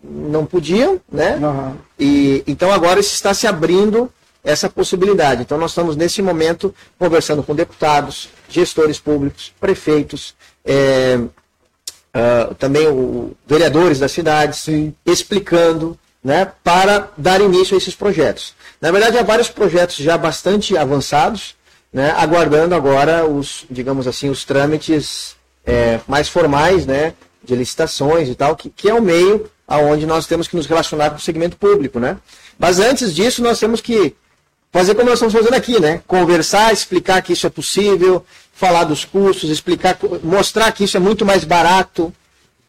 não 0.01 0.45
podiam, 0.45 1.01
né? 1.11 1.35
Uhum. 1.35 1.73
E 1.99 2.43
então 2.47 2.71
agora 2.71 3.03
se 3.03 3.13
está 3.13 3.33
se 3.33 3.45
abrindo 3.45 4.09
essa 4.47 4.69
possibilidade. 4.69 5.41
Então 5.41 5.57
nós 5.57 5.71
estamos 5.71 5.97
nesse 5.97 6.21
momento 6.21 6.73
conversando 6.97 7.43
com 7.43 7.53
deputados, 7.53 8.29
gestores 8.47 8.97
públicos, 8.97 9.53
prefeitos, 9.59 10.33
é, 10.63 11.19
uh, 11.19 12.55
também 12.55 12.87
o, 12.87 13.35
vereadores 13.45 13.99
da 13.99 14.07
cidade, 14.07 14.55
Sim. 14.55 14.95
explicando 15.05 15.99
né, 16.23 16.49
para 16.63 17.11
dar 17.17 17.41
início 17.41 17.75
a 17.75 17.77
esses 17.77 17.93
projetos. 17.93 18.53
Na 18.79 18.89
verdade, 18.89 19.17
há 19.17 19.23
vários 19.23 19.49
projetos 19.49 19.97
já 19.97 20.17
bastante 20.17 20.77
avançados, 20.77 21.55
né, 21.91 22.13
aguardando 22.17 22.73
agora 22.73 23.27
os, 23.27 23.65
digamos 23.69 24.07
assim, 24.07 24.29
os 24.29 24.45
trâmites 24.45 25.35
é, 25.65 25.99
mais 26.07 26.29
formais, 26.29 26.85
né, 26.85 27.13
de 27.43 27.53
licitações 27.53 28.29
e 28.29 28.35
tal, 28.35 28.55
que, 28.55 28.69
que 28.69 28.89
é 28.89 28.93
o 28.93 29.01
meio 29.01 29.49
aonde 29.67 30.05
nós 30.05 30.25
temos 30.25 30.47
que 30.47 30.55
nos 30.55 30.67
relacionar 30.67 31.09
com 31.09 31.17
o 31.17 31.21
segmento 31.21 31.57
público, 31.57 31.99
né? 31.99 32.15
Mas 32.57 32.79
antes 32.79 33.13
disso, 33.13 33.43
nós 33.43 33.59
temos 33.59 33.81
que 33.81 34.15
fazer 34.71 34.95
como 34.95 35.09
nós 35.09 35.15
estamos 35.15 35.33
fazendo 35.33 35.53
aqui, 35.53 35.79
né? 35.79 36.01
Conversar, 36.07 36.73
explicar 36.73 37.21
que 37.21 37.33
isso 37.33 37.47
é 37.47 37.49
possível, 37.49 38.25
falar 38.53 38.83
dos 38.83 39.05
custos, 39.05 39.49
explicar, 39.49 39.97
mostrar 40.23 40.71
que 40.71 40.83
isso 40.83 40.97
é 40.97 40.99
muito 40.99 41.25
mais 41.25 41.43
barato 41.43 42.13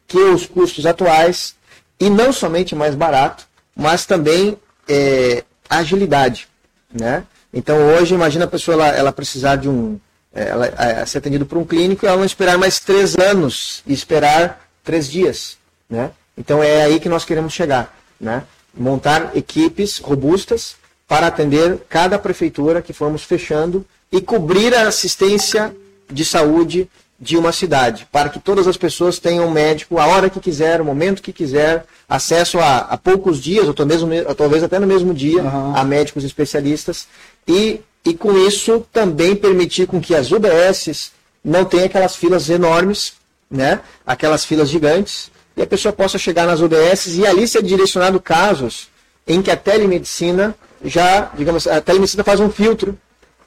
que 0.07 0.19
os 0.19 0.47
custos 0.47 0.87
atuais, 0.87 1.55
e 2.01 2.09
não 2.09 2.33
somente 2.33 2.75
mais 2.75 2.95
barato, 2.95 3.47
mas 3.77 4.07
também 4.07 4.57
é, 4.89 5.45
agilidade. 5.69 6.49
Né? 6.93 7.25
Então 7.53 7.77
hoje, 7.95 8.15
imagina 8.15 8.47
a 8.47 8.49
pessoa 8.49 8.75
ela, 8.75 8.89
ela 8.89 9.13
precisar 9.13 9.57
de 9.57 9.69
um. 9.69 10.01
É, 10.35 10.49
ela, 10.49 10.67
ela, 10.67 11.07
ser 11.07 11.19
atendido 11.19 11.47
por 11.47 11.59
um 11.59 11.65
clínico 11.65 12.05
e 12.05 12.09
ela 12.09 12.17
não 12.17 12.25
esperar 12.25 12.57
mais 12.57 12.81
três 12.81 13.17
anos 13.17 13.83
e 13.87 13.93
esperar 13.93 14.67
três 14.83 15.11
dias. 15.11 15.59
Né? 15.89 16.11
Então 16.37 16.63
é 16.63 16.83
aí 16.83 17.01
que 17.01 17.09
nós 17.09 17.25
queremos 17.25 17.53
chegar. 17.53 17.95
Né? 18.21 18.43
Montar 18.75 19.37
equipes 19.37 19.99
robustas 19.99 20.77
para 21.09 21.27
atender 21.27 21.79
cada 21.88 22.18
prefeitura 22.18 22.83
que 22.83 22.92
formos 22.92 23.25
fechando 23.25 23.85
e 24.12 24.21
cobrir 24.21 24.75
a 24.75 24.87
assistência 24.87 25.75
de 26.11 26.25
saúde 26.25 26.88
de 27.21 27.37
uma 27.37 27.51
cidade, 27.51 28.07
para 28.12 28.29
que 28.29 28.38
todas 28.38 28.68
as 28.68 28.77
pessoas 28.77 29.18
tenham 29.18 29.51
médico 29.51 29.99
a 29.99 30.07
hora 30.07 30.31
que 30.31 30.38
quiser, 30.38 30.81
o 30.81 30.85
momento 30.85 31.21
que 31.21 31.33
quiser, 31.33 31.85
acesso 32.09 32.61
a, 32.61 32.79
a 32.79 32.97
poucos 32.97 33.42
dias, 33.42 33.66
ou 33.66 33.75
talvez, 33.75 34.62
até 34.62 34.79
no 34.79 34.87
mesmo 34.87 35.12
dia, 35.12 35.42
uhum. 35.42 35.75
a 35.75 35.83
médicos 35.83 36.23
especialistas, 36.23 37.09
e, 37.47 37.81
e 38.05 38.14
com 38.14 38.38
isso 38.38 38.87
também 38.92 39.35
permitir 39.35 39.88
com 39.88 40.01
que 40.01 40.14
as 40.14 40.31
UBSs 40.31 41.11
não 41.42 41.64
tenham 41.64 41.87
aquelas 41.87 42.14
filas 42.14 42.49
enormes, 42.49 43.14
né? 43.51 43.81
aquelas 44.07 44.44
filas 44.44 44.68
gigantes, 44.68 45.31
e 45.57 45.62
a 45.62 45.66
pessoa 45.66 45.92
possa 45.92 46.18
chegar 46.18 46.47
nas 46.47 46.61
UBSs 46.61 47.18
e 47.18 47.27
ali 47.27 47.49
ser 47.49 47.64
direcionado 47.64 48.21
casos 48.21 48.88
em 49.27 49.42
que 49.42 49.51
a 49.51 49.57
telemedicina 49.57 50.55
já, 50.85 51.31
digamos, 51.37 51.67
a 51.67 51.81
telemedicina 51.81 52.25
faz 52.25 52.41
um 52.41 52.51
filtro 52.51 52.99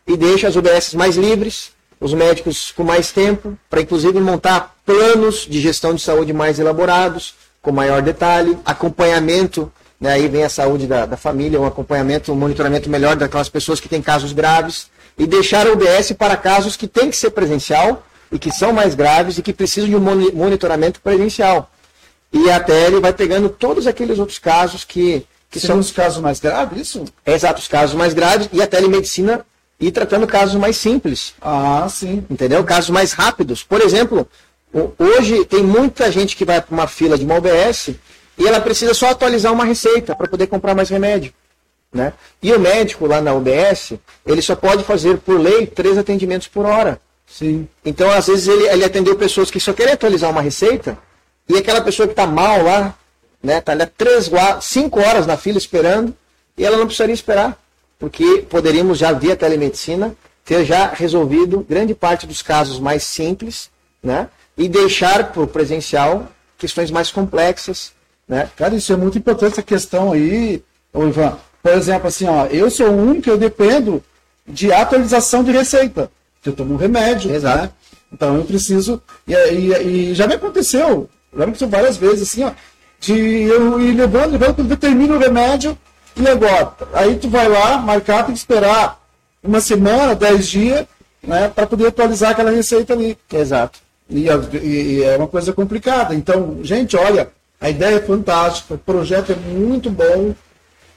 e 0.07 0.17
deixa 0.17 0.47
as 0.47 0.55
UBSs 0.55 0.95
mais 0.95 1.15
livres, 1.15 1.71
os 1.99 2.13
médicos 2.13 2.71
com 2.71 2.83
mais 2.83 3.11
tempo, 3.11 3.57
para 3.69 3.81
inclusive 3.81 4.19
montar 4.19 4.75
planos 4.85 5.47
de 5.49 5.61
gestão 5.61 5.93
de 5.93 6.01
saúde 6.01 6.33
mais 6.33 6.59
elaborados, 6.59 7.35
com 7.61 7.71
maior 7.71 8.01
detalhe, 8.01 8.57
acompanhamento, 8.65 9.71
né, 9.99 10.13
aí 10.13 10.27
vem 10.27 10.43
a 10.43 10.49
saúde 10.49 10.87
da, 10.87 11.05
da 11.05 11.15
família, 11.15 11.61
um 11.61 11.65
acompanhamento, 11.65 12.31
um 12.31 12.35
monitoramento 12.35 12.89
melhor 12.89 13.15
daquelas 13.15 13.49
pessoas 13.49 13.79
que 13.79 13.87
têm 13.87 14.01
casos 14.01 14.33
graves, 14.33 14.89
e 15.17 15.27
deixar 15.27 15.67
a 15.67 15.71
UBS 15.71 16.13
para 16.13 16.35
casos 16.35 16.75
que 16.75 16.87
tem 16.87 17.09
que 17.09 17.15
ser 17.15 17.29
presencial 17.29 18.03
e 18.31 18.39
que 18.39 18.51
são 18.51 18.73
mais 18.73 18.95
graves 18.95 19.37
e 19.37 19.43
que 19.43 19.53
precisam 19.53 19.89
de 19.89 19.95
um 19.95 19.99
monitoramento 20.33 20.99
presencial. 21.01 21.69
E 22.33 22.49
até 22.49 22.87
ele 22.87 22.99
vai 22.99 23.13
pegando 23.13 23.49
todos 23.49 23.85
aqueles 23.85 24.17
outros 24.17 24.39
casos 24.39 24.83
que, 24.83 25.25
que 25.51 25.59
são 25.59 25.77
os 25.77 25.91
casos 25.91 26.21
mais 26.21 26.39
graves, 26.39 26.81
isso? 26.81 27.05
Exato, 27.25 27.59
os 27.59 27.67
casos 27.67 27.93
mais 27.93 28.13
graves, 28.13 28.49
e 28.53 28.61
a 28.61 28.67
telemedicina 28.67 29.45
e 29.79 29.91
tratando 29.91 30.25
casos 30.25 30.55
mais 30.55 30.77
simples. 30.77 31.33
Ah, 31.41 31.85
sim. 31.89 32.23
Entendeu? 32.29 32.63
Casos 32.63 32.89
mais 32.89 33.11
rápidos. 33.11 33.61
Por 33.61 33.81
exemplo, 33.81 34.27
hoje 34.97 35.43
tem 35.45 35.61
muita 35.61 36.09
gente 36.11 36.37
que 36.37 36.45
vai 36.45 36.61
para 36.61 36.73
uma 36.73 36.87
fila 36.87 37.17
de 37.17 37.25
uma 37.25 37.35
OBS 37.35 37.89
e 38.37 38.47
ela 38.47 38.61
precisa 38.61 38.93
só 38.93 39.09
atualizar 39.09 39.51
uma 39.51 39.65
receita 39.65 40.15
para 40.15 40.27
poder 40.27 40.47
comprar 40.47 40.73
mais 40.73 40.89
remédio. 40.89 41.33
Né? 41.93 42.13
E 42.41 42.53
o 42.53 42.59
médico 42.59 43.05
lá 43.05 43.19
na 43.19 43.33
UBS, 43.33 43.93
ele 44.25 44.41
só 44.41 44.55
pode 44.55 44.83
fazer, 44.83 45.17
por 45.17 45.37
lei, 45.37 45.67
três 45.67 45.97
atendimentos 45.97 46.47
por 46.47 46.65
hora. 46.65 47.01
Sim. 47.27 47.67
Então, 47.83 48.09
às 48.09 48.27
vezes, 48.27 48.47
ele, 48.47 48.67
ele 48.67 48.85
atendeu 48.85 49.15
pessoas 49.17 49.51
que 49.51 49.59
só 49.59 49.73
querem 49.73 49.93
atualizar 49.93 50.29
uma 50.29 50.41
receita, 50.41 50.97
e 51.49 51.57
aquela 51.57 51.81
pessoa 51.81 52.07
que 52.07 52.13
está 52.13 52.25
mal 52.25 52.63
lá, 52.63 52.95
né, 53.41 53.57
está 53.57 53.71
ali 53.71 53.85
três, 53.85 54.29
cinco 54.61 54.99
horas 54.99 55.25
na 55.25 55.37
fila 55.37 55.57
esperando, 55.57 56.15
e 56.57 56.65
ela 56.65 56.77
não 56.77 56.85
precisaria 56.85 57.13
esperar 57.13 57.61
porque 58.01 58.43
poderíamos 58.49 58.97
já 58.97 59.11
via 59.11 59.35
telemedicina 59.35 60.15
ter 60.43 60.65
já 60.65 60.87
resolvido 60.87 61.63
grande 61.69 61.93
parte 61.93 62.25
dos 62.25 62.41
casos 62.41 62.79
mais 62.79 63.03
simples, 63.03 63.69
né? 64.01 64.27
E 64.57 64.67
deixar 64.67 65.31
para 65.31 65.43
o 65.43 65.47
presencial 65.47 66.27
questões 66.57 66.89
mais 66.89 67.11
complexas, 67.11 67.93
né? 68.27 68.49
Cara, 68.57 68.73
isso 68.73 68.91
é 68.91 68.95
muito 68.95 69.19
importante 69.19 69.53
essa 69.53 69.61
questão 69.61 70.11
aí, 70.11 70.63
ô 70.91 71.05
Ivan. 71.05 71.37
Por 71.61 71.73
exemplo, 71.73 72.07
assim, 72.07 72.25
ó, 72.25 72.47
eu 72.47 72.71
sou 72.71 72.89
um 72.89 73.21
que 73.21 73.29
eu 73.29 73.37
dependo 73.37 74.03
de 74.47 74.73
atualização 74.73 75.43
de 75.43 75.51
receita, 75.51 76.11
que 76.41 76.49
eu 76.49 76.53
tomo 76.53 76.73
um 76.73 76.77
remédio, 76.77 77.31
Exato. 77.31 77.61
Né? 77.61 77.71
Então 78.11 78.35
eu 78.35 78.43
preciso 78.43 78.99
e, 79.27 79.33
e, 79.33 80.09
e, 80.09 80.15
já 80.15 80.25
me 80.25 80.33
aconteceu, 80.33 81.07
já 81.31 81.37
me 81.37 81.43
aconteceu 81.43 81.69
várias 81.69 81.97
vezes 81.97 82.23
assim, 82.23 82.43
ó, 82.43 82.51
de 83.01 83.43
eu 83.43 83.81
ir 83.81 83.93
levando, 83.93 84.33
levando, 84.33 84.55
quando 84.55 84.71
eu 84.71 84.77
termino 84.77 85.15
o 85.15 85.19
remédio, 85.19 85.77
e 86.15 86.27
agora? 86.27 86.73
Aí 86.93 87.15
tu 87.15 87.27
vai 87.29 87.49
lá, 87.49 87.77
marcar, 87.79 88.23
tem 88.25 88.33
que 88.33 88.39
esperar 88.39 89.01
uma 89.43 89.59
semana, 89.59 90.15
dez 90.15 90.47
dias, 90.47 90.85
né, 91.21 91.51
para 91.53 91.65
poder 91.65 91.87
atualizar 91.87 92.31
aquela 92.31 92.51
receita 92.51 92.93
ali. 92.93 93.17
Exato. 93.33 93.79
E, 94.07 94.27
e, 94.61 95.03
é 95.03 95.17
uma 95.17 95.27
coisa 95.27 95.51
complicada. 95.51 96.13
Então, 96.13 96.59
gente, 96.61 96.95
olha, 96.95 97.29
a 97.59 97.69
ideia 97.69 97.95
é 97.95 98.01
fantástica, 98.01 98.75
o 98.75 98.77
projeto 98.77 99.31
é 99.31 99.35
muito 99.35 99.89
bom, 99.89 100.35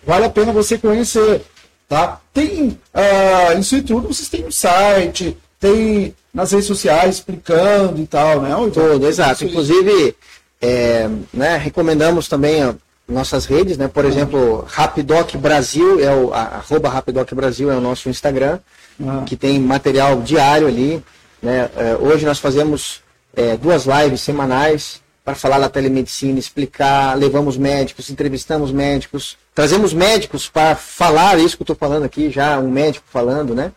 vale 0.06 0.26
a 0.26 0.30
pena 0.30 0.52
você 0.52 0.76
conhecer. 0.76 1.42
Tá? 1.88 2.20
Tem 2.32 2.78
uh, 2.94 3.58
isso 3.58 3.76
e 3.76 3.82
tudo, 3.82 4.08
vocês 4.08 4.28
têm 4.28 4.46
um 4.46 4.50
site, 4.50 5.36
tem 5.60 6.14
nas 6.32 6.52
redes 6.52 6.66
sociais 6.66 7.16
explicando 7.16 8.00
e 8.00 8.06
tal, 8.06 8.40
né? 8.40 8.50
Tudo, 8.72 9.06
exato. 9.06 9.44
Inclusive, 9.44 10.16
é, 10.64 11.10
né, 11.32 11.58
recomendamos 11.58 12.26
também 12.26 12.74
nossas 13.06 13.44
redes, 13.44 13.76
né? 13.76 13.86
Por 13.86 14.06
exemplo, 14.06 14.64
Rapidoc 14.66 15.36
Brasil 15.36 16.02
é 16.02 16.10
o 16.14 16.32
arroba 16.32 16.88
Rapidoc 16.88 17.30
Brasil 17.34 17.70
é 17.70 17.76
o 17.76 17.82
nosso 17.82 18.08
Instagram, 18.08 18.58
uhum. 18.98 19.26
que 19.26 19.36
tem 19.36 19.60
material 19.60 20.22
diário 20.22 20.66
ali. 20.66 21.04
Né? 21.42 21.68
É, 21.76 21.96
hoje 22.00 22.24
nós 22.24 22.38
fazemos 22.38 23.02
é, 23.36 23.58
duas 23.58 23.84
lives 23.84 24.22
semanais 24.22 25.02
para 25.22 25.34
falar 25.34 25.58
da 25.58 25.68
telemedicina, 25.68 26.38
explicar, 26.38 27.14
levamos 27.14 27.58
médicos, 27.58 28.08
entrevistamos 28.08 28.72
médicos, 28.72 29.36
trazemos 29.54 29.92
médicos 29.92 30.48
para 30.48 30.74
falar 30.74 31.38
isso 31.38 31.58
que 31.58 31.62
eu 31.62 31.64
estou 31.64 31.76
falando 31.76 32.04
aqui, 32.04 32.30
já 32.30 32.58
um 32.58 32.70
médico 32.70 33.04
falando, 33.10 33.54
né? 33.54 33.70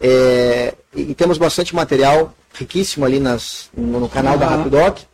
É, 0.00 0.72
e, 0.96 1.14
temos 1.14 1.36
bastante 1.36 1.74
material 1.74 2.32
riquíssimo 2.54 3.04
ali 3.04 3.20
nas, 3.20 3.68
no, 3.76 4.00
no 4.00 4.08
canal 4.08 4.34
uhum. 4.34 4.40
da 4.40 4.46
Rapidoc. 4.46 5.09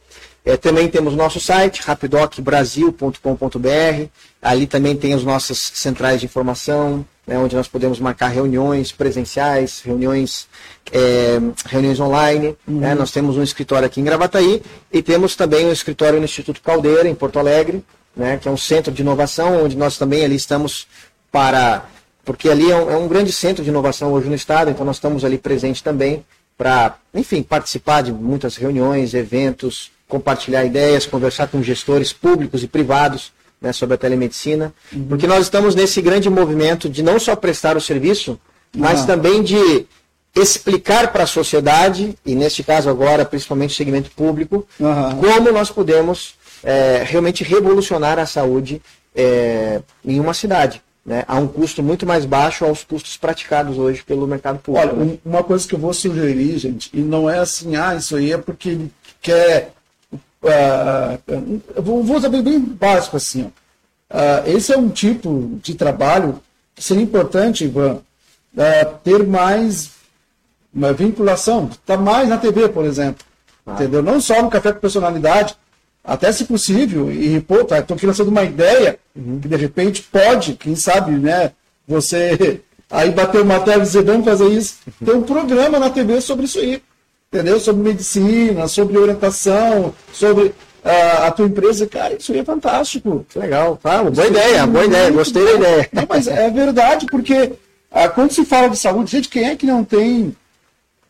É, 0.47 0.57
também 0.57 0.89
temos 0.89 1.15
nosso 1.17 1.41
site, 1.41 1.83
rapidocbrasil.com.br. 1.83 4.07
Ali 4.41 4.69
também 4.69 4.97
tem 4.97 5.13
as 5.13 5.25
nossas 5.25 5.59
centrais 5.75 6.21
de 6.21 6.27
informação, 6.27 7.05
né, 7.27 7.37
onde 7.37 7.57
nós 7.57 7.67
podemos 7.67 7.99
marcar 7.99 8.29
reuniões 8.29 8.93
presenciais, 8.93 9.83
reuniões, 9.85 10.47
é, 10.93 11.41
reuniões 11.67 11.99
online. 11.99 12.57
Uhum. 12.69 12.79
Né, 12.79 12.95
nós 12.95 13.11
temos 13.11 13.37
um 13.37 13.43
escritório 13.43 13.87
aqui 13.87 14.01
em 14.01 14.05
Gravataí 14.05 14.63
e 14.93 15.03
temos 15.03 15.35
também 15.35 15.67
um 15.67 15.73
escritório 15.73 16.21
no 16.21 16.25
Instituto 16.25 16.63
Caldeira, 16.63 17.09
em 17.09 17.15
Porto 17.15 17.41
Alegre, 17.41 17.85
né, 18.17 18.37
que 18.37 18.47
é 18.47 18.51
um 18.51 18.57
centro 18.57 18.93
de 18.93 19.03
inovação, 19.03 19.65
onde 19.65 19.77
nós 19.77 19.99
também 19.99 20.25
ali 20.25 20.37
estamos 20.37 20.87
para. 21.33 21.87
Porque 22.25 22.49
ali 22.49 22.71
é 22.71 22.77
um, 22.77 22.89
é 22.89 22.97
um 22.97 23.09
grande 23.09 23.33
centro 23.33 23.65
de 23.65 23.71
inovação 23.71 24.13
hoje 24.13 24.29
no 24.29 24.35
Estado, 24.37 24.71
então 24.71 24.87
nós 24.87 24.97
estamos 24.97 25.25
ali 25.25 25.39
presentes 25.39 25.83
também 25.83 26.25
para, 26.57 26.99
enfim, 27.13 27.43
participar 27.43 28.03
de 28.03 28.13
muitas 28.13 28.55
reuniões, 28.55 29.13
eventos, 29.13 29.91
compartilhar 30.09 30.65
ideias, 30.65 31.07
conversar 31.07 31.49
com 31.49 31.63
gestores 31.63 32.13
públicos 32.13 32.63
e 32.63 32.69
privados 32.69 33.33
né, 33.61 33.73
sobre 33.73 33.95
a 33.95 33.99
telemedicina, 33.99 34.73
uhum. 34.93 35.07
porque 35.09 35.27
nós 35.27 35.43
estamos 35.43 35.75
nesse 35.75 36.01
grande 36.01 36.31
movimento 36.31 36.89
de 36.89 37.03
não 37.03 37.19
só 37.19 37.35
prestar 37.35 37.77
o 37.77 37.81
serviço, 37.81 38.39
mas 38.77 39.05
também 39.07 39.43
de 39.43 39.87
explicar 40.35 41.13
para 41.13 41.25
a 41.25 41.27
sociedade, 41.27 42.15
e 42.25 42.35
neste 42.35 42.63
caso 42.63 42.91
agora, 42.91 43.25
principalmente 43.25 43.73
o 43.73 43.77
segmento 43.77 44.11
público, 44.11 44.67
uhum. 44.79 45.17
como 45.17 45.51
nós 45.51 45.71
podemos 45.71 46.35
é, 46.63 47.03
realmente 47.05 47.43
revolucionar 47.43 48.19
a 48.19 48.27
saúde 48.27 48.83
é, 49.15 49.81
em 50.05 50.21
uma 50.21 50.35
cidade. 50.35 50.83
Né, 51.05 51.25
a 51.29 51.39
um 51.39 51.47
custo 51.47 51.85
muito 51.85 52.05
mais 52.05 52.25
baixo 52.25 52.65
aos 52.65 52.83
custos 52.83 53.17
praticados 53.17 53.79
hoje 53.79 54.03
pelo 54.03 54.27
mercado 54.27 54.59
público. 54.59 54.89
Olha, 54.89 55.05
né? 55.05 55.19
uma 55.25 55.45
coisa 55.45 55.67
que 55.67 55.73
eu 55.73 55.79
vou 55.79 55.95
sugerir, 55.95 56.59
gente, 56.59 56.91
e 56.93 56.99
não 56.99 57.31
é 57.31 57.39
assim, 57.39 57.77
ah, 57.77 57.95
isso 57.95 58.17
aí 58.17 58.33
é 58.33 58.39
porque 58.39 58.71
ele 58.71 58.93
quer 59.23 59.71
Uh, 60.47 61.83
vou, 61.83 62.17
usar 62.17 62.29
bem, 62.29 62.43
bem 62.43 62.61
básico 62.61 63.17
assim. 63.17 63.43
Uh, 63.43 64.47
esse 64.47 64.73
é 64.73 64.79
um 64.79 64.89
tipo 64.89 65.59
de 65.63 65.75
trabalho 65.75 66.41
que 66.75 66.85
seria 66.85 67.03
importante, 67.03 67.65
Ivan, 67.65 67.95
uh, 67.95 68.95
ter 69.03 69.27
mais 69.27 69.91
uma 70.73 70.93
vinculação, 70.93 71.69
tá 71.85 71.97
mais 71.97 72.29
na 72.29 72.39
TV, 72.39 72.69
por 72.69 72.85
exemplo. 72.85 73.25
Ah. 73.67 73.73
Entendeu? 73.73 74.03
Não 74.03 74.21
só 74.21 74.41
no 74.41 74.51
café 74.51 74.73
com 74.73 74.79
personalidade, 74.79 75.57
até 76.05 76.31
se 76.31 76.45
possível, 76.45 77.11
e 77.11 77.41
pô, 77.41 77.65
tá, 77.65 77.81
estou 77.81 77.97
aqui 77.97 78.07
lançando 78.07 78.29
uma 78.29 78.45
ideia 78.45 78.99
uhum. 79.17 79.41
que 79.41 79.49
de 79.49 79.57
repente 79.57 80.03
pode, 80.03 80.55
quem 80.55 80.77
sabe, 80.77 81.13
né? 81.13 81.51
Você 81.89 82.61
aí 82.89 83.11
bater 83.11 83.43
uma 83.43 83.59
tela 83.61 83.83
e 83.83 83.87
dizer, 83.87 84.05
vamos 84.05 84.25
fazer 84.25 84.49
isso. 84.49 84.77
Uhum. 84.87 85.07
Tem 85.07 85.17
um 85.17 85.23
programa 85.23 85.81
na 85.81 85.91
TV 85.91 86.21
sobre 86.21 86.45
isso 86.45 86.61
aí 86.61 86.81
entendeu? 87.33 87.59
Sobre 87.61 87.83
medicina, 87.83 88.69
sobre 88.69 88.99
orientação, 88.99 89.95
sobre 90.13 90.55
a, 90.85 91.27
a 91.27 91.31
tua 91.31 91.47
empresa. 91.47 91.87
Cara, 91.87 92.15
isso 92.15 92.33
aí 92.33 92.39
é 92.39 92.45
fantástico. 92.45 93.27
Legal, 93.35 93.77
tá? 93.77 94.03
Boa 94.03 94.27
ideia, 94.27 94.59
é 94.59 94.67
boa 94.67 94.85
ideia, 94.85 95.11
gostei 95.11 95.45
da 95.45 95.53
ideia. 95.53 95.89
Não, 95.93 96.07
mas 96.09 96.29
é 96.29 96.51
verdade, 96.51 97.07
porque 97.07 97.53
ah, 97.91 98.09
quando 98.09 98.33
se 98.33 98.45
fala 98.45 98.69
de 98.69 98.77
saúde, 98.77 99.11
gente, 99.11 99.29
quem 99.29 99.45
é 99.45 99.57
que 99.57 99.67
não 99.67 99.85
tem 99.85 100.37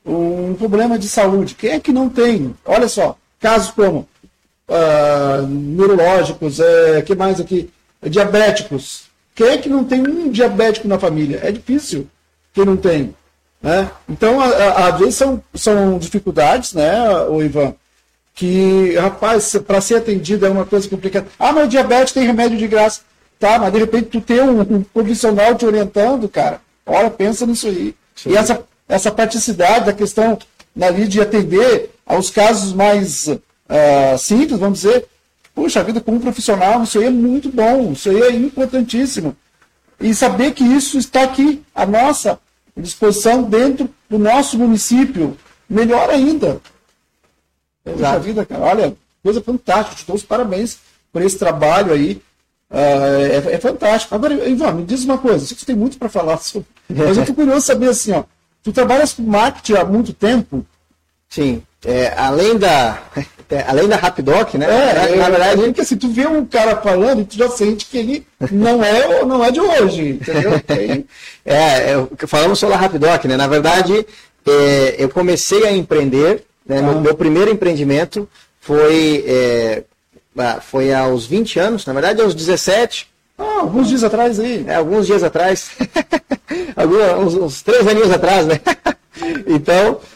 um 0.04 0.54
problema 0.54 0.98
de 0.98 1.08
saúde? 1.08 1.54
Quem 1.54 1.70
é 1.70 1.80
que 1.80 1.92
não 1.92 2.08
tem? 2.08 2.54
Olha 2.64 2.88
só, 2.88 3.16
casos 3.38 3.70
como 3.70 4.08
ah, 4.68 5.44
neurológicos, 5.46 6.60
é, 6.60 7.02
que 7.02 7.14
mais 7.14 7.40
aqui? 7.40 7.70
Diabéticos. 8.02 9.04
Quem 9.34 9.48
é 9.48 9.58
que 9.58 9.68
não 9.68 9.84
tem 9.84 10.00
um 10.00 10.30
diabético 10.30 10.88
na 10.88 10.98
família? 10.98 11.40
É 11.42 11.52
difícil 11.52 12.08
quem 12.54 12.64
não 12.64 12.76
tem. 12.76 13.14
Né? 13.62 13.90
Então, 14.08 14.40
às 14.40 14.98
vezes 14.98 15.14
são, 15.16 15.42
são 15.54 15.98
dificuldades, 15.98 16.72
né, 16.72 17.08
o 17.28 17.42
Ivan, 17.42 17.74
que, 18.34 18.94
rapaz, 18.96 19.56
para 19.66 19.80
ser 19.80 19.96
atendido 19.96 20.46
é 20.46 20.50
uma 20.50 20.66
coisa 20.66 20.88
complicada. 20.88 21.26
Ah, 21.38 21.52
mas 21.52 21.70
diabetes 21.70 22.12
tem 22.12 22.26
remédio 22.26 22.58
de 22.58 22.68
graça. 22.68 23.00
Tá, 23.38 23.58
mas 23.58 23.72
de 23.72 23.78
repente 23.78 24.08
tu 24.08 24.20
tem 24.20 24.40
um, 24.40 24.60
um 24.60 24.82
profissional 24.82 25.54
te 25.54 25.66
orientando, 25.66 26.28
cara. 26.28 26.60
Olha, 26.86 27.10
pensa 27.10 27.44
nisso 27.46 27.66
aí. 27.66 27.94
Sim. 28.14 28.30
E 28.30 28.36
essa, 28.36 28.62
essa 28.88 29.10
praticidade 29.10 29.86
da 29.86 29.92
questão 29.92 30.38
ali 30.80 31.06
de 31.06 31.20
atender 31.20 31.90
aos 32.06 32.30
casos 32.30 32.72
mais 32.72 33.26
uh, 33.26 34.18
simples, 34.18 34.58
vamos 34.58 34.80
dizer, 34.80 35.06
puxa 35.54 35.82
vida, 35.82 36.00
como 36.00 36.20
profissional, 36.20 36.82
isso 36.82 36.98
aí 36.98 37.06
é 37.06 37.10
muito 37.10 37.50
bom, 37.50 37.92
isso 37.92 38.08
aí 38.08 38.22
é 38.22 38.30
importantíssimo. 38.30 39.36
E 39.98 40.14
saber 40.14 40.52
que 40.52 40.64
isso 40.64 40.98
está 40.98 41.22
aqui, 41.22 41.62
a 41.74 41.84
nossa 41.86 42.38
disposição 42.80 43.42
dentro 43.42 43.88
do 44.08 44.18
nosso 44.18 44.58
município. 44.58 45.36
Melhor 45.68 46.10
ainda. 46.10 46.60
Exato. 47.84 48.20
vida, 48.20 48.44
cara. 48.44 48.62
Olha, 48.62 48.96
coisa 49.22 49.40
fantástica. 49.40 49.96
Te 49.96 50.06
dou 50.06 50.16
os 50.16 50.22
parabéns 50.22 50.78
por 51.12 51.22
esse 51.22 51.38
trabalho 51.38 51.92
aí. 51.92 52.22
Uh, 52.70 53.48
é, 53.48 53.54
é, 53.54 53.58
fantástico. 53.58 54.14
Agora, 54.14 54.48
Ivan, 54.48 54.72
me 54.72 54.84
diz 54.84 55.04
uma 55.04 55.18
coisa. 55.18 55.46
Sei 55.46 55.54
que 55.54 55.60
você 55.60 55.66
tem 55.66 55.76
muito 55.76 55.98
para 55.98 56.08
falar 56.08 56.38
sobre. 56.38 56.66
Mas 56.88 57.16
eu 57.16 57.22
estou 57.22 57.34
curioso 57.36 57.64
saber 57.66 57.88
assim, 57.88 58.12
ó. 58.12 58.24
Tu 58.62 58.72
trabalhas 58.72 59.12
com 59.12 59.22
marketing 59.22 59.74
há 59.74 59.84
muito 59.84 60.12
tempo? 60.12 60.66
Sim. 61.28 61.62
É, 61.84 62.12
além 62.18 62.58
da 62.58 63.00
é, 63.48 63.64
além 63.68 63.86
da 63.88 63.96
Rapidoc, 63.96 64.54
né? 64.54 64.66
É, 64.66 65.16
na, 65.16 65.16
na 65.16 65.30
verdade, 65.30 65.64
é 65.64 65.72
que 65.72 65.80
assim, 65.80 65.96
tu 65.96 66.08
vê 66.08 66.26
um 66.26 66.44
cara 66.44 66.76
falando 66.76 67.24
tu 67.24 67.36
já 67.36 67.48
sente 67.48 67.86
que 67.86 67.98
ele 67.98 68.26
não 68.50 68.82
é 68.82 69.24
não 69.24 69.44
é 69.44 69.50
de 69.50 69.60
hoje, 69.60 70.18
entendeu? 70.20 70.52
é, 71.44 71.94
eu, 71.94 72.10
falamos 72.26 72.58
sobre 72.58 72.74
a 72.74 72.78
Rapidoc, 72.78 73.24
né? 73.24 73.36
Na 73.36 73.46
verdade, 73.46 74.04
é, 74.46 74.96
eu 74.98 75.08
comecei 75.08 75.64
a 75.64 75.72
empreender, 75.72 76.44
né? 76.66 76.78
Ah. 76.78 76.82
Meu, 76.82 77.00
meu, 77.00 77.14
primeiro 77.14 77.50
empreendimento 77.50 78.28
foi 78.60 79.24
é, 79.26 79.84
ah, 80.36 80.60
foi 80.60 80.92
aos 80.92 81.24
20 81.26 81.58
anos, 81.60 81.86
na 81.86 81.92
verdade 81.92 82.20
aos 82.20 82.34
17. 82.34 83.08
Ah, 83.38 83.60
alguns 83.60 83.88
dias 83.88 84.02
atrás 84.02 84.40
aí. 84.40 84.64
É, 84.66 84.74
alguns 84.74 85.06
dias 85.06 85.22
atrás. 85.22 85.70
alguns, 86.74 87.34
uns, 87.34 87.34
uns 87.34 87.62
três 87.62 87.86
aninhos 87.86 88.10
atrás, 88.10 88.46
né? 88.46 88.60
então, 89.46 90.00
é, 90.00 90.15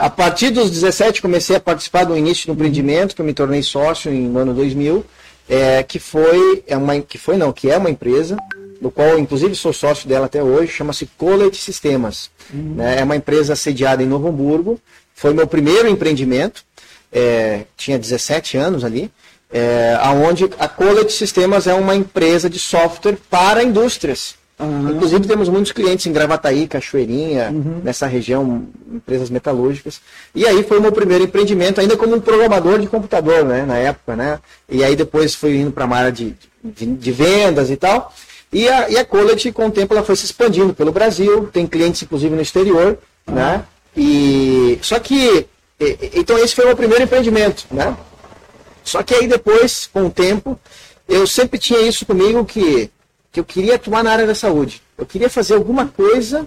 a 0.00 0.10
partir 0.10 0.50
dos 0.50 0.70
17 0.70 1.22
comecei 1.22 1.56
a 1.56 1.60
participar 1.60 2.04
do 2.04 2.16
início 2.16 2.46
do 2.46 2.52
empreendimento, 2.52 3.14
que 3.14 3.20
eu 3.20 3.26
me 3.26 3.34
tornei 3.34 3.62
sócio 3.62 4.12
em 4.12 4.36
ano 4.36 4.52
2000, 4.54 5.04
é, 5.48 5.82
que 5.82 5.98
foi 5.98 6.64
é 6.66 6.76
uma 6.76 7.00
que 7.00 7.18
foi 7.18 7.36
não, 7.36 7.52
que 7.52 7.70
é 7.70 7.76
uma 7.76 7.90
empresa 7.90 8.36
do 8.80 8.90
qual 8.90 9.18
inclusive 9.18 9.54
sou 9.54 9.72
sócio 9.72 10.08
dela 10.08 10.26
até 10.26 10.42
hoje, 10.42 10.72
chama-se 10.72 11.06
Colete 11.16 11.56
Sistemas. 11.56 12.30
Uhum. 12.52 12.74
Né, 12.76 12.98
é 12.98 13.04
uma 13.04 13.14
empresa 13.14 13.54
sediada 13.54 14.02
em 14.02 14.06
Novo 14.06 14.28
Hamburgo. 14.28 14.80
Foi 15.14 15.32
meu 15.32 15.46
primeiro 15.46 15.88
empreendimento. 15.88 16.64
É, 17.12 17.64
tinha 17.76 17.98
17 17.98 18.56
anos 18.56 18.82
ali. 18.82 19.10
É, 19.52 19.96
aonde 20.00 20.50
a 20.58 20.66
Colete 20.66 21.12
Sistemas 21.12 21.66
é 21.66 21.74
uma 21.74 21.94
empresa 21.94 22.50
de 22.50 22.58
software 22.58 23.18
para 23.30 23.62
indústrias. 23.62 24.34
Uhum. 24.62 24.90
Inclusive 24.92 25.26
temos 25.26 25.48
muitos 25.48 25.72
clientes 25.72 26.06
em 26.06 26.12
Gravataí, 26.12 26.66
Cachoeirinha, 26.66 27.50
uhum. 27.50 27.80
nessa 27.82 28.06
região, 28.06 28.66
empresas 28.92 29.28
metalúrgicas. 29.28 30.00
E 30.34 30.46
aí 30.46 30.62
foi 30.62 30.78
o 30.78 30.80
meu 30.80 30.92
primeiro 30.92 31.24
empreendimento, 31.24 31.80
ainda 31.80 31.96
como 31.96 32.14
um 32.14 32.20
programador 32.20 32.78
de 32.78 32.86
computador, 32.86 33.44
né, 33.44 33.64
na 33.66 33.76
época, 33.76 34.14
né? 34.14 34.38
E 34.68 34.84
aí 34.84 34.94
depois 34.94 35.34
fui 35.34 35.56
indo 35.56 35.72
para 35.72 35.84
uma 35.84 35.96
área 35.96 36.12
de, 36.12 36.34
de, 36.62 36.86
de, 36.86 37.12
vendas 37.12 37.70
e 37.70 37.76
tal. 37.76 38.14
E 38.52 38.68
a, 38.68 38.88
e 38.88 38.96
a 38.96 39.04
College, 39.04 39.50
com 39.50 39.66
o 39.66 39.70
tempo, 39.70 39.94
ela 39.94 40.04
foi 40.04 40.14
se 40.14 40.26
expandindo 40.26 40.74
pelo 40.74 40.92
Brasil, 40.92 41.48
tem 41.52 41.66
clientes 41.66 42.02
inclusive 42.02 42.34
no 42.34 42.42
exterior, 42.42 42.98
uhum. 43.26 43.34
né? 43.34 43.64
E 43.96 44.78
só 44.80 44.98
que 44.98 45.46
então 46.14 46.38
esse 46.38 46.54
foi 46.54 46.64
o 46.64 46.68
meu 46.68 46.76
primeiro 46.76 47.04
empreendimento, 47.04 47.66
né? 47.70 47.96
Só 48.84 49.02
que 49.02 49.14
aí 49.14 49.26
depois, 49.26 49.88
com 49.92 50.06
o 50.06 50.10
tempo, 50.10 50.58
eu 51.08 51.26
sempre 51.26 51.58
tinha 51.58 51.80
isso 51.80 52.04
comigo 52.06 52.44
que 52.44 52.90
que 53.32 53.40
eu 53.40 53.44
queria 53.44 53.76
atuar 53.76 54.04
na 54.04 54.12
área 54.12 54.26
da 54.26 54.34
saúde. 54.34 54.82
Eu 54.96 55.06
queria 55.06 55.30
fazer 55.30 55.54
alguma 55.54 55.86
coisa 55.88 56.46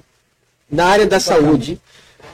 na 0.70 0.86
área 0.86 1.08
da 1.08 1.20
saúde. 1.20 1.82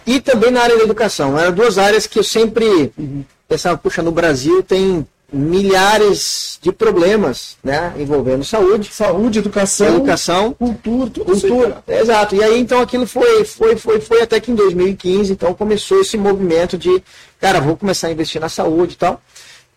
e 0.06 0.20
também 0.20 0.52
na 0.52 0.62
área 0.62 0.78
da 0.78 0.84
educação. 0.84 1.38
Eram 1.38 1.54
duas 1.54 1.78
áreas 1.78 2.08
que 2.08 2.18
eu 2.20 2.24
sempre 2.24 2.92
uhum. 2.98 3.24
pensava, 3.48 3.78
puxa, 3.78 4.02
no 4.02 4.12
Brasil 4.12 4.64
tem 4.64 5.06
milhares 5.32 6.60
de 6.62 6.72
problemas, 6.72 7.56
né, 7.64 7.94
envolvendo 7.98 8.44
saúde, 8.44 8.90
saúde, 8.92 9.40
educação, 9.40 9.96
educação, 9.96 10.54
cultura, 10.54 11.10
cultura. 11.10 11.84
Exato. 11.88 12.36
E 12.36 12.44
aí 12.44 12.60
então 12.60 12.82
aquilo 12.82 13.08
foi, 13.08 13.46
foi, 13.46 13.78
foi, 13.78 14.02
foi 14.02 14.22
até 14.22 14.40
que 14.40 14.52
em 14.52 14.56
2015, 14.56 15.32
então 15.32 15.54
começou 15.54 16.02
esse 16.02 16.18
movimento 16.18 16.78
de, 16.78 17.02
cara, 17.40 17.62
vou 17.62 17.78
começar 17.78 18.08
a 18.08 18.12
investir 18.12 18.42
na 18.42 18.50
saúde 18.50 18.96
e 18.96 18.98
tal. 18.98 19.22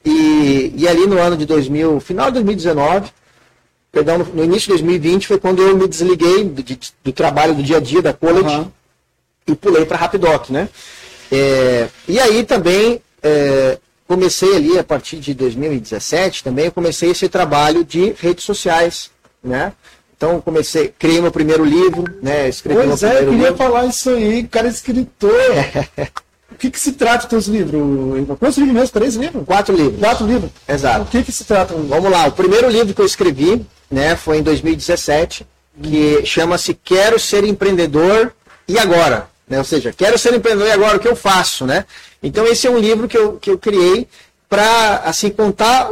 E, 0.05 0.73
e 0.77 0.89
ali 0.89 1.07
no 1.07 1.19
ano 1.19 1.37
de 1.37 1.47
2000, 1.47 2.01
final 2.01 2.27
de 2.27 2.35
2019, 2.35 3.11
perdão, 3.95 4.19
no, 4.19 4.25
no 4.25 4.45
início 4.45 4.67
de 4.77 4.83
2020 4.83 5.29
foi 5.29 5.39
quando 5.39 5.63
eu 5.63 5.77
me 5.77 5.87
desliguei 5.87 6.45
do, 6.45 6.63
de, 6.63 6.79
do 7.03 7.13
trabalho 7.13 7.55
do 7.55 7.63
dia 7.63 7.77
a 7.77 7.81
dia 7.81 8.03
da 8.03 8.13
college 8.13 8.57
uhum. 8.57 8.71
e 9.47 9.55
pulei 9.55 9.85
para 9.87 9.97
Rapidoc, 9.97 10.51
né? 10.51 10.69
É, 11.31 11.89
e 12.09 12.19
aí 12.19 12.45
também 12.45 13.01
é, 13.23 13.79
comecei 14.07 14.57
ali 14.57 14.79
a 14.79 14.85
partir 14.85 15.19
de 15.19 15.33
2017 15.33 16.43
também, 16.43 16.67
eu 16.67 16.73
comecei 16.73 17.11
esse 17.11 17.29
trabalho 17.29 17.85
de 17.85 18.15
redes 18.21 18.45
sociais, 18.45 19.11
né? 19.43 19.73
Então 20.17 20.41
comecei, 20.41 20.93
criei 20.99 21.21
meu 21.21 21.33
primeiro 21.33 21.65
livro, 21.65 22.05
né? 22.21 22.49
Escrevi 22.49 22.83
pois 22.83 23.03
é, 23.03 23.21
eu 23.21 23.31
queria 23.31 23.51
livro. 23.51 23.57
falar 23.57 23.87
isso 23.87 24.11
aí, 24.11 24.45
cara 24.45 24.67
é 24.67 24.71
escritor. 24.71 25.33
o 26.55 26.59
que, 26.59 26.71
que 26.71 26.81
se 26.81 26.93
trata 26.93 27.25
os 27.25 27.31
teus 27.31 27.47
livros? 27.47 27.83
Quantos 28.39 28.57
livros 28.59 28.75
mesmo? 28.75 28.89
Três 28.89 29.15
livros? 29.17 29.45
Quatro 29.45 29.77
livros. 29.77 29.99
Quatro 29.99 30.27
livros. 30.27 30.51
Exato. 30.67 31.03
O 31.03 31.07
que, 31.07 31.23
que 31.23 31.33
se 31.33 31.45
trata? 31.45 31.75
Vamos 31.75 32.11
lá, 32.11 32.27
o 32.27 32.33
primeiro 32.33 32.69
livro 32.69 32.95
que 32.95 33.01
eu 33.01 33.07
escrevi, 33.07 33.65
né, 33.91 34.17
foi 34.17 34.39
em 34.39 34.43
2017, 34.43 35.47
que 35.83 36.19
hum. 36.21 36.27
chama-se 36.27 36.75
Quero 36.75 37.19
Ser 37.19 37.45
Empreendedor 37.45 38.33
e 38.69 38.79
Agora. 38.79 39.29
Né? 39.49 39.59
Ou 39.59 39.65
seja, 39.65 39.93
quero 39.93 40.19
ser 40.19 40.35
empreendedor 40.35 40.69
e 40.69 40.73
agora 40.73 40.97
o 40.97 41.01
que 41.01 41.09
eu 41.09 41.15
faço, 41.15 41.67
né? 41.67 41.85
Então 42.23 42.47
esse 42.47 42.67
é 42.67 42.71
um 42.71 42.79
livro 42.79 43.07
que 43.07 43.17
eu, 43.17 43.35
que 43.35 43.51
eu 43.51 43.59
criei 43.59 44.09
para 44.49 45.03
assim 45.05 45.29
contar 45.29 45.91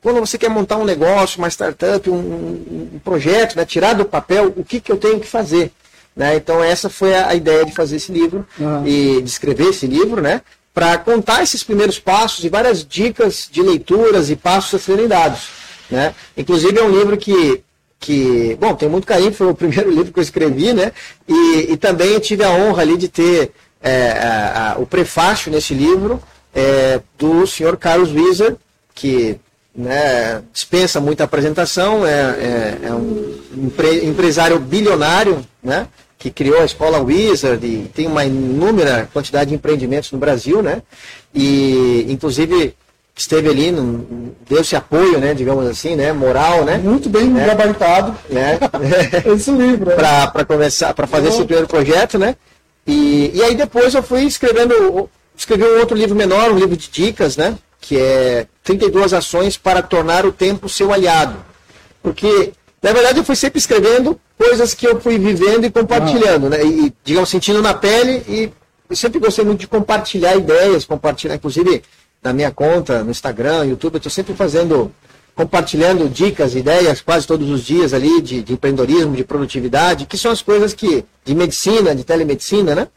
quando 0.00 0.20
você 0.20 0.36
quer 0.36 0.50
montar 0.50 0.76
um 0.76 0.84
negócio, 0.84 1.38
uma 1.38 1.48
startup, 1.48 2.08
um, 2.10 2.14
um, 2.14 3.00
projeto, 3.02 3.56
né? 3.56 3.64
tirar 3.64 3.94
do 3.94 4.04
papel 4.04 4.52
o 4.54 4.62
que, 4.62 4.78
que 4.78 4.92
eu 4.92 4.98
tenho 4.98 5.18
que 5.18 5.26
fazer. 5.26 5.72
Né? 6.16 6.36
Então 6.36 6.62
essa 6.62 6.88
foi 6.88 7.14
a, 7.14 7.34
ideia 7.34 7.64
de 7.64 7.72
fazer 7.72 7.96
esse 7.96 8.12
livro 8.12 8.46
uhum. 8.58 8.86
e 8.86 9.20
de 9.20 9.28
escrever 9.28 9.68
esse 9.68 9.86
livro, 9.86 10.20
né? 10.20 10.42
Para 10.72 10.98
contar 10.98 11.42
esses 11.42 11.62
primeiros 11.62 11.98
passos 11.98 12.44
e 12.44 12.48
várias 12.48 12.84
dicas 12.84 13.48
de 13.50 13.62
leituras 13.62 14.30
e 14.30 14.36
passos 14.36 14.74
a 14.74 14.78
serem 14.78 15.08
dados. 15.08 15.48
Né? 15.90 16.14
Inclusive 16.36 16.78
é 16.78 16.82
um 16.82 16.90
livro 16.90 17.16
que 17.16 17.62
que, 18.04 18.54
bom, 18.60 18.74
tem 18.74 18.86
muito 18.86 19.06
carinho, 19.06 19.32
foi 19.32 19.46
o 19.46 19.54
primeiro 19.56 19.90
livro 19.90 20.12
que 20.12 20.18
eu 20.18 20.22
escrevi, 20.22 20.74
né? 20.74 20.92
E, 21.26 21.72
e 21.72 21.76
também 21.78 22.18
tive 22.18 22.44
a 22.44 22.50
honra 22.50 22.82
ali 22.82 22.98
de 22.98 23.08
ter 23.08 23.52
é, 23.82 24.10
a, 24.10 24.72
a, 24.72 24.78
o 24.78 24.86
prefácio 24.86 25.50
nesse 25.50 25.72
livro 25.72 26.22
é, 26.54 27.00
do 27.18 27.46
senhor 27.46 27.76
Carlos 27.76 28.12
Wieser, 28.12 28.56
que 28.94 29.40
né, 29.74 30.42
dispensa 30.52 31.00
muita 31.00 31.24
apresentação, 31.24 32.06
é, 32.06 32.10
é, 32.10 32.78
é 32.84 32.92
um 32.92 33.34
empre, 33.56 34.04
empresário 34.04 34.58
bilionário, 34.58 35.44
né? 35.62 35.88
Que 36.24 36.30
criou 36.30 36.58
a 36.58 36.64
escola 36.64 37.02
Wizard 37.02 37.66
e 37.66 37.86
tem 37.94 38.06
uma 38.06 38.24
inúmera 38.24 39.06
quantidade 39.12 39.50
de 39.50 39.56
empreendimentos 39.56 40.10
no 40.10 40.16
Brasil, 40.16 40.62
né? 40.62 40.80
E, 41.34 42.06
inclusive, 42.08 42.74
esteve 43.14 43.50
ali, 43.50 43.70
deu 44.48 44.62
esse 44.62 44.74
apoio, 44.74 45.18
né, 45.18 45.34
digamos 45.34 45.66
assim, 45.66 45.94
né, 45.94 46.14
moral, 46.14 46.64
né? 46.64 46.78
Muito 46.78 47.10
bem 47.10 47.28
né? 47.28 47.46
gabaritado. 47.46 48.16
Né? 48.30 48.58
esse 49.36 49.50
livro. 49.50 49.90
É. 49.90 49.96
Para 49.96 50.46
começar, 50.46 50.94
para 50.94 51.06
fazer 51.06 51.28
esse 51.28 51.44
primeiro 51.44 51.68
projeto, 51.68 52.18
né? 52.18 52.36
E, 52.86 53.30
e 53.34 53.42
aí 53.42 53.54
depois 53.54 53.94
eu 53.94 54.02
fui 54.02 54.22
escrevendo, 54.22 55.10
escrevi 55.36 55.62
um 55.62 55.78
outro 55.78 55.94
livro 55.94 56.16
menor, 56.16 56.52
um 56.52 56.58
livro 56.58 56.74
de 56.74 56.88
dicas, 56.88 57.36
né? 57.36 57.58
Que 57.82 57.98
é 57.98 58.46
32 58.62 59.12
ações 59.12 59.58
para 59.58 59.82
tornar 59.82 60.24
o 60.24 60.32
tempo 60.32 60.70
seu 60.70 60.90
aliado. 60.90 61.36
Porque, 62.02 62.54
na 62.84 62.92
verdade, 62.92 63.18
eu 63.18 63.24
fui 63.24 63.34
sempre 63.34 63.58
escrevendo 63.58 64.20
coisas 64.36 64.74
que 64.74 64.86
eu 64.86 65.00
fui 65.00 65.18
vivendo 65.18 65.64
e 65.64 65.70
compartilhando, 65.70 66.48
ah. 66.48 66.50
né? 66.50 66.62
E, 66.62 66.92
digamos, 67.02 67.30
sentindo 67.30 67.62
na 67.62 67.72
pele 67.72 68.22
e 68.28 68.52
eu 68.90 68.94
sempre 68.94 69.18
gostei 69.18 69.42
muito 69.42 69.60
de 69.60 69.66
compartilhar 69.66 70.36
ideias, 70.36 70.84
compartilhar, 70.84 71.34
inclusive 71.34 71.82
na 72.22 72.34
minha 72.34 72.50
conta, 72.50 73.02
no 73.02 73.10
Instagram, 73.10 73.64
YouTube, 73.64 73.94
eu 73.94 73.96
estou 73.96 74.12
sempre 74.12 74.34
fazendo, 74.34 74.92
compartilhando 75.34 76.10
dicas, 76.10 76.54
ideias 76.54 77.00
quase 77.00 77.26
todos 77.26 77.48
os 77.48 77.64
dias 77.64 77.94
ali 77.94 78.20
de, 78.20 78.42
de, 78.42 78.52
empreendedorismo, 78.52 79.16
de 79.16 79.24
produtividade, 79.24 80.04
que 80.04 80.18
são 80.18 80.30
as 80.30 80.42
coisas 80.42 80.74
que, 80.74 81.06
de 81.24 81.34
medicina, 81.34 81.94
de 81.94 82.04
telemedicina, 82.04 82.74
né? 82.74 82.88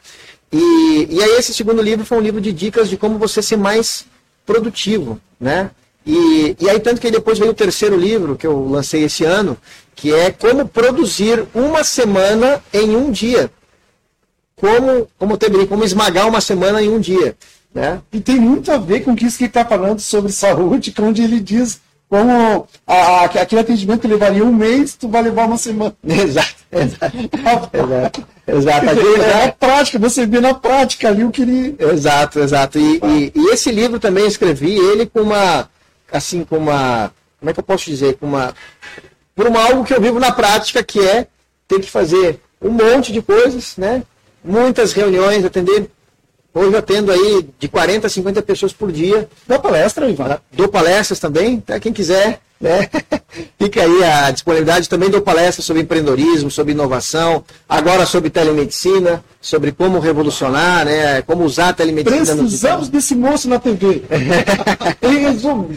E, 0.51 1.07
e 1.11 1.23
aí 1.23 1.37
esse 1.37 1.53
segundo 1.53 1.81
livro 1.81 2.05
foi 2.05 2.17
um 2.17 2.21
livro 2.21 2.41
de 2.41 2.51
dicas 2.51 2.89
de 2.89 2.97
como 2.97 3.17
você 3.17 3.41
ser 3.41 3.55
mais 3.55 4.05
produtivo, 4.45 5.17
né? 5.39 5.71
E, 6.07 6.55
e 6.57 6.69
aí 6.69 6.79
tanto 6.79 7.01
que 7.01 7.11
depois 7.11 7.37
veio 7.37 7.51
o 7.51 7.53
terceiro 7.53 7.97
livro 7.97 8.37
que 8.37 8.47
eu 8.47 8.65
lancei 8.69 9.03
esse 9.03 9.25
ano, 9.25 9.57
que 9.93 10.13
é 10.13 10.31
como 10.31 10.65
produzir 10.65 11.45
uma 11.53 11.83
semana 11.83 12.63
em 12.73 12.95
um 12.95 13.11
dia. 13.11 13.51
Como, 14.55 15.07
como, 15.19 15.37
ter, 15.37 15.67
como 15.67 15.83
esmagar 15.83 16.27
uma 16.27 16.39
semana 16.39 16.81
em 16.81 16.89
um 16.89 16.99
dia. 16.99 17.35
Né? 17.75 18.01
E 18.13 18.21
tem 18.21 18.39
muito 18.39 18.71
a 18.71 18.77
ver 18.77 19.01
com 19.01 19.13
isso 19.13 19.37
que 19.37 19.43
ele 19.43 19.49
está 19.49 19.65
falando 19.65 19.99
sobre 19.99 20.31
saúde, 20.31 20.95
onde 20.97 21.21
ele 21.21 21.41
diz 21.41 21.81
como 22.09 22.65
a, 22.87 23.25
aquele 23.25 23.61
atendimento 23.61 24.07
levaria 24.07 24.45
um 24.45 24.53
mês, 24.53 24.95
tu 24.95 25.09
vai 25.09 25.21
levar 25.21 25.45
uma 25.45 25.57
semana. 25.57 25.93
Exato, 26.07 26.55
exato. 26.71 27.17
exato, 28.47 28.85
exato. 28.85 28.89
É 29.43 29.51
prática, 29.51 29.99
você 29.99 30.25
vê 30.25 30.39
na 30.39 30.53
prática 30.53 31.09
ali 31.09 31.25
o 31.25 31.31
que 31.31 31.41
ele. 31.41 31.75
Exato, 31.77 32.39
exato. 32.39 32.79
E, 32.79 33.01
e, 33.03 33.31
e, 33.35 33.53
esse 33.53 33.71
livro 33.71 33.99
também 33.99 34.23
eu 34.23 34.29
escrevi 34.29 34.73
ele 34.73 35.05
com 35.05 35.21
uma, 35.21 35.69
assim, 36.11 36.43
com 36.43 36.57
uma, 36.57 37.11
como 37.39 37.49
é 37.49 37.53
que 37.53 37.59
eu 37.59 37.63
posso 37.63 37.85
dizer, 37.85 38.17
com 38.17 38.25
uma, 38.25 38.53
por 39.35 39.47
uma 39.47 39.63
algo 39.63 39.83
que 39.83 39.93
eu 39.93 40.01
vivo 40.01 40.19
na 40.19 40.31
prática, 40.31 40.83
que 40.83 40.99
é 40.99 41.27
ter 41.67 41.79
que 41.79 41.89
fazer 41.89 42.39
um 42.61 42.71
monte 42.71 43.11
de 43.11 43.21
coisas, 43.21 43.77
né? 43.77 44.03
Muitas 44.43 44.93
reuniões, 44.93 45.43
atender 45.43 45.89
Hoje 46.57 46.73
eu 46.73 46.79
atendo 46.79 47.11
aí 47.11 47.47
de 47.59 47.67
40 47.67 48.07
a 48.07 48.09
50 48.09 48.41
pessoas 48.41 48.73
por 48.73 48.91
dia. 48.91 49.29
Dou 49.47 49.59
palestra, 49.59 50.09
Ivan? 50.09 50.39
Dou 50.51 50.67
palestras 50.67 51.19
também, 51.19 51.57
até 51.59 51.79
quem 51.79 51.93
quiser. 51.93 52.39
Né? 52.59 52.89
Fica 53.61 53.83
aí 53.83 54.03
a 54.03 54.31
disponibilidade. 54.31 54.89
Também 54.89 55.07
dou 55.07 55.21
palestras 55.21 55.63
sobre 55.63 55.83
empreendedorismo, 55.83 56.49
sobre 56.49 56.73
inovação, 56.73 57.43
agora 57.69 58.07
sobre 58.07 58.31
telemedicina, 58.31 59.23
sobre 59.39 59.71
como 59.71 59.99
revolucionar, 59.99 60.83
né? 60.85 61.21
como 61.21 61.43
usar 61.43 61.69
a 61.69 61.73
telemedicina. 61.73 62.35
Precisamos 62.35 62.89
desse 62.89 63.13
moço 63.13 63.47
na 63.47 63.59
TV. 63.59 64.01
em 65.03 65.17
resumo. 65.19 65.69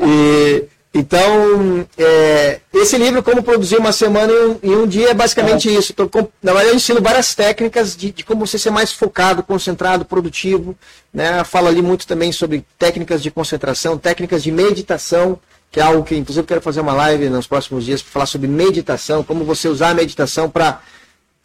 e 0.00 0.66
então, 0.94 1.86
é, 1.96 2.60
esse 2.74 2.98
livro, 2.98 3.22
Como 3.22 3.42
Produzir 3.42 3.78
uma 3.78 3.92
Semana 3.92 4.30
em 4.30 4.46
um, 4.46 4.58
em 4.62 4.76
um 4.76 4.86
Dia, 4.86 5.10
é 5.10 5.14
basicamente 5.14 5.68
é. 5.68 5.72
isso. 5.72 5.94
Tô, 5.94 6.04
na 6.42 6.52
verdade, 6.52 6.68
eu 6.68 6.74
ensino 6.74 7.00
várias 7.00 7.34
técnicas 7.34 7.96
de, 7.96 8.12
de, 8.12 8.22
como 8.22 8.46
você 8.46 8.58
ser 8.58 8.70
mais 8.70 8.92
focado, 8.92 9.42
concentrado, 9.42 10.04
produtivo. 10.04 10.76
Né? 11.12 11.42
Fala 11.44 11.70
ali 11.70 11.80
muito 11.80 12.06
também 12.06 12.30
sobre 12.30 12.64
técnicas 12.78 13.22
de 13.22 13.30
concentração, 13.30 13.96
técnicas 13.96 14.42
de 14.42 14.52
meditação, 14.52 15.38
que 15.70 15.80
é 15.80 15.82
algo 15.82 16.04
que, 16.04 16.14
inclusive, 16.14 16.42
eu 16.42 16.48
quero 16.48 16.60
fazer 16.60 16.82
uma 16.82 16.92
live 16.92 17.30
nos 17.30 17.46
próximos 17.46 17.86
dias 17.86 18.02
para 18.02 18.12
falar 18.12 18.26
sobre 18.26 18.46
meditação, 18.46 19.24
como 19.24 19.46
você 19.46 19.68
usar 19.68 19.90
a 19.90 19.94
meditação 19.94 20.50
para, 20.50 20.82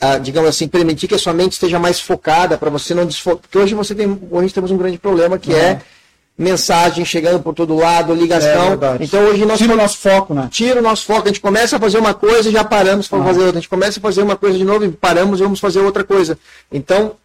ah, 0.02 0.18
digamos 0.18 0.50
assim, 0.50 0.68
permitir 0.68 1.08
que 1.08 1.16
a 1.16 1.20
sua 1.20 1.34
mente 1.34 1.54
esteja 1.54 1.80
mais 1.80 2.02
focada, 2.02 2.58
para 2.58 2.70
você 2.70 2.94
não 2.94 3.06
desfocar. 3.06 3.44
Porque 3.44 3.58
hoje 3.58 3.74
você 3.74 3.96
tem, 3.96 4.20
hoje 4.30 4.54
temos 4.54 4.72
um 4.72 4.78
grande 4.78 4.98
problema 4.98 5.40
que 5.40 5.52
uhum. 5.52 5.58
é 5.58 5.82
mensagem 6.38 7.04
chegando 7.04 7.42
por 7.42 7.56
todo 7.56 7.76
lado, 7.76 8.14
ligação. 8.14 8.74
É 8.74 9.04
então 9.04 9.26
hoje 9.26 9.44
nós 9.44 9.58
tira 9.58 9.74
o 9.74 9.78
nosso 9.78 9.98
foco, 9.98 10.34
né? 10.34 10.48
Tira 10.52 10.80
o 10.80 10.84
nosso 10.84 11.06
foco. 11.06 11.24
A 11.24 11.28
gente 11.28 11.42
começa 11.42 11.78
a 11.78 11.80
fazer 11.80 11.98
uma 11.98 12.14
coisa 12.14 12.50
e 12.50 12.52
já 12.52 12.64
paramos 12.64 13.08
para 13.08 13.20
ah. 13.20 13.24
fazer 13.24 13.40
outra. 13.40 13.58
A 13.58 13.62
gente 13.62 13.70
começa 13.70 14.00
a 14.00 14.02
fazer 14.02 14.22
uma 14.22 14.36
coisa 14.36 14.58
de 14.58 14.64
novo 14.64 14.86
e 14.86 14.92
paramos 14.92 15.40
e 15.40 15.44
vamos 15.44 15.60
fazer 15.60 15.80
outra 15.80 16.04
coisa. 16.04 16.38
Então, 16.72 17.16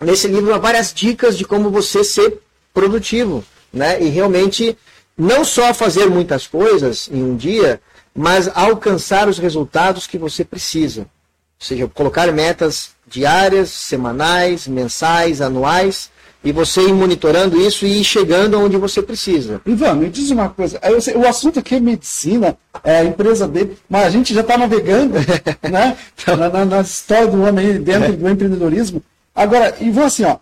nesse 0.00 0.26
livro 0.26 0.54
há 0.54 0.58
várias 0.58 0.94
dicas 0.94 1.36
de 1.36 1.44
como 1.44 1.70
você 1.70 2.02
ser 2.02 2.40
produtivo, 2.72 3.44
né? 3.70 4.02
E 4.02 4.08
realmente 4.08 4.76
não 5.18 5.44
só 5.44 5.74
fazer 5.74 6.06
muitas 6.06 6.46
coisas 6.46 7.10
em 7.12 7.22
um 7.22 7.36
dia, 7.36 7.80
mas 8.14 8.50
alcançar 8.54 9.28
os 9.28 9.38
resultados 9.38 10.06
que 10.06 10.16
você 10.16 10.44
precisa. 10.44 11.02
Ou 11.02 11.66
seja, 11.66 11.88
colocar 11.88 12.30
metas 12.32 12.90
diárias, 13.06 13.68
semanais, 13.68 14.66
mensais, 14.66 15.42
anuais 15.42 16.10
e 16.46 16.52
você 16.52 16.80
ir 16.80 16.92
monitorando 16.92 17.60
isso 17.60 17.84
e 17.84 18.00
ir 18.00 18.04
chegando 18.04 18.60
onde 18.60 18.76
você 18.76 19.02
precisa. 19.02 19.60
Ivan, 19.66 19.94
me 19.94 20.08
diz 20.08 20.30
uma 20.30 20.48
coisa. 20.48 20.80
Sei, 21.00 21.16
o 21.16 21.26
assunto 21.26 21.58
aqui 21.58 21.74
é 21.74 21.80
medicina, 21.80 22.56
é 22.84 22.98
a 22.98 23.04
empresa 23.04 23.48
dele, 23.48 23.76
mas 23.90 24.04
a 24.04 24.10
gente 24.10 24.32
já 24.32 24.42
está 24.42 24.56
navegando 24.56 25.14
né, 25.68 25.96
na, 26.24 26.48
na, 26.48 26.64
na, 26.64 26.80
história 26.82 27.26
do 27.26 27.42
homem 27.42 27.82
dentro 27.82 28.12
é. 28.12 28.12
do 28.12 28.28
empreendedorismo. 28.28 29.02
Agora, 29.34 29.74
Ivan, 29.80 30.04
assim, 30.04 30.22
ó, 30.22 30.36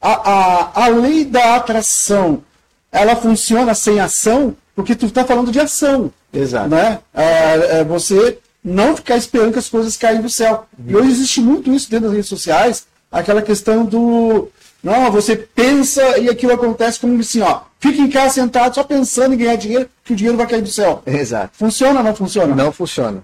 a, 0.00 0.30
a, 0.30 0.84
a 0.84 0.88
lei 0.88 1.26
da 1.26 1.56
atração, 1.56 2.42
ela 2.90 3.14
funciona 3.14 3.74
sem 3.74 4.00
ação, 4.00 4.56
porque 4.74 4.96
tu 4.96 5.04
está 5.04 5.26
falando 5.26 5.52
de 5.52 5.60
ação. 5.60 6.10
Exato. 6.32 6.70
Né? 6.70 7.00
É, 7.12 7.80
é 7.80 7.84
você 7.84 8.38
não 8.64 8.96
ficar 8.96 9.18
esperando 9.18 9.52
que 9.52 9.58
as 9.58 9.68
coisas 9.68 9.94
caem 9.94 10.22
do 10.22 10.30
céu. 10.30 10.66
Uhum. 10.78 10.84
E 10.90 10.96
hoje 10.96 11.10
existe 11.10 11.42
muito 11.42 11.70
isso 11.70 11.90
dentro 11.90 12.06
das 12.06 12.14
redes 12.14 12.30
sociais, 12.30 12.86
aquela 13.12 13.42
questão 13.42 13.84
do. 13.84 14.48
Não, 14.82 15.10
você 15.10 15.36
pensa 15.36 16.18
e 16.18 16.28
aquilo 16.28 16.52
acontece 16.52 16.98
como 16.98 17.18
assim, 17.20 17.40
ó. 17.42 17.60
Fica 17.78 18.00
em 18.00 18.08
casa 18.08 18.34
sentado 18.34 18.74
só 18.74 18.82
pensando 18.82 19.34
em 19.34 19.38
ganhar 19.38 19.56
dinheiro, 19.56 19.88
que 20.04 20.12
o 20.12 20.16
dinheiro 20.16 20.36
vai 20.36 20.46
cair 20.46 20.62
do 20.62 20.70
céu. 20.70 21.02
Exato. 21.06 21.50
Funciona 21.54 22.00
ou 22.00 22.04
não 22.04 22.14
funciona? 22.14 22.54
Não 22.54 22.72
funciona. 22.72 23.22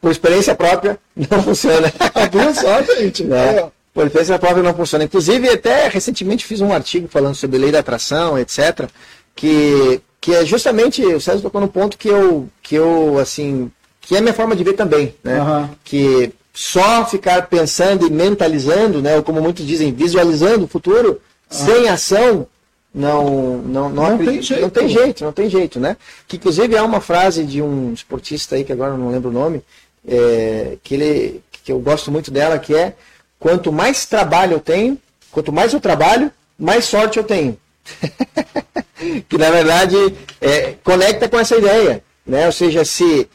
Por 0.00 0.10
experiência 0.10 0.54
própria, 0.54 0.98
não 1.16 1.42
funciona. 1.42 1.92
Viu 2.30 2.54
só, 2.54 2.82
gente? 2.82 3.22
É. 3.32 3.66
Por 3.92 4.06
experiência 4.06 4.38
própria 4.38 4.62
não 4.62 4.74
funciona. 4.74 5.04
Inclusive, 5.04 5.48
até 5.48 5.88
recentemente 5.88 6.44
fiz 6.44 6.60
um 6.60 6.72
artigo 6.72 7.08
falando 7.08 7.34
sobre 7.34 7.58
lei 7.58 7.70
da 7.70 7.78
atração, 7.78 8.38
etc. 8.38 8.88
Que, 9.34 10.00
que 10.20 10.34
é 10.34 10.44
justamente, 10.44 11.02
o 11.02 11.20
César 11.20 11.40
tocou 11.40 11.60
no 11.60 11.68
ponto 11.68 11.96
que 11.96 12.08
eu, 12.08 12.48
que 12.62 12.74
eu, 12.74 13.18
assim, 13.18 13.70
que 14.00 14.14
é 14.14 14.18
a 14.18 14.22
minha 14.22 14.34
forma 14.34 14.54
de 14.54 14.64
ver 14.64 14.74
também, 14.74 15.14
né? 15.24 15.38
Aham. 15.38 15.70
Que 15.82 16.32
só 16.54 17.04
ficar 17.04 17.48
pensando 17.48 18.06
e 18.06 18.10
mentalizando, 18.10 19.02
né? 19.02 19.16
Ou 19.16 19.22
como 19.24 19.40
muitos 19.42 19.66
dizem, 19.66 19.92
visualizando 19.92 20.64
o 20.64 20.68
futuro, 20.68 21.20
sem 21.50 21.88
ação, 21.88 22.46
não, 22.94 23.58
não, 23.58 23.88
não, 23.88 23.90
Não 23.90 24.14
acredito- 24.14 24.30
tem 24.30 24.42
jeito. 24.42 24.62
não 24.62 24.70
tem 24.70 24.88
jeito, 24.88 25.24
não 25.24 25.32
tem 25.32 25.50
jeito, 25.50 25.80
né? 25.80 25.96
Que 26.28 26.36
inclusive 26.36 26.76
há 26.76 26.84
uma 26.84 27.00
frase 27.00 27.42
de 27.44 27.60
um 27.60 27.92
esportista 27.92 28.54
aí, 28.54 28.62
que 28.62 28.72
agora 28.72 28.96
não 28.96 29.10
lembro 29.10 29.30
o 29.30 29.32
nome, 29.32 29.62
é, 30.06 30.76
que, 30.82 30.94
ele, 30.94 31.42
que 31.64 31.72
eu 31.72 31.80
gosto 31.80 32.12
muito 32.12 32.30
dela, 32.30 32.56
que 32.58 32.72
é 32.74 32.94
quanto 33.40 33.72
mais 33.72 34.06
trabalho 34.06 34.52
eu 34.52 34.60
tenho, 34.60 34.96
quanto 35.32 35.52
mais 35.52 35.72
eu 35.74 35.80
trabalho, 35.80 36.30
mais 36.56 36.84
sorte 36.84 37.18
eu 37.18 37.24
tenho. 37.24 37.58
que 39.28 39.36
na 39.36 39.50
verdade 39.50 39.96
é, 40.40 40.74
conecta 40.84 41.28
com 41.28 41.38
essa 41.38 41.56
ideia, 41.56 42.02
né? 42.24 42.46
Ou 42.46 42.52
seja, 42.52 42.84
se 42.84 43.28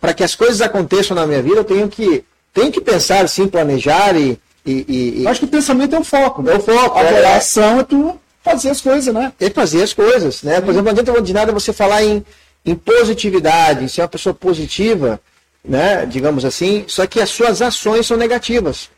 para 0.00 0.14
que 0.14 0.22
as 0.24 0.34
coisas 0.36 0.60
aconteçam 0.60 1.14
na 1.16 1.26
minha 1.26 1.42
vida, 1.42 1.56
eu 1.56 1.64
tenho 1.64 1.88
que 1.88 2.24
tenho 2.52 2.72
que 2.72 2.80
pensar, 2.80 3.28
sim, 3.28 3.46
planejar 3.46 4.16
e, 4.16 4.38
e, 4.64 4.84
e- 5.20 5.24
Eu 5.24 5.30
acho 5.30 5.40
que 5.40 5.46
o 5.46 5.50
pensamento 5.50 5.94
é 5.94 5.98
o 5.98 6.04
foco. 6.04 6.42
né? 6.42 6.52
É 6.52 6.56
o 6.56 6.60
foco, 6.60 6.98
Agora, 6.98 7.16
é. 7.16 7.24
a 7.34 7.36
ação 7.36 7.80
é 7.80 7.84
tu 7.84 8.18
fazer 8.42 8.70
as 8.70 8.80
coisas, 8.80 9.12
né? 9.14 9.32
e 9.40 9.50
fazer 9.50 9.82
as 9.82 9.92
coisas, 9.92 10.42
né? 10.42 10.60
Por 10.60 10.70
exemplo, 10.70 10.84
não 10.92 11.00
adianta 11.00 11.22
de 11.22 11.32
nada 11.34 11.52
você 11.52 11.72
falar 11.72 12.02
em, 12.02 12.24
em 12.64 12.74
positividade, 12.74 13.84
em 13.84 13.88
ser 13.88 14.02
uma 14.02 14.08
pessoa 14.08 14.34
positiva, 14.34 15.20
né? 15.64 16.06
Digamos 16.06 16.44
assim, 16.44 16.84
só 16.88 17.06
que 17.06 17.20
as 17.20 17.28
suas 17.30 17.60
ações 17.60 18.06
são 18.06 18.16
negativas, 18.16 18.88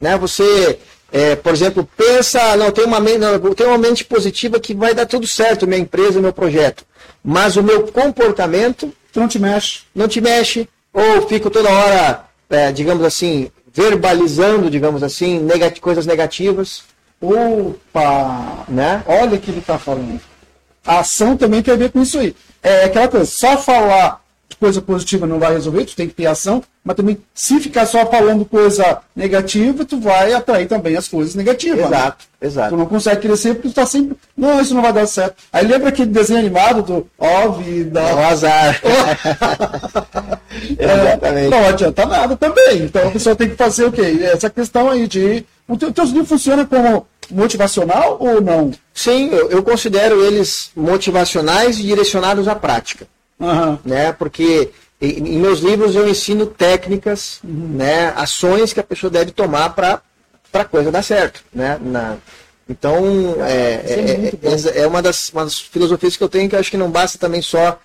né? 0.00 0.16
Você, 0.18 0.78
é, 1.10 1.34
por 1.36 1.52
exemplo, 1.52 1.88
pensa, 1.96 2.56
não, 2.56 2.70
tem 2.70 2.84
uma, 2.84 3.00
não, 3.00 3.54
tenho 3.54 3.70
uma 3.70 3.78
mente 3.78 4.04
positiva 4.04 4.60
que 4.60 4.74
vai 4.74 4.94
dar 4.94 5.06
tudo 5.06 5.26
certo, 5.26 5.66
minha 5.66 5.80
empresa, 5.80 6.20
meu 6.20 6.32
projeto, 6.32 6.84
mas 7.24 7.56
o 7.56 7.62
meu 7.62 7.84
comportamento 7.88 8.92
Tu 9.12 9.20
não 9.20 9.28
te 9.28 9.38
mexe. 9.38 9.80
não 9.94 10.06
te 10.08 10.20
mexe, 10.20 10.68
ou 10.92 11.26
fico 11.26 11.48
toda 11.48 11.70
hora, 11.70 12.24
é, 12.50 12.72
digamos 12.72 13.04
assim, 13.04 13.50
verbalizando, 13.72 14.70
digamos 14.70 15.02
assim, 15.02 15.38
negati- 15.40 15.80
coisas 15.80 16.06
negativas, 16.06 16.82
Opa! 17.20 18.64
né? 18.68 19.02
Olha 19.06 19.36
o 19.36 19.40
que 19.40 19.50
ele 19.50 19.58
está 19.60 19.78
falando. 19.78 20.20
A 20.86 21.00
ação 21.00 21.36
também 21.36 21.62
tem 21.62 21.74
a 21.74 21.76
ver 21.76 21.90
com 21.90 22.00
isso 22.00 22.18
aí. 22.18 22.34
É 22.62 22.84
aquela 22.84 23.08
coisa, 23.08 23.26
só 23.26 23.56
falar 23.58 24.22
coisa 24.56 24.80
positiva 24.82 25.26
não 25.26 25.38
vai 25.38 25.52
resolver, 25.52 25.84
tu 25.84 25.94
tem 25.94 26.08
que 26.08 26.14
ter 26.14 26.26
ação, 26.26 26.62
mas 26.84 26.96
também 26.96 27.18
se 27.34 27.60
ficar 27.60 27.86
só 27.86 28.04
falando 28.06 28.44
coisa 28.44 28.98
negativa, 29.14 29.84
tu 29.84 30.00
vai 30.00 30.32
atrair 30.32 30.66
também 30.66 30.96
as 30.96 31.06
coisas 31.06 31.34
negativas. 31.34 31.78
né? 31.90 31.96
Exato, 31.96 32.24
Tu 32.40 32.46
exato. 32.46 32.76
não 32.76 32.86
consegue 32.86 33.20
crescer 33.22 33.54
porque 33.54 33.68
tu 33.68 33.74
tá 33.74 33.84
sempre. 33.86 34.16
Não, 34.36 34.60
isso 34.60 34.74
não 34.74 34.82
vai 34.82 34.92
dar 34.92 35.06
certo. 35.06 35.36
Aí 35.52 35.66
lembra 35.66 35.88
aquele 35.90 36.10
desenho 36.10 36.38
animado 36.40 36.82
do 36.82 37.06
Ove 37.18 37.82
É 37.82 37.84
da. 37.84 38.14
um 38.14 38.26
azar. 38.26 38.80
Exatamente. 40.78 41.48
Não 41.50 41.66
adianta 41.68 42.06
nada 42.06 42.36
também. 42.36 42.82
Então 42.84 43.08
a 43.08 43.10
pessoa 43.10 43.36
tem 43.36 43.48
que 43.50 43.56
fazer 43.56 43.84
o 43.84 43.92
quê? 43.92 44.18
Essa 44.22 44.50
questão 44.50 44.88
aí 44.90 45.06
de. 45.06 45.44
O 45.66 45.76
teu, 45.76 45.92
teus 45.92 46.10
livros 46.10 46.28
funcionam 46.28 46.64
como 46.64 47.06
motivacional 47.30 48.16
ou 48.18 48.40
não? 48.40 48.70
Sim, 48.94 49.28
eu, 49.30 49.50
eu 49.50 49.62
considero 49.62 50.24
eles 50.24 50.70
motivacionais 50.74 51.78
e 51.78 51.82
direcionados 51.82 52.48
à 52.48 52.54
prática, 52.54 53.06
Aham. 53.40 53.78
né? 53.84 54.12
Porque 54.12 54.70
em, 55.00 55.38
meus 55.38 55.60
livros 55.60 55.94
eu 55.94 56.08
ensino 56.08 56.46
técnicas, 56.46 57.38
né? 57.44 58.12
Ações 58.16 58.72
que 58.72 58.80
a 58.80 58.84
pessoa 58.84 59.10
deve 59.10 59.30
tomar 59.32 59.70
para 59.70 60.00
para 60.50 60.64
coisa 60.64 60.90
dar 60.90 61.02
certo, 61.02 61.44
né? 61.52 61.78
Na- 61.80 62.16
então 62.68 63.36
é, 63.44 63.82
é 63.84 64.30
é- 64.42 64.78
é- 64.78 64.82
é 64.82 64.86
uma 64.86 65.00
das, 65.02 65.28
uma 65.30 65.44
das 65.44 65.58
filosofias 65.58 66.16
que 66.16 66.24
eu 66.24 66.28
tenho 66.28 66.48
que 66.48 66.54
eu 66.54 66.58
acho 66.60 66.70
que 66.70 66.76
não 66.76 66.90
basta 66.90 67.18
também 67.18 67.40
só 67.42 67.78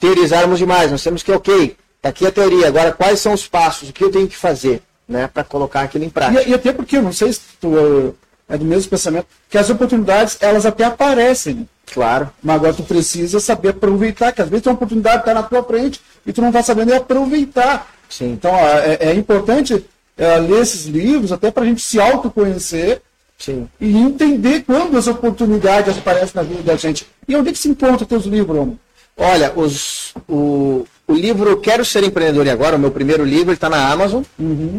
teorizarmos 0.00 0.58
demais. 0.58 0.90
Nós 0.90 1.02
temos 1.02 1.22
que, 1.22 1.30
ok, 1.32 1.76
tá 2.00 2.08
aqui 2.08 2.26
a 2.26 2.30
teoria, 2.32 2.68
agora 2.68 2.92
quais 2.92 3.20
são 3.20 3.32
os 3.32 3.46
passos, 3.46 3.88
o 3.88 3.92
que 3.92 4.02
eu 4.04 4.10
tenho 4.10 4.28
que 4.28 4.36
fazer, 4.36 4.82
né? 5.08 5.28
Para 5.32 5.44
colocar 5.44 5.82
aquilo 5.82 6.04
em 6.04 6.10
prática. 6.10 6.42
E, 6.42 6.50
e 6.50 6.54
até 6.54 6.72
porque, 6.72 6.96
eu 6.96 7.02
não 7.02 7.12
sei 7.12 7.32
se 7.32 7.40
tu 7.60 8.14
é, 8.54 8.58
do 8.58 8.64
mesmo 8.64 8.90
pensamento, 8.90 9.26
que 9.50 9.58
as 9.58 9.68
oportunidades, 9.68 10.38
elas 10.40 10.64
até 10.64 10.84
aparecem, 10.84 11.54
né? 11.54 11.66
Claro. 11.92 12.30
Mas 12.42 12.56
agora 12.56 12.72
tu 12.72 12.82
precisa 12.82 13.40
saber 13.40 13.70
aproveitar, 13.70 14.32
que 14.32 14.40
às 14.40 14.48
vezes 14.48 14.62
tem 14.62 14.70
uma 14.72 14.76
oportunidade 14.76 15.22
que 15.22 15.28
está 15.28 15.34
na 15.34 15.42
tua 15.42 15.62
frente 15.62 16.00
e 16.24 16.32
tu 16.32 16.40
não 16.40 16.48
está 16.48 16.62
sabendo 16.62 16.88
nem 16.88 16.96
aproveitar. 16.96 17.88
Sim. 18.08 18.32
Então 18.32 18.50
ó, 18.52 18.66
é, 18.78 18.98
é 19.00 19.14
importante 19.14 19.84
é, 20.16 20.38
ler 20.38 20.62
esses 20.62 20.86
livros 20.86 21.32
até 21.32 21.50
para 21.50 21.64
a 21.64 21.66
gente 21.66 21.82
se 21.82 22.00
autoconhecer 22.00 23.02
Sim. 23.38 23.68
e 23.80 23.96
entender 23.96 24.62
quando 24.62 24.96
as 24.96 25.06
oportunidades 25.06 25.98
aparecem 25.98 26.32
na 26.34 26.42
vida 26.42 26.62
da 26.62 26.76
gente. 26.76 27.06
E 27.28 27.36
onde 27.36 27.50
é 27.50 27.52
que 27.52 27.58
se 27.58 27.68
encontra 27.68 28.06
teus 28.06 28.24
livros, 28.24 28.56
homem? 28.56 28.78
Olha, 29.16 29.52
os, 29.54 30.12
o, 30.28 30.86
o 31.06 31.12
livro 31.12 31.60
Quero 31.60 31.84
Ser 31.84 32.02
Empreendedor 32.02 32.46
e 32.46 32.50
Agora, 32.50 32.76
o 32.76 32.78
meu 32.78 32.90
primeiro 32.90 33.24
livro, 33.24 33.50
ele 33.50 33.56
está 33.56 33.70
na 33.70 33.90
Amazon. 33.90 34.22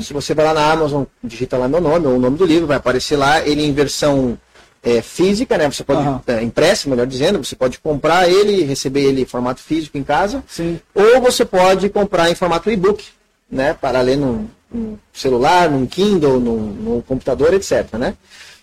Se 0.01 0.13
você 0.13 0.33
vai 0.33 0.45
lá 0.45 0.53
na 0.53 0.71
Amazon, 0.71 1.03
digita 1.23 1.57
lá 1.57 1.67
meu 1.67 1.79
nome, 1.79 2.07
ou 2.07 2.15
o 2.15 2.19
nome 2.19 2.37
do 2.37 2.45
livro, 2.45 2.67
vai 2.67 2.77
aparecer 2.77 3.15
lá, 3.15 3.41
ele 3.45 3.63
em 3.63 3.73
versão 3.73 4.37
é, 4.83 5.01
física, 5.01 5.57
né? 5.57 5.69
Você 5.69 5.83
pode, 5.83 6.01
Aham. 6.01 6.21
é, 6.27 6.43
impresso, 6.43 6.89
melhor 6.89 7.07
dizendo, 7.07 7.43
você 7.43 7.55
pode 7.55 7.79
comprar 7.79 8.29
ele 8.29 8.61
e 8.61 8.63
receber 8.63 9.03
ele 9.03 9.21
em 9.21 9.25
formato 9.25 9.61
físico 9.61 9.97
em 9.97 10.03
casa. 10.03 10.43
Sim. 10.47 10.79
Ou 10.93 11.21
você 11.21 11.45
pode 11.45 11.89
comprar 11.89 12.29
em 12.29 12.35
formato 12.35 12.69
e-book, 12.69 13.03
né? 13.49 13.73
Para 13.73 14.01
ler 14.01 14.17
num, 14.17 14.47
num 14.71 14.97
celular, 15.13 15.69
num 15.69 15.85
Kindle, 15.85 16.39
num, 16.39 16.57
num 16.57 17.01
computador, 17.01 17.53
etc. 17.53 17.93
Né? 17.93 18.15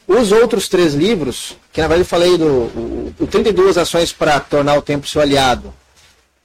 Os 0.06 0.32
outros 0.32 0.68
três 0.68 0.94
livros, 0.94 1.56
que 1.72 1.80
na 1.80 1.88
verdade 1.88 2.02
eu 2.02 2.10
falei 2.10 2.36
do 2.36 2.46
o, 2.46 3.14
o 3.20 3.26
32 3.26 3.78
ações 3.78 4.12
para 4.12 4.40
tornar 4.40 4.76
o 4.76 4.82
tempo 4.82 5.06
seu 5.06 5.20
aliado, 5.20 5.72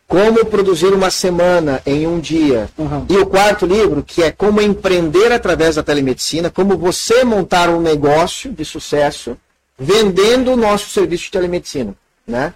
como 0.08 0.45
produzir 0.45 0.93
uma 0.93 1.10
semana 1.10 1.82
em 1.86 2.08
um 2.08 2.20
dia. 2.20 2.70
Uhum. 2.78 3.05
E 3.10 3.18
o 3.18 3.26
quarto 3.26 3.66
livro, 3.66 4.03
que 4.03 4.24
é 4.24 4.32
como 4.32 4.62
empreender 4.62 5.32
através 5.32 5.76
da 5.76 5.84
telemedicina, 5.84 6.49
como 6.49 6.78
você 6.78 7.24
montar 7.24 7.70
um 7.70 7.82
negócio 7.82 8.51
de 8.51 8.64
sucesso 8.64 9.38
vendendo 9.78 10.53
o 10.53 10.58
nosso 10.58 10.89
serviço 10.89 11.26
de 11.26 11.32
telemedicina. 11.32 11.93
Né? 12.26 12.53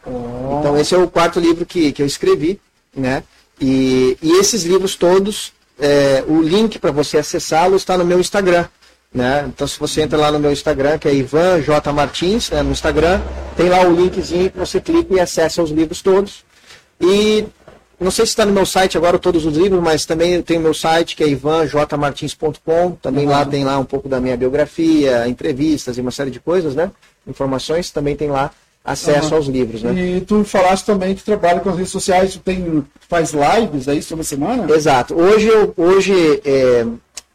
Então 0.60 0.78
esse 0.78 0.94
é 0.94 0.98
o 0.98 1.08
quarto 1.08 1.40
livro 1.40 1.66
que, 1.66 1.92
que 1.92 2.02
eu 2.02 2.06
escrevi. 2.06 2.60
Né? 2.96 3.24
E, 3.60 4.18
e 4.22 4.32
esses 4.38 4.64
livros 4.64 4.96
todos, 4.96 5.54
é, 5.80 6.24
o 6.28 6.42
link 6.42 6.80
para 6.80 6.92
você 6.92 7.18
acessá-lo 7.18 7.76
está 7.76 7.98
no 7.98 8.06
meu 8.06 8.20
Instagram. 8.20 8.66
Né? 9.14 9.46
Então 9.54 9.68
se 9.68 9.78
você 9.78 10.02
entra 10.02 10.18
lá 10.18 10.32
no 10.32 10.40
meu 10.40 10.52
Instagram, 10.52 10.98
que 10.98 11.08
é 11.08 11.14
Ivan 11.14 11.62
J. 11.62 11.92
Martins, 11.92 12.50
né, 12.50 12.64
no 12.64 12.72
Instagram, 12.72 13.20
tem 13.58 13.68
lá 13.68 13.82
o 13.82 13.94
linkzinho 13.94 14.50
que 14.50 14.58
você 14.58 14.80
clica 14.80 15.14
e 15.14 15.20
acessa 15.20 15.62
os 15.62 15.70
livros 15.70 16.02
todos. 16.02 16.46
E 17.00 17.46
não 18.00 18.10
sei 18.10 18.26
se 18.26 18.32
está 18.32 18.46
no 18.46 18.54
meu 18.54 18.66
site 18.66 18.98
agora 18.98 19.20
todos 19.20 19.46
os 19.46 19.56
livros, 19.56 19.82
mas 19.82 20.06
também 20.06 20.34
eu 20.34 20.44
tenho 20.44 20.62
meu 20.62 20.74
site 20.74 21.16
que 21.16 21.24
é 21.24 21.28
ivanjmartins.com. 21.28 22.92
Também 23.02 23.28
lá 23.28 23.46
tem 23.46 23.66
lá 23.66 23.78
um 23.78 23.86
pouco 23.86 24.08
da 24.08 24.22
minha 24.22 24.38
biografia, 24.38 25.28
entrevistas 25.28 25.98
e 25.98 26.02
uma 26.02 26.12
série 26.12 26.32
de 26.32 26.40
coisas, 26.40 26.74
né? 26.74 26.90
Informações, 27.28 27.92
também 27.92 28.16
tem 28.16 28.30
lá 28.30 28.50
acesso 28.84 29.28
Aham. 29.28 29.36
aos 29.36 29.48
livros, 29.48 29.84
né? 29.84 29.94
E 29.94 30.22
tu 30.22 30.44
falaste 30.44 30.86
também 30.86 31.14
que 31.14 31.24
trabalha 31.24 31.60
com 31.60 31.70
as 31.70 31.76
redes 31.76 31.92
sociais, 31.92 32.34
tu 32.34 32.40
tem, 32.40 32.84
faz 33.08 33.34
lives 33.34 33.88
aí 33.88 34.02
toda 34.04 34.24
semana? 34.24 34.74
Exato. 34.74 35.14
Hoje 35.14 35.48
eu, 35.48 35.74
hoje, 35.78 36.42
é, 36.44 36.86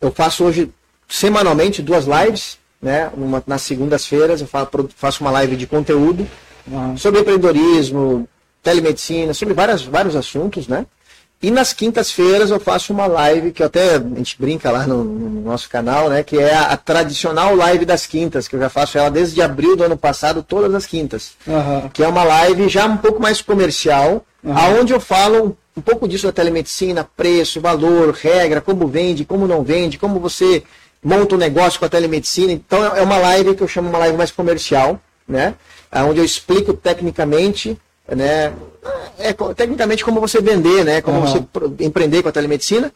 eu 0.01 0.11
faço 0.11 0.43
hoje 0.43 0.71
semanalmente 1.09 1.83
duas 1.83 2.05
lives, 2.07 2.59
né? 2.81 3.11
Uma, 3.17 3.43
nas 3.47 3.63
segundas-feiras 3.63 4.41
eu 4.41 4.49
faço 4.97 5.23
uma 5.25 5.31
live 5.31 5.57
de 5.57 5.67
conteúdo 5.67 6.27
Aham. 6.73 6.97
sobre 6.97 7.21
empreendedorismo, 7.21 8.29
telemedicina, 8.63 9.33
sobre 9.35 9.55
várias, 9.55 9.83
vários 9.83 10.17
assuntos, 10.17 10.69
né? 10.69 10.87
E 11.43 11.51
nas 11.51 11.73
quintas-feiras 11.75 12.51
eu 12.51 12.59
faço 12.59 12.93
uma 12.95 13.07
live 13.07 13.53
que 13.53 13.63
até 13.63 13.97
a 13.97 13.99
gente 13.99 14.37
brinca 14.41 14.71
lá 14.71 14.87
no, 14.87 15.05
no 15.05 15.43
nosso 15.43 15.69
canal, 15.69 16.09
né? 16.09 16.23
Que 16.23 16.39
é 16.39 16.55
a, 16.55 16.63
a 16.73 16.77
tradicional 16.77 17.55
live 17.55 17.85
das 17.85 18.07
quintas, 18.07 18.49
que 18.49 18.57
eu 18.57 18.61
já 18.61 18.71
faço 18.71 18.97
ela 18.97 19.11
desde 19.11 19.43
abril 19.43 19.77
do 19.77 19.85
ano 19.85 19.97
passado, 19.99 20.43
todas 20.43 20.75
as 20.75 20.87
quintas. 20.87 21.33
Aham. 21.47 21.91
Que 21.93 22.03
é 22.03 22.09
uma 22.09 22.25
live 22.25 22.69
já 22.69 22.87
um 22.87 22.97
pouco 22.97 23.21
mais 23.21 23.41
comercial, 23.41 24.25
Uhum. 24.45 24.57
aonde 24.57 24.93
eu 24.93 25.01
falo 25.01 25.57
um 25.77 25.81
pouco 25.81 26.07
disso 26.07 26.25
da 26.27 26.33
telemedicina, 26.33 27.03
preço, 27.17 27.61
valor, 27.61 28.13
regra, 28.15 28.61
como 28.61 28.87
vende, 28.87 29.25
como 29.25 29.45
não 29.49 29.65
vende, 29.65 29.99
como 29.99 30.21
você 30.21 30.63
monta 31.03 31.35
um 31.35 31.39
negócio 31.39 31.79
com 31.79 31.87
a 31.87 31.89
telemedicina. 31.89 32.53
Então 32.53 32.85
é 32.85 33.03
uma 33.03 33.19
live 33.19 33.55
que 33.55 33.63
eu 33.63 33.69
chamo 33.69 33.89
uma 33.89 33.99
live 33.99 34.17
mais 34.17 34.31
comercial, 34.31 35.01
né? 35.27 35.55
Onde 35.93 36.21
eu 36.21 36.25
explico 36.25 36.73
tecnicamente, 36.75 37.79
né? 38.09 38.53
É, 39.19 39.33
tecnicamente 39.55 40.05
como 40.05 40.21
você 40.21 40.41
vender, 40.41 40.85
né? 40.85 41.01
Como 41.01 41.19
Aham. 41.19 41.27
você 41.27 41.85
empreender 41.85 42.23
com 42.23 42.29
a 42.29 42.33
telemedicina. 42.33 42.93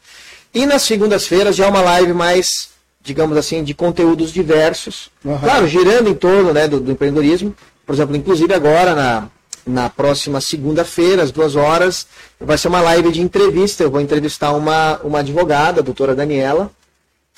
E 0.52 0.66
nas 0.66 0.82
segundas-feiras 0.82 1.54
já 1.54 1.66
é 1.66 1.68
uma 1.68 1.80
live 1.80 2.12
mais 2.12 2.70
digamos 3.02 3.36
assim, 3.36 3.64
de 3.64 3.72
conteúdos 3.72 4.30
diversos, 4.30 5.10
uhum. 5.24 5.38
claro, 5.38 5.66
girando 5.66 6.10
em 6.10 6.14
torno 6.14 6.52
né, 6.52 6.68
do, 6.68 6.78
do, 6.80 6.92
empreendedorismo. 6.92 7.54
Por 7.86 7.94
exemplo, 7.94 8.14
inclusive 8.14 8.52
agora, 8.52 8.94
na, 8.94 9.28
na 9.66 9.88
próxima 9.88 10.38
segunda-feira, 10.38 11.22
às 11.22 11.30
duas 11.30 11.56
horas, 11.56 12.06
vai 12.38 12.58
ser 12.58 12.68
uma 12.68 12.82
live 12.82 13.10
de 13.10 13.22
entrevista. 13.22 13.82
Eu 13.82 13.90
vou 13.90 14.02
entrevistar 14.02 14.52
uma, 14.52 15.00
uma 15.02 15.20
advogada, 15.20 15.80
a 15.80 15.82
doutora 15.82 16.14
Daniela 16.14 16.70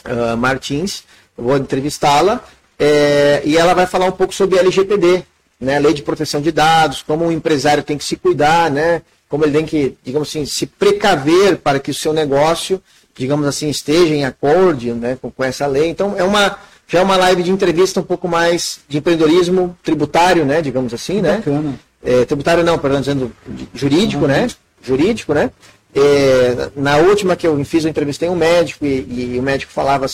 uh, 0.05 0.37
Martins, 0.37 1.05
vou 1.37 1.57
entrevistá-la, 1.57 2.43
é, 2.79 3.43
e 3.45 3.57
ela 3.57 3.75
vai 3.75 3.87
falar 3.87 4.07
um 4.07 4.13
pouco 4.13 4.35
sobre 4.35 4.59
LGPD, 4.59 5.25
né, 5.61 5.79
Lei 5.79 5.95
de 5.95 6.03
Proteção 6.03 6.41
de 6.41 6.51
Dados, 6.51 7.03
como 7.03 7.27
o 7.27 7.33
empresário 7.33 7.83
tem 7.83 7.97
que 7.97 8.05
se 8.05 8.17
cuidar, 8.17 8.71
né, 8.71 9.03
como 9.29 9.45
ele 9.45 9.53
tem 9.53 9.65
que, 9.65 9.97
digamos 10.03 10.29
assim, 10.29 10.45
se 10.45 10.67
precaver 10.67 11.57
para 11.59 11.79
que 11.79 11.91
o 11.91 11.95
seu 11.95 12.13
negócio, 12.13 12.83
digamos 13.17 13.47
assim, 13.47 13.71
esteja 13.71 14.15
em 14.15 14.25
acordo 14.25 14.95
né, 14.95 15.17
com, 15.21 15.31
com 15.31 15.45
essa 15.45 15.67
lei. 15.67 15.89
Então, 15.89 16.15
é 16.19 16.25
uma, 16.25 16.59
já 16.89 16.99
é 16.99 17.03
uma 17.03 17.17
live 17.17 17.43
de 17.43 17.51
entrevista 17.51 18.01
um 18.01 18.03
pouco 18.03 18.29
mais 18.29 18.81
de 18.89 18.99
empreendedorismo 18.99 19.77
tributário, 19.83 20.45
né, 20.45 20.61
digamos 20.61 20.93
assim, 20.93 21.21
né? 21.21 21.37
Bacana. 21.37 21.79
É, 22.05 22.25
tributário 22.25 22.65
não, 22.65 22.79
perdão, 22.79 23.01
dizendo 23.01 23.33
jurídico, 23.73 24.27
né? 24.27 24.49
Jurídico, 24.83 25.33
né? 25.33 25.51
É, 25.95 26.70
na 26.74 26.97
última 26.97 27.36
que 27.36 27.47
eu 27.47 27.62
fiz, 27.64 27.84
eu 27.84 27.90
entrevistei 27.90 28.28
um 28.28 28.34
médico 28.34 28.84
e, 28.86 29.34
e, 29.34 29.38
o 29.38 29.43
médico 29.43 29.72
falava 29.72 30.07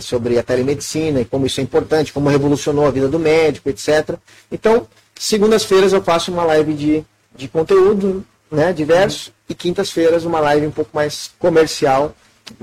sobre 0.00 0.38
a 0.38 0.42
telemedicina 0.42 1.20
e 1.20 1.24
como 1.24 1.46
isso 1.46 1.60
é 1.60 1.64
importante, 1.64 2.12
como 2.12 2.28
revolucionou 2.28 2.86
a 2.86 2.90
vida 2.90 3.08
do 3.08 3.18
médico, 3.18 3.68
etc. 3.68 4.16
Então, 4.52 4.86
segundas-feiras 5.16 5.92
eu 5.92 6.00
faço 6.00 6.30
uma 6.30 6.44
live 6.44 6.74
de, 6.74 7.04
de 7.34 7.48
conteúdo 7.48 8.24
né, 8.50 8.72
diverso 8.72 9.32
e 9.48 9.54
quintas-feiras 9.54 10.24
uma 10.24 10.38
live 10.38 10.68
um 10.68 10.70
pouco 10.70 10.90
mais 10.94 11.32
comercial, 11.40 12.14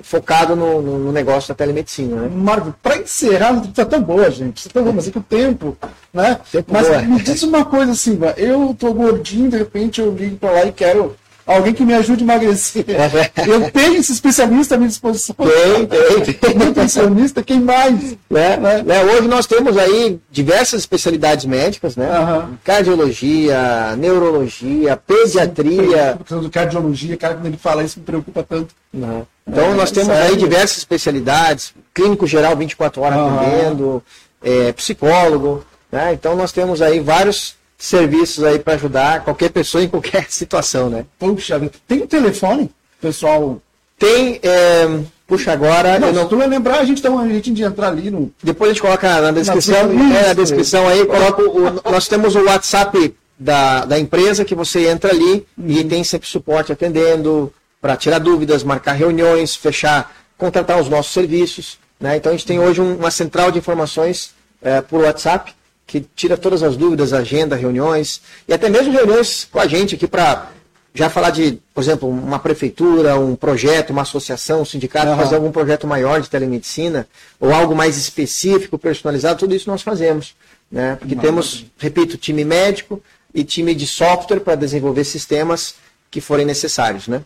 focado 0.01 0.55
no, 0.55 0.81
no, 0.81 0.97
no 0.99 1.11
negócio 1.11 1.49
da 1.49 1.55
telemedicina. 1.55 2.15
Né? 2.15 2.29
Marco, 2.33 2.73
para 2.81 2.97
encerrar, 2.97 3.51
não 3.51 3.63
está 3.63 3.83
tão 3.83 4.01
boa, 4.01 4.31
gente. 4.31 4.57
Está 4.57 4.69
tão 4.71 4.83
boa, 4.83 4.95
mas 4.95 5.07
é 5.09 5.11
que 5.11 5.17
o 5.17 5.23
tempo, 5.23 5.77
né? 6.13 6.39
Tempo 6.49 6.71
mas 6.71 6.87
boa. 6.87 7.01
me 7.01 7.21
diz 7.21 7.43
uma 7.43 7.65
coisa 7.65 7.91
assim, 7.91 8.17
eu 8.37 8.73
tô 8.79 8.93
gordinho, 8.93 9.49
de 9.49 9.57
repente 9.57 9.99
eu 9.99 10.11
ligo 10.13 10.37
para 10.37 10.51
lá 10.51 10.65
e 10.65 10.71
quero 10.71 11.15
alguém 11.45 11.73
que 11.73 11.83
me 11.83 11.93
ajude 11.93 12.23
a 12.23 12.25
emagrecer. 12.25 12.85
Eu 13.47 13.69
tenho 13.71 13.95
esse 13.95 14.11
especialista 14.11 14.75
à 14.75 14.77
minha 14.77 14.89
disposição. 14.89 15.35
Tem, 15.35 15.85
tem, 15.85 16.33
tem. 16.33 16.55
Nutricionista, 16.55 17.43
quem 17.43 17.59
mais? 17.59 18.17
Né? 18.29 18.57
Né? 18.57 18.83
né? 18.83 19.03
Hoje 19.03 19.27
nós 19.27 19.45
temos 19.45 19.77
aí 19.77 20.19
diversas 20.31 20.81
especialidades 20.81 21.45
médicas, 21.45 21.95
né? 21.95 22.09
Uhum. 22.19 22.57
Cardiologia, 22.63 23.95
neurologia, 23.97 24.97
pediatria. 24.97 26.17
Sim, 26.27 26.39
do 26.39 26.49
cardiologia, 26.49 27.17
cara, 27.17 27.35
quando 27.35 27.47
ele 27.47 27.57
fala 27.57 27.83
isso 27.83 27.99
me 27.99 28.05
preocupa 28.05 28.43
tanto. 28.43 28.73
Uhum. 28.93 29.25
Então 29.47 29.71
é, 29.71 29.73
nós 29.73 29.91
temos 29.91 30.15
sério? 30.15 30.31
aí 30.31 30.37
diversas 30.37 30.77
especialidades, 30.77 31.73
clínico 31.93 32.25
geral 32.25 32.55
24 32.55 33.01
horas 33.01 33.17
uhum. 33.17 33.39
atendendo, 33.39 34.03
é, 34.41 34.71
psicólogo, 34.71 35.63
né? 35.91 36.13
Então 36.13 36.35
nós 36.35 36.51
temos 36.51 36.81
aí 36.81 36.99
vários 36.99 37.55
serviços 37.83 38.45
aí 38.45 38.59
para 38.59 38.75
ajudar 38.75 39.25
qualquer 39.25 39.49
pessoa 39.49 39.83
em 39.83 39.89
qualquer 39.89 40.27
situação, 40.31 40.89
né? 40.89 41.05
Puxa, 41.19 41.59
tem 41.85 42.03
um 42.03 42.07
telefone, 42.07 42.71
pessoal? 43.01 43.61
Tem, 43.99 44.39
é, 44.41 44.99
puxa 45.27 45.51
agora. 45.51 45.99
Não, 45.99 46.07
eu 46.07 46.13
não... 46.13 46.23
Se 46.23 46.29
tu 46.29 46.37
vai 46.37 46.47
lembrar, 46.47 46.79
a 46.79 46.85
gente 46.85 47.01
tem 47.01 47.11
um 47.11 47.29
jeito 47.29 47.51
de 47.51 47.61
entrar 47.61 47.89
ali 47.89 48.09
no. 48.09 48.31
Depois 48.41 48.71
a 48.71 48.73
gente 48.73 48.81
coloca 48.81 49.21
na 49.21 49.31
descrição, 49.31 49.93
na, 49.93 50.17
é, 50.17 50.27
na 50.27 50.33
descrição 50.33 50.87
aí, 50.87 51.05
coloca 51.05 51.41
o, 51.41 51.91
nós 51.91 52.07
temos 52.07 52.35
o 52.35 52.45
WhatsApp 52.45 53.13
da, 53.37 53.83
da 53.83 53.99
empresa 53.99 54.45
que 54.45 54.55
você 54.55 54.87
entra 54.87 55.11
ali 55.11 55.45
uhum. 55.57 55.67
e 55.67 55.83
tem 55.83 56.05
sempre 56.05 56.27
suporte 56.27 56.71
atendendo 56.71 57.51
para 57.81 57.97
tirar 57.97 58.19
dúvidas, 58.19 58.63
marcar 58.63 58.93
reuniões, 58.93 59.57
fechar, 59.57 60.15
contratar 60.37 60.79
os 60.79 60.87
nossos 60.87 61.11
serviços. 61.11 61.77
Né? 61.99 62.15
Então 62.15 62.31
a 62.31 62.35
gente 62.35 62.47
tem 62.47 62.59
hoje 62.59 62.79
um, 62.79 62.95
uma 62.95 63.11
central 63.11 63.51
de 63.51 63.59
informações 63.59 64.31
é, 64.61 64.79
por 64.79 65.01
WhatsApp 65.01 65.53
que 65.85 66.01
tira 66.15 66.37
todas 66.37 66.63
as 66.63 66.75
dúvidas, 66.75 67.13
agenda, 67.13 67.55
reuniões, 67.55 68.21
e 68.47 68.53
até 68.53 68.69
mesmo 68.69 68.91
reuniões 68.91 69.47
com 69.51 69.59
a 69.59 69.67
gente 69.67 69.95
aqui 69.95 70.07
para 70.07 70.49
já 70.93 71.09
falar 71.09 71.31
de, 71.31 71.59
por 71.73 71.81
exemplo, 71.81 72.07
uma 72.07 72.37
prefeitura, 72.37 73.19
um 73.19 73.35
projeto, 73.35 73.89
uma 73.89 74.03
associação, 74.03 74.61
um 74.61 74.65
sindicato, 74.65 75.07
uhum. 75.07 75.17
fazer 75.17 75.35
algum 75.35 75.51
projeto 75.51 75.87
maior 75.87 76.21
de 76.21 76.29
telemedicina, 76.29 77.07
ou 77.39 77.51
algo 77.51 77.75
mais 77.75 77.97
específico, 77.97 78.77
personalizado, 78.77 79.39
tudo 79.39 79.55
isso 79.55 79.69
nós 79.69 79.81
fazemos. 79.81 80.35
Né? 80.71 80.95
Porque 80.95 81.15
Maravilha. 81.15 81.21
temos, 81.21 81.65
repito, 81.77 82.17
time 82.17 82.45
médico 82.45 83.01
e 83.33 83.43
time 83.43 83.73
de 83.73 83.87
software 83.87 84.39
para 84.39 84.55
desenvolver 84.55 85.03
sistemas 85.03 85.75
que 86.11 86.21
forem 86.21 86.45
necessários. 86.45 87.07
Né? 87.07 87.23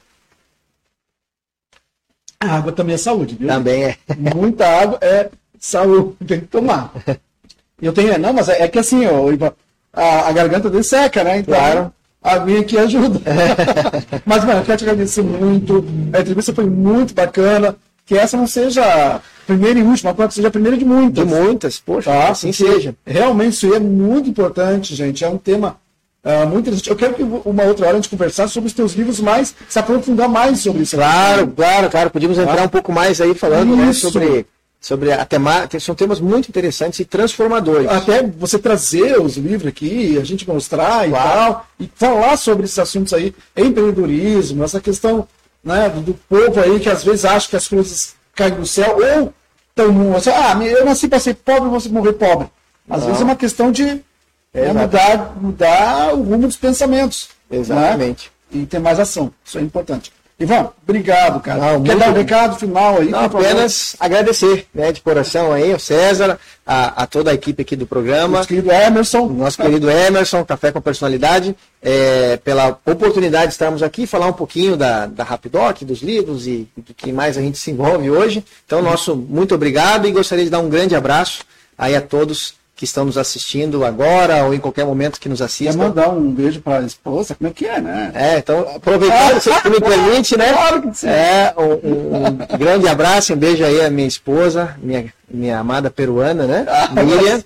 A 2.40 2.56
água 2.56 2.72
também 2.72 2.96
é 2.96 2.98
saúde, 2.98 3.36
viu? 3.36 3.48
Também 3.50 3.84
é. 3.84 3.98
Muita 4.34 4.66
água 4.66 4.98
é 5.02 5.30
saúde, 5.60 6.16
tem 6.26 6.40
que 6.40 6.48
tomar. 6.48 6.94
Eu 7.82 7.94
tenho, 7.94 8.18
não, 8.18 8.34
mas 8.34 8.50
é, 8.50 8.64
é 8.64 8.68
que 8.68 8.80
assim, 8.80 9.06
ó, 9.06 9.30
a, 9.94 10.30
a 10.30 10.32
garganta 10.32 10.70
dele 10.70 10.84
seca, 10.84 11.24
né? 11.24 11.40
Então, 11.40 11.54
claro. 11.54 11.94
a 12.24 12.34
aguinha 12.34 12.62
aqui 12.62 12.78
ajuda. 12.78 13.20
mas, 14.26 14.44
mano, 14.44 14.60
eu 14.60 14.66
quero 14.66 14.78
te 14.78 14.84
agradecer 14.84 15.22
muito. 15.22 15.86
A 16.14 16.20
entrevista 16.20 16.54
foi 16.54 16.66
muito 16.66 17.14
bacana. 17.14 17.76
Que 18.06 18.18
essa 18.18 18.38
não 18.38 18.48
seja 18.48 18.86
a 18.86 19.20
primeira 19.46 19.78
e 19.78 19.84
última, 19.84 20.14
que 20.14 20.34
seja 20.34 20.48
a 20.48 20.52
primeira 20.52 20.78
de 20.78 20.86
muitas. 20.86 21.28
De 21.28 21.36
muitas, 21.36 21.78
poxa, 21.78 22.10
tá? 22.10 22.30
assim 22.30 22.54
seja. 22.54 22.96
Realmente 23.06 23.56
isso 23.56 23.66
aí 23.66 23.74
é 23.74 23.80
muito 23.80 24.30
importante, 24.30 24.96
gente. 24.96 25.26
É 25.26 25.28
um 25.28 25.38
tema 25.38 25.76
uh, 26.24 26.48
muito 26.48 26.70
interessante. 26.70 26.90
Eu 26.90 26.96
quero 26.96 27.16
que 27.16 27.24
uma 27.24 27.64
outra 27.64 27.86
hora 27.86 27.98
a 27.98 28.00
gente 28.00 28.10
conversar 28.10 28.48
sobre 28.48 28.68
os 28.68 28.74
teus 28.74 28.94
livros 28.94 29.20
mais, 29.20 29.54
se 29.68 29.78
aprofundar 29.78 30.30
mais 30.30 30.62
sobre 30.62 30.84
isso. 30.84 30.96
Claro, 30.96 31.48
claro, 31.48 31.90
claro. 31.90 32.10
Podíamos 32.10 32.38
entrar 32.38 32.56
tá? 32.56 32.64
um 32.64 32.70
pouco 32.70 32.94
mais 32.94 33.20
aí 33.20 33.34
falando 33.34 33.76
né, 33.76 33.92
sobre 33.92 34.46
sobre 34.80 35.12
a 35.12 35.26
temática, 35.26 35.80
são 35.80 35.96
temas 35.96 36.20
muito 36.20 36.50
interessantes 36.50 37.00
e 37.00 37.06
transformadores. 37.06 37.90
Até 37.90 38.24
você 38.24 38.60
trazer 38.60 39.20
os 39.20 39.36
livros 39.36 39.68
aqui, 39.68 40.18
a 40.18 40.24
gente 40.24 40.48
mostrar 40.48 41.08
claro. 41.08 41.10
e 41.10 41.12
tal, 41.12 41.68
e 41.80 41.92
falar 41.96 42.38
sobre 42.38 42.66
esses 42.66 42.80
assuntos 42.80 43.14
aí, 43.14 43.34
empreendedorismo, 43.56 44.64
essa 44.64 44.80
questão 44.80 45.28
né, 45.64 45.90
do, 45.90 46.02
do 46.02 46.14
povo 46.14 46.60
aí 46.60 46.80
que 46.80 46.90
às 46.90 47.04
vezes 47.04 47.26
acha 47.26 47.50
que 47.50 47.56
as 47.56 47.68
coisas 47.68 48.16
caem 48.36 48.54
do 48.54 48.66
céu, 48.66 48.98
ou 48.98 49.34
tão 49.76 50.16
assim, 50.16 50.30
ah, 50.30 50.58
eu 50.64 50.86
nasci 50.86 51.08
para 51.08 51.20
ser 51.20 51.36
pobre, 51.36 51.70
vou 51.70 51.82
morrer 51.92 52.14
pobre. 52.14 52.48
Às 52.90 53.02
Não. 53.02 53.08
vezes 53.08 53.22
é 53.22 53.26
uma 53.26 53.36
questão 53.36 53.72
de 53.72 53.86
né, 54.54 54.74
mudar, 54.74 55.36
mudar 55.42 56.14
o 56.14 56.24
rumo 56.24 56.48
dos 56.48 56.58
pensamentos. 56.58 57.30
Né? 57.50 57.58
Exatamente. 57.58 58.32
Né? 58.52 58.62
E 58.62 58.66
ter 58.66 58.80
mais 58.80 59.00
ação. 59.00 59.34
Isso 59.44 59.58
é 59.58 59.62
importante. 59.62 60.12
Ivan, 60.40 60.70
obrigado, 60.88 61.42
cara. 61.42 61.74
Não, 61.74 61.84
Quer 61.84 61.98
dar 61.98 62.10
um 62.12 62.14
recado 62.14 62.60
final 62.60 63.00
aí? 63.00 63.10
Não, 63.10 63.22
apenas 63.26 63.96
agradecer 64.00 64.68
né, 64.72 64.92
de 64.92 65.02
coração 65.02 65.52
aí 65.52 65.74
ao 65.74 65.80
César, 65.80 66.40
a, 66.64 67.04
a, 67.04 67.08
toda 67.08 67.32
a 67.32 67.34
equipe 67.34 67.64
aqui 67.64 67.76
do 67.76 67.88
programa. 67.88 68.38
Nosso 68.38 68.48
querido 68.48 68.72
Emerson. 68.72 69.28
Nosso 69.30 69.60
querido 69.60 69.90
Emerson, 69.90 70.46
Café 70.46 70.72
com 70.72 70.80
Personalidade, 70.80 71.56
é, 71.82 72.38
pela 72.38 72.80
oportunidade 72.86 73.48
de 73.48 73.54
estarmos 73.54 73.82
aqui, 73.82 74.06
falar 74.06 74.28
um 74.28 74.34
pouquinho 74.34 74.78
da, 74.78 75.08
da 75.08 75.24
Rapidoc, 75.24 75.82
dos 75.82 76.04
livros 76.04 76.46
e 76.46 76.68
do 76.78 76.94
que 76.94 77.12
mais 77.12 77.36
a 77.36 77.42
gente 77.42 77.58
se 77.58 77.72
envolve 77.72 78.12
hoje. 78.12 78.46
Então, 78.64 78.80
nosso 78.80 79.16
muito 79.16 79.56
obrigado 79.56 80.08
e 80.08 80.12
gostaria 80.12 80.46
de 80.46 80.52
dar 80.52 80.60
um 80.60 80.70
grande 80.70 80.96
abraço 80.96 81.44
aí 81.76 81.96
a 81.96 82.02
todos 82.02 82.54
que 82.78 82.86
estão 82.86 83.06
nos 83.06 83.18
assistindo 83.18 83.84
agora 83.84 84.46
ou 84.46 84.54
em 84.54 84.60
qualquer 84.60 84.86
momento 84.86 85.20
que 85.20 85.28
nos 85.28 85.42
assistam. 85.42 85.80
Quer 85.80 85.88
mandar 85.88 86.10
um 86.10 86.32
beijo 86.32 86.62
para 86.62 86.84
a 86.84 86.86
esposa? 86.86 87.34
Como 87.34 87.50
é 87.50 87.54
que 87.54 87.66
é, 87.66 87.82
né? 87.82 88.12
É, 88.14 88.38
então, 88.38 88.60
aproveitando, 88.76 89.42
se 89.42 89.50
me 89.68 89.82
permite, 89.82 90.38
né? 90.38 90.54
Claro 90.54 90.82
que 90.84 90.96
sim. 90.96 91.08
É, 91.08 91.56
um, 91.58 92.18
um, 92.18 92.58
grande 92.58 92.88
abraço, 92.88 93.34
um 93.34 93.36
beijo 93.36 93.66
aí 93.66 93.82
à 93.82 93.90
minha 93.90 94.08
esposa, 94.08 94.78
minha, 94.80 95.12
minha 95.28 95.58
amada 95.58 95.90
peruana, 95.90 96.46
né? 96.46 96.68
Ah, 96.70 96.92
Miriam, 97.04 97.44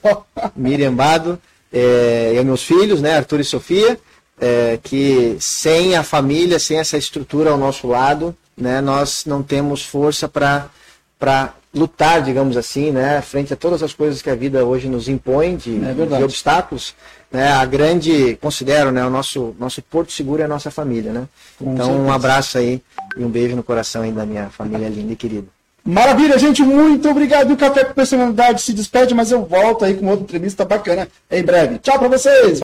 Miriam 0.54 0.94
Bado, 0.94 1.40
é, 1.72 2.34
e 2.34 2.38
aos 2.38 2.46
meus 2.46 2.64
filhos, 2.64 3.02
né? 3.02 3.16
Arthur 3.16 3.40
e 3.40 3.46
Sofia, 3.46 3.98
é, 4.40 4.78
que 4.84 5.38
sem 5.40 5.96
a 5.96 6.04
família, 6.04 6.60
sem 6.60 6.78
essa 6.78 6.98
estrutura 6.98 7.52
ao 7.52 7.58
nosso 7.58 7.88
lado, 7.88 8.36
né? 8.58 8.82
Nós 8.82 9.24
não 9.26 9.42
temos 9.42 9.82
força 9.82 10.28
para 11.22 11.54
lutar, 11.74 12.24
digamos 12.24 12.58
assim, 12.58 12.90
né, 12.90 13.22
frente 13.22 13.54
a 13.54 13.56
todas 13.56 13.84
as 13.84 13.94
coisas 13.94 14.24
que 14.24 14.30
a 14.30 14.36
vida 14.36 14.66
hoje 14.66 14.90
nos 14.90 15.08
impõe 15.08 15.56
de, 15.56 15.80
é 15.86 16.18
de 16.18 16.24
obstáculos, 16.24 16.96
né, 17.32 17.50
a 17.54 17.64
grande, 17.64 18.36
considero, 18.42 18.92
né, 18.92 19.06
o 19.06 19.10
nosso, 19.10 19.56
nosso 19.60 19.84
porto 19.84 20.12
seguro 20.12 20.42
é 20.42 20.46
a 20.46 20.48
nossa 20.48 20.72
família, 20.72 21.14
né? 21.14 21.28
Com 21.60 21.74
então, 21.74 21.86
certeza. 21.86 22.08
um 22.08 22.12
abraço 22.12 22.58
aí 22.58 22.82
e 23.16 23.24
um 23.24 23.30
beijo 23.30 23.56
no 23.56 23.62
coração 23.62 24.02
aí 24.02 24.12
da 24.12 24.26
minha 24.26 24.50
família 24.50 24.90
linda 24.90 25.14
e 25.14 25.16
querida. 25.16 25.48
Maravilha, 25.86 26.38
gente, 26.38 26.62
muito 26.64 27.10
obrigado. 27.10 27.52
O 27.52 27.58
Café 27.58 27.86
com 27.86 27.94
Personalidade 27.94 28.62
se 28.62 28.74
despede, 28.74 29.14
mas 29.14 29.32
eu 29.32 29.46
volto 29.46 29.86
aí 29.86 29.94
com 29.94 30.08
outra 30.08 30.24
entrevista 30.24 30.66
bacana 30.66 31.08
em 31.30 31.44
breve. 31.44 31.78
Tchau 31.80 31.98
para 31.98 32.08
vocês! 32.08 32.62